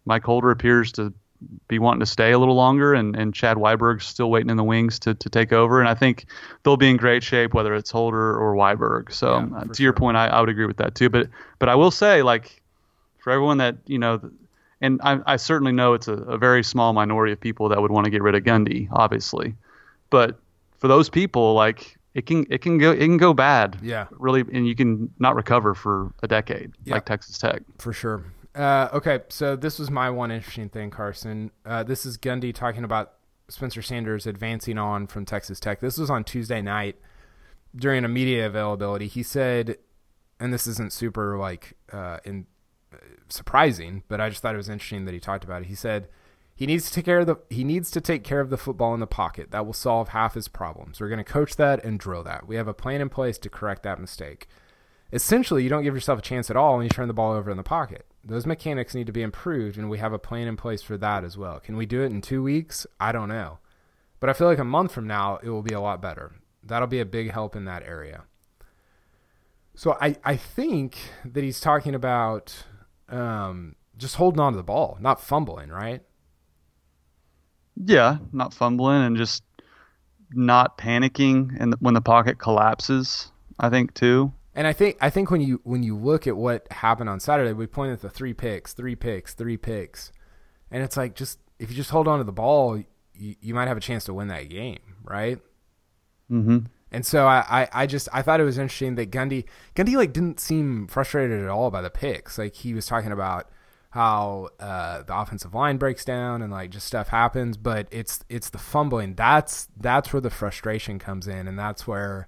Mike 0.05 0.23
Holder 0.23 0.51
appears 0.51 0.91
to 0.93 1.11
be 1.67 1.79
wanting 1.79 2.01
to 2.01 2.05
stay 2.05 2.33
a 2.33 2.39
little 2.39 2.53
longer, 2.53 2.93
and, 2.93 3.15
and 3.15 3.33
Chad 3.33 3.57
Weiberg's 3.57 4.05
still 4.05 4.29
waiting 4.29 4.51
in 4.51 4.57
the 4.57 4.63
wings 4.63 4.99
to, 4.99 5.15
to 5.15 5.29
take 5.29 5.51
over. 5.51 5.79
And 5.79 5.89
I 5.89 5.95
think 5.95 6.25
they'll 6.61 6.77
be 6.77 6.89
in 6.89 6.97
great 6.97 7.23
shape, 7.23 7.55
whether 7.55 7.73
it's 7.73 7.89
Holder 7.89 8.37
or 8.37 8.53
Weiberg. 8.53 9.11
So 9.11 9.39
Yeah, 9.39 9.57
uh, 9.57 9.63
to 9.65 9.83
your 9.83 9.93
point, 9.93 10.17
I, 10.17 10.27
I 10.27 10.39
would 10.39 10.49
agree 10.49 10.67
with 10.67 10.77
that 10.77 10.93
too. 10.93 11.09
But 11.09 11.29
but 11.57 11.67
I 11.67 11.73
will 11.73 11.91
say, 11.91 12.21
like, 12.21 12.61
for 13.17 13.31
everyone 13.31 13.57
that 13.57 13.77
you 13.87 13.97
know 13.97 14.21
and 14.81 14.99
I, 15.03 15.19
I 15.25 15.35
certainly 15.37 15.71
know 15.71 15.93
it's 15.93 16.07
a, 16.07 16.13
a 16.13 16.37
very 16.37 16.63
small 16.63 16.93
minority 16.93 17.31
of 17.33 17.39
people 17.39 17.69
that 17.69 17.81
would 17.81 17.91
want 17.91 18.05
to 18.05 18.11
get 18.11 18.21
rid 18.21 18.35
of 18.35 18.43
Gundy, 18.43 18.87
obviously, 18.91 19.55
but 20.09 20.39
for 20.77 20.87
those 20.87 21.09
people, 21.09 21.53
like 21.53 21.97
it 22.13 22.25
can 22.25 22.45
it 22.49 22.61
can 22.61 22.77
go 22.77 22.91
it 22.91 22.99
can 22.99 23.17
go 23.17 23.33
bad, 23.33 23.77
Yeah. 23.81 24.07
really, 24.11 24.41
and 24.51 24.67
you 24.67 24.75
can 24.75 25.09
not 25.19 25.35
recover 25.35 25.73
for 25.73 26.11
a 26.23 26.27
decade, 26.27 26.71
Yeah. 26.83 26.95
like 26.95 27.05
Texas 27.05 27.37
Tech. 27.37 27.61
For 27.77 27.93
sure. 27.93 28.23
Uh, 28.53 28.89
okay, 28.93 29.21
so 29.29 29.55
this 29.55 29.79
was 29.79 29.89
my 29.89 30.09
one 30.09 30.29
interesting 30.29 30.67
thing, 30.67 30.89
Carson. 30.89 31.51
Uh, 31.65 31.83
this 31.83 32.05
is 32.05 32.17
Gundy 32.17 32.53
talking 32.53 32.83
about 32.83 33.13
Spencer 33.47 33.81
Sanders 33.81 34.27
advancing 34.27 34.77
on 34.77 35.07
from 35.07 35.23
Texas 35.23 35.57
Tech. 35.59 35.79
This 35.79 35.97
was 35.97 36.09
on 36.09 36.25
Tuesday 36.25 36.61
night 36.61 36.97
during 37.73 38.03
a 38.03 38.09
media 38.09 38.45
availability. 38.47 39.07
He 39.07 39.23
said, 39.23 39.77
and 40.37 40.51
this 40.53 40.67
isn't 40.67 40.91
super 40.91 41.37
like 41.37 41.77
uh, 41.93 42.17
in 42.25 42.45
surprising, 43.29 44.03
but 44.07 44.21
I 44.21 44.29
just 44.29 44.41
thought 44.41 44.53
it 44.53 44.57
was 44.57 44.69
interesting 44.69 45.05
that 45.05 45.13
he 45.13 45.19
talked 45.19 45.43
about 45.43 45.61
it. 45.61 45.67
He 45.67 45.75
said 45.75 46.07
he 46.53 46.65
needs 46.65 46.87
to 46.87 46.93
take 46.93 47.05
care 47.05 47.19
of 47.19 47.27
the 47.27 47.37
he 47.49 47.63
needs 47.63 47.91
to 47.91 48.01
take 48.01 48.23
care 48.23 48.39
of 48.39 48.49
the 48.49 48.57
football 48.57 48.93
in 48.93 48.99
the 48.99 49.07
pocket. 49.07 49.51
That 49.51 49.65
will 49.65 49.73
solve 49.73 50.09
half 50.09 50.33
his 50.33 50.47
problems. 50.47 50.99
We're 50.99 51.09
going 51.09 51.17
to 51.17 51.23
coach 51.23 51.55
that 51.55 51.83
and 51.83 51.99
drill 51.99 52.23
that. 52.23 52.47
We 52.47 52.55
have 52.55 52.67
a 52.67 52.73
plan 52.73 53.01
in 53.01 53.09
place 53.09 53.37
to 53.39 53.49
correct 53.49 53.83
that 53.83 53.99
mistake 53.99 54.47
essentially 55.13 55.63
you 55.63 55.69
don't 55.69 55.83
give 55.83 55.93
yourself 55.93 56.19
a 56.19 56.23
chance 56.23 56.49
at 56.49 56.55
all 56.55 56.77
when 56.77 56.83
you 56.83 56.89
turn 56.89 57.07
the 57.07 57.13
ball 57.13 57.33
over 57.33 57.51
in 57.51 57.57
the 57.57 57.63
pocket. 57.63 58.05
Those 58.23 58.45
mechanics 58.45 58.95
need 58.95 59.07
to 59.07 59.13
be 59.13 59.21
improved, 59.21 59.77
and 59.77 59.89
we 59.89 59.97
have 59.97 60.13
a 60.13 60.19
plan 60.19 60.47
in 60.47 60.55
place 60.55 60.81
for 60.81 60.97
that 60.97 61.23
as 61.23 61.37
well. 61.37 61.59
Can 61.59 61.75
we 61.75 61.85
do 61.85 62.01
it 62.01 62.11
in 62.11 62.21
two 62.21 62.43
weeks? 62.43 62.85
I 62.99 63.11
don't 63.11 63.29
know. 63.29 63.59
But 64.19 64.29
I 64.29 64.33
feel 64.33 64.47
like 64.47 64.59
a 64.59 64.63
month 64.63 64.91
from 64.91 65.07
now, 65.07 65.39
it 65.41 65.49
will 65.49 65.63
be 65.63 65.73
a 65.73 65.81
lot 65.81 66.01
better. 66.01 66.33
That'll 66.63 66.87
be 66.87 66.99
a 66.99 67.05
big 67.05 67.31
help 67.31 67.55
in 67.55 67.65
that 67.65 67.83
area. 67.83 68.23
So 69.73 69.97
I, 69.99 70.15
I 70.23 70.35
think 70.37 70.97
that 71.25 71.43
he's 71.43 71.59
talking 71.59 71.95
about 71.95 72.65
um, 73.11 73.75
just 73.97 74.15
holding 74.15 74.39
on 74.39 74.53
to 74.53 74.57
the 74.57 74.63
ball, 74.63 74.97
not 74.99 75.21
fumbling, 75.21 75.69
right? 75.69 76.01
Yeah, 77.75 78.17
not 78.31 78.53
fumbling 78.53 79.03
and 79.03 79.17
just 79.17 79.43
not 80.33 80.77
panicking, 80.77 81.55
and 81.59 81.75
when 81.79 81.93
the 81.93 82.01
pocket 82.01 82.39
collapses, 82.39 83.31
I 83.59 83.69
think 83.69 83.93
too. 83.93 84.33
And 84.53 84.67
I 84.67 84.73
think 84.73 84.97
I 84.99 85.09
think 85.09 85.31
when 85.31 85.41
you 85.41 85.61
when 85.63 85.83
you 85.83 85.95
look 85.95 86.27
at 86.27 86.35
what 86.35 86.69
happened 86.71 87.09
on 87.09 87.19
Saturday, 87.19 87.53
we 87.53 87.67
pointed 87.67 87.93
at 87.93 88.01
the 88.01 88.09
three 88.09 88.33
picks, 88.33 88.73
three 88.73 88.95
picks, 88.95 89.33
three 89.33 89.57
picks, 89.57 90.11
and 90.69 90.83
it's 90.83 90.97
like 90.97 91.15
just 91.15 91.39
if 91.59 91.69
you 91.69 91.75
just 91.75 91.91
hold 91.91 92.07
on 92.07 92.17
to 92.17 92.23
the 92.23 92.31
ball, 92.31 92.81
you, 93.13 93.35
you 93.39 93.53
might 93.53 93.67
have 93.67 93.77
a 93.77 93.81
chance 93.81 94.03
to 94.05 94.13
win 94.13 94.27
that 94.27 94.49
game, 94.49 94.79
right? 95.03 95.39
Mm-hmm. 96.29 96.59
And 96.91 97.05
so 97.05 97.25
I, 97.25 97.45
I, 97.49 97.83
I 97.83 97.87
just 97.87 98.09
I 98.11 98.21
thought 98.21 98.39
it 98.39 98.43
was 98.43 98.57
interesting 98.57 98.95
that 98.95 99.11
Gundy 99.11 99.45
Gundy 99.75 99.95
like 99.95 100.11
didn't 100.11 100.39
seem 100.39 100.87
frustrated 100.87 101.41
at 101.41 101.49
all 101.49 101.71
by 101.71 101.81
the 101.81 101.89
picks. 101.89 102.37
Like 102.37 102.55
he 102.55 102.73
was 102.73 102.85
talking 102.85 103.11
about 103.11 103.49
how 103.91 104.49
uh, 104.59 105.03
the 105.03 105.17
offensive 105.17 105.53
line 105.53 105.77
breaks 105.77 106.03
down 106.03 106.41
and 106.41 106.51
like 106.51 106.69
just 106.69 106.87
stuff 106.87 107.09
happens, 107.09 107.57
but 107.57 107.87
it's 107.91 108.23
it's 108.29 108.49
the 108.49 108.57
fumbling 108.57 109.15
that's 109.15 109.67
that's 109.77 110.11
where 110.11 110.21
the 110.21 110.29
frustration 110.29 110.99
comes 110.99 111.27
in, 111.27 111.47
and 111.47 111.57
that's 111.57 111.87
where 111.87 112.27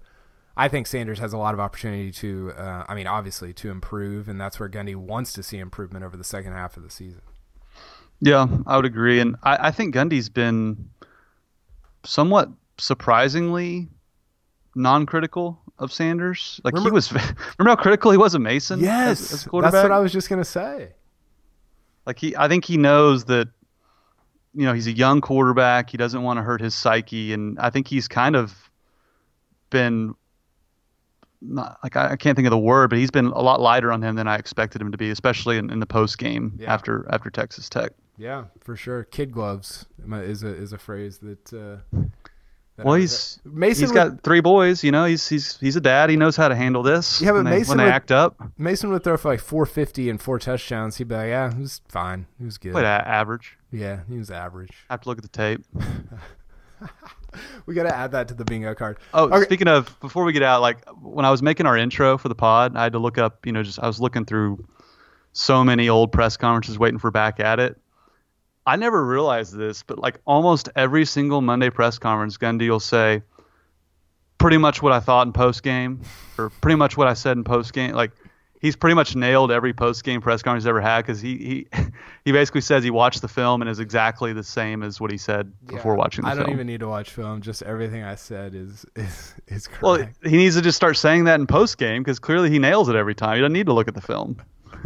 I 0.56 0.70
think 0.70 0.88
Sanders 0.88 1.20
has 1.20 1.34
a 1.34 1.38
lot 1.38 1.54
of 1.54 1.60
opportunity 1.60 2.12
to. 2.12 2.54
Uh, 2.58 2.86
I 2.88 2.96
mean, 2.96 3.08
obviously 3.08 3.54
to 3.54 3.70
improve, 3.70 4.30
and 4.30 4.40
that's 4.40 4.60
where 4.60 4.70
Gundy 4.70 4.96
wants 4.96 5.34
to 5.34 5.44
see 5.44 5.58
improvement 5.58 6.06
over 6.06 6.16
the 6.16 6.24
second 6.24 6.54
half 6.54 6.78
of 6.78 6.84
the 6.84 6.90
season. 6.90 7.22
Yeah, 8.22 8.48
I 8.66 8.78
would 8.78 8.86
agree, 8.86 9.20
and 9.20 9.36
I, 9.44 9.68
I 9.68 9.72
think 9.72 9.94
Gundy's 9.94 10.30
been 10.30 10.90
somewhat 12.06 12.50
surprisingly 12.78 13.90
non-critical 14.76 15.60
of 15.80 15.92
Sanders. 15.92 16.60
Like 16.64 16.78
he 16.78 16.90
was, 16.92 17.12
remember 17.58 17.70
how 17.70 17.76
critical 17.76 18.12
he 18.12 18.18
was 18.18 18.34
of 18.34 18.42
Mason? 18.42 18.84
as, 18.86 19.20
as 19.34 19.46
a 19.46 19.62
that's 19.62 19.74
what 19.74 19.92
I 19.92 20.00
was 20.00 20.12
just 20.12 20.30
gonna 20.30 20.44
say. 20.44 20.94
Like 22.06 22.20
he, 22.20 22.36
I 22.36 22.48
think 22.48 22.66
he 22.66 22.78
knows 22.78 23.26
that, 23.26 23.48
you 24.54 24.66
know, 24.66 24.74
he's 24.74 24.88
a 24.88 24.92
young 24.92 25.22
quarterback. 25.22 25.90
He 25.90 25.98
doesn't 25.98 26.22
want 26.22 26.38
to 26.38 26.44
hurt 26.44 26.62
his 26.62 26.76
psyche, 26.76 27.34
and 27.34 27.58
I 27.60 27.70
think 27.70 27.88
he's 27.88 28.08
kind 28.08 28.36
of 28.36 28.54
been, 29.70 30.14
not, 31.42 31.80
like 31.82 31.96
I, 31.96 32.12
I 32.12 32.16
can't 32.16 32.36
think 32.36 32.46
of 32.46 32.52
the 32.52 32.58
word, 32.58 32.90
but 32.90 33.00
he's 33.00 33.10
been 33.12 33.28
a 33.28 33.42
lot 33.42 33.60
lighter 33.62 33.92
on 33.92 34.04
him 34.04 34.16
than 34.16 34.28
I 34.28 34.36
expected 34.36 34.82
him 34.82 34.92
to 34.92 34.98
be, 34.98 35.10
especially 35.10 35.58
in, 35.58 35.70
in 35.70 35.80
the 35.80 35.86
post 35.86 36.18
game 36.18 36.58
Yeah. 36.60 36.74
after 36.74 37.06
after 37.12 37.30
Texas 37.30 37.68
Tech. 37.70 37.92
Yeah, 38.18 38.46
for 38.60 38.76
sure. 38.76 39.06
Kid 39.06 39.32
gloves 39.32 39.88
is 40.08 40.44
a 40.44 40.48
is 40.50 40.72
a 40.74 40.78
phrase 40.78 41.18
that. 41.20 41.52
Uh, 41.54 41.78
that 41.92 42.23
Well, 42.78 42.96
he's 42.96 43.40
Mason. 43.46 43.84
he's 43.84 43.92
got 43.92 44.24
three 44.24 44.40
boys. 44.42 44.84
You 44.84 44.92
know, 44.92 45.06
he's 45.06 45.28
he's 45.30 45.60
he's 45.60 45.76
a 45.76 45.82
dad. 45.82 46.10
He 46.10 46.16
knows 46.18 46.36
how 46.36 46.48
to 46.48 46.56
handle 46.56 46.82
this. 46.82 47.22
Yeah, 47.22 47.30
but 47.30 47.36
when 47.36 47.46
they, 47.46 47.58
Mason 47.60 47.78
would- 47.78 47.88
act 47.88 48.12
up, 48.12 48.36
Mason 48.58 48.90
would 48.92 49.04
throw 49.04 49.16
for 49.16 49.30
like 49.32 49.40
450 49.42 50.10
and 50.10 50.20
four 50.22 50.40
touchdowns. 50.40 50.98
He'd 50.98 51.08
be 51.08 51.16
like, 51.16 51.28
"Yeah, 51.28 51.54
he 51.54 51.62
was 51.62 51.82
fine. 51.88 52.26
He 52.40 52.46
was 52.46 52.58
good. 52.58 52.76
a- 52.76 52.86
average. 52.88 53.58
Yeah, 53.72 54.00
he 54.10 54.18
was 54.18 54.32
average." 54.32 54.72
I 54.90 54.94
have 54.94 55.02
to 55.02 55.10
look 55.10 55.20
at 55.20 55.24
the 55.24 55.30
tape. 55.30 55.64
We 57.66 57.74
got 57.74 57.84
to 57.84 57.96
add 57.96 58.12
that 58.12 58.28
to 58.28 58.34
the 58.36 58.46
bingo 58.46 58.76
card. 58.76 58.98
Oh, 59.14 59.24
Okay. 59.26 59.44
speaking 59.46 59.68
of, 59.68 60.00
before 60.02 60.24
we 60.24 60.34
get 60.34 60.44
out, 60.44 60.62
like 60.62 60.88
when 61.02 61.26
I 61.26 61.32
was 61.32 61.42
making 61.42 61.66
our 61.66 61.76
intro 61.76 62.18
for 62.18 62.30
the 62.30 62.36
pod, 62.36 62.76
I 62.76 62.84
had 62.84 62.94
to 62.94 63.00
look 63.00 63.18
up. 63.18 63.46
You 63.46 63.52
know, 63.54 63.64
just 63.64 63.80
I 63.80 63.88
was 63.88 64.00
looking 64.00 64.26
through 64.26 64.64
so 65.32 65.64
many 65.64 65.90
old 65.90 66.12
press 66.12 66.38
conferences, 66.38 66.78
waiting 66.78 67.00
for 67.00 67.10
back 67.10 67.40
at 67.40 67.60
it. 67.60 67.80
I 68.66 68.76
never 68.78 69.04
realized 69.06 69.56
this, 69.56 69.84
but 69.84 70.00
like 70.00 70.20
almost 70.26 70.70
every 70.76 71.06
single 71.06 71.42
Monday 71.42 71.70
press 71.70 72.00
conference, 72.00 72.38
Gundy 72.38 72.70
will 72.70 72.80
say 72.80 73.24
pretty 74.38 74.58
much 74.58 74.82
what 74.82 74.94
I 74.94 75.00
thought 75.00 75.28
in 75.28 75.34
post 75.34 75.64
game, 75.64 76.02
or 76.38 76.50
pretty 76.50 76.76
much 76.76 76.98
what 76.98 77.08
I 77.08 77.14
said 77.14 77.38
in 77.38 77.44
post 77.44 77.74
game. 77.74 77.94
Like 77.94 78.12
he's 78.64 78.76
pretty 78.76 78.96
much 78.96 79.16
nailed 79.16 79.52
every 79.52 79.74
post 79.74 80.04
game 80.04 80.22
press 80.22 80.42
conference 80.42 80.64
he's 80.64 80.70
ever 80.70 80.82
had 80.82 81.02
because 81.02 81.22
he 81.22 81.38
he 81.38 81.68
he 82.26 82.32
basically 82.32 82.62
says 82.62 82.84
he 82.84 82.90
watched 82.90 83.22
the 83.22 83.28
film 83.28 83.62
and 83.62 83.70
is 83.70 83.80
exactly 83.80 84.34
the 84.34 84.44
same 84.44 84.82
as 84.82 85.00
what 85.00 85.12
he 85.12 85.18
said 85.18 85.52
before 85.66 85.96
watching 85.96 86.24
the 86.24 86.30
I 86.30 86.34
film. 86.34 86.42
I 86.42 86.46
don't 86.46 86.54
even 86.56 86.68
need 86.68 86.80
to 86.80 86.88
watch 86.88 87.12
film. 87.12 87.42
Just 87.42 87.62
everything 87.64 88.04
I 88.04 88.16
said 88.16 88.56
is 88.56 88.86
is 88.96 89.36
is 89.48 89.68
correct. 89.68 89.84
well, 89.84 90.08
he 90.24 90.38
needs 90.38 90.56
to 90.56 90.62
just 90.62 90.78
start 90.78 90.98
saying 90.98 91.26
that 91.26 91.40
in 91.40 91.48
post 91.48 91.78
game 91.78 92.02
because 92.02 92.20
clearly 92.20 92.50
he 92.50 92.60
nails 92.60 92.90
it 92.90 92.96
every 92.96 93.16
time. 93.16 93.36
He 93.36 93.42
doesn't 93.42 93.54
need 93.54 93.68
to 93.68 93.74
look 93.74 93.88
at 93.88 93.96
the 93.96 94.02
film. 94.02 94.42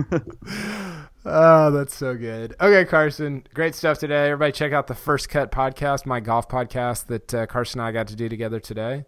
Oh, 1.30 1.72
that's 1.72 1.94
so 1.96 2.16
good. 2.16 2.56
Okay, 2.62 2.86
Carson, 2.86 3.46
great 3.54 3.76
stuff 3.76 4.00
today. 4.00 4.28
Everybody, 4.28 4.54
check 4.54 4.72
out 4.72 4.88
the 4.88 4.96
First 4.96 5.28
Cut 5.28 5.52
podcast, 5.52 6.06
my 6.06 6.22
golf 6.22 6.48
podcast 6.48 7.08
that 7.08 7.34
uh, 7.34 7.46
Carson 7.48 7.82
and 7.82 7.88
I 7.88 7.92
got 7.92 8.08
to 8.08 8.16
do 8.16 8.30
together 8.30 8.62
today. 8.62 9.04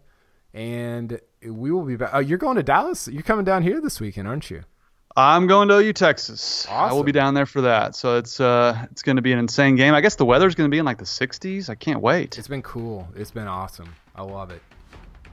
And 0.52 1.18
we 1.42 1.70
will 1.70 1.84
be 1.84 1.96
back. 1.96 2.10
Oh, 2.12 2.18
you're 2.18 2.36
going 2.36 2.56
to 2.56 2.62
Dallas? 2.62 3.08
You're 3.08 3.22
coming 3.22 3.46
down 3.46 3.62
here 3.62 3.80
this 3.80 4.00
weekend, 4.00 4.28
aren't 4.28 4.50
you? 4.50 4.64
I'm 5.16 5.46
going 5.46 5.68
to 5.68 5.78
OU, 5.78 5.94
Texas. 5.94 6.66
I 6.70 6.92
will 6.92 7.04
be 7.04 7.12
down 7.12 7.32
there 7.34 7.46
for 7.46 7.62
that. 7.62 7.96
So 7.96 8.18
it's 8.18 8.38
uh 8.38 8.86
it's 8.92 9.02
going 9.02 9.16
to 9.16 9.22
be 9.22 9.32
an 9.32 9.38
insane 9.38 9.74
game. 9.76 9.94
I 9.94 10.00
guess 10.02 10.14
the 10.16 10.24
weather's 10.26 10.54
going 10.54 10.70
to 10.70 10.74
be 10.74 10.78
in 10.78 10.84
like 10.84 10.98
the 10.98 11.04
60s. 11.04 11.68
I 11.70 11.74
can't 11.74 12.00
wait. 12.00 12.36
It's 12.38 12.46
been 12.48 12.62
cool. 12.62 13.08
It's 13.16 13.30
been 13.30 13.48
awesome. 13.48 13.94
I 14.14 14.22
love 14.22 14.50
it. 14.50 14.62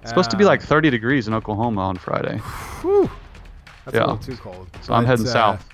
It's 0.02 0.10
supposed 0.10 0.32
to 0.32 0.38
be 0.38 0.46
Um, 0.46 0.48
like 0.50 0.62
30 0.64 0.90
degrees 0.90 1.28
in 1.28 1.34
Oklahoma 1.34 1.82
on 1.82 1.98
Friday. 1.98 2.38
Whew. 2.82 3.10
That's 3.86 3.96
Yeah. 3.96 4.06
a 4.06 4.14
little 4.14 4.18
too 4.18 4.38
cold. 4.38 4.68
So 4.82 4.94
I'm 4.94 5.06
heading 5.06 5.28
uh, 5.28 5.32
south. 5.32 5.68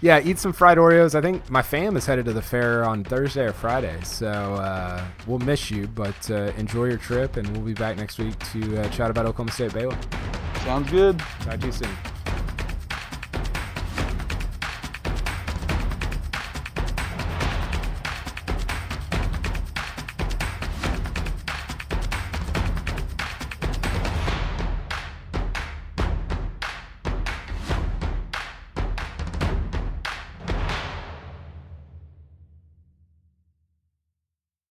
Yeah, 0.00 0.20
eat 0.20 0.38
some 0.38 0.52
fried 0.52 0.78
Oreos. 0.78 1.16
I 1.16 1.20
think 1.20 1.50
my 1.50 1.62
fam 1.62 1.96
is 1.96 2.06
headed 2.06 2.26
to 2.26 2.32
the 2.32 2.42
fair 2.42 2.84
on 2.84 3.02
Thursday 3.02 3.44
or 3.46 3.52
Friday, 3.52 3.98
so 4.04 4.28
uh, 4.28 5.02
we'll 5.26 5.40
miss 5.40 5.70
you. 5.70 5.88
But 5.88 6.30
uh, 6.30 6.52
enjoy 6.56 6.84
your 6.86 6.98
trip, 6.98 7.36
and 7.36 7.48
we'll 7.56 7.66
be 7.66 7.74
back 7.74 7.96
next 7.96 8.18
week 8.18 8.38
to 8.52 8.80
uh, 8.80 8.88
chat 8.90 9.10
about 9.10 9.26
Oklahoma 9.26 9.50
State 9.50 9.74
Baylor. 9.74 9.98
Sounds 10.64 10.88
good. 10.90 11.18
Talk 11.40 11.58
to 11.60 11.66
you 11.66 11.72
soon. 11.72 12.17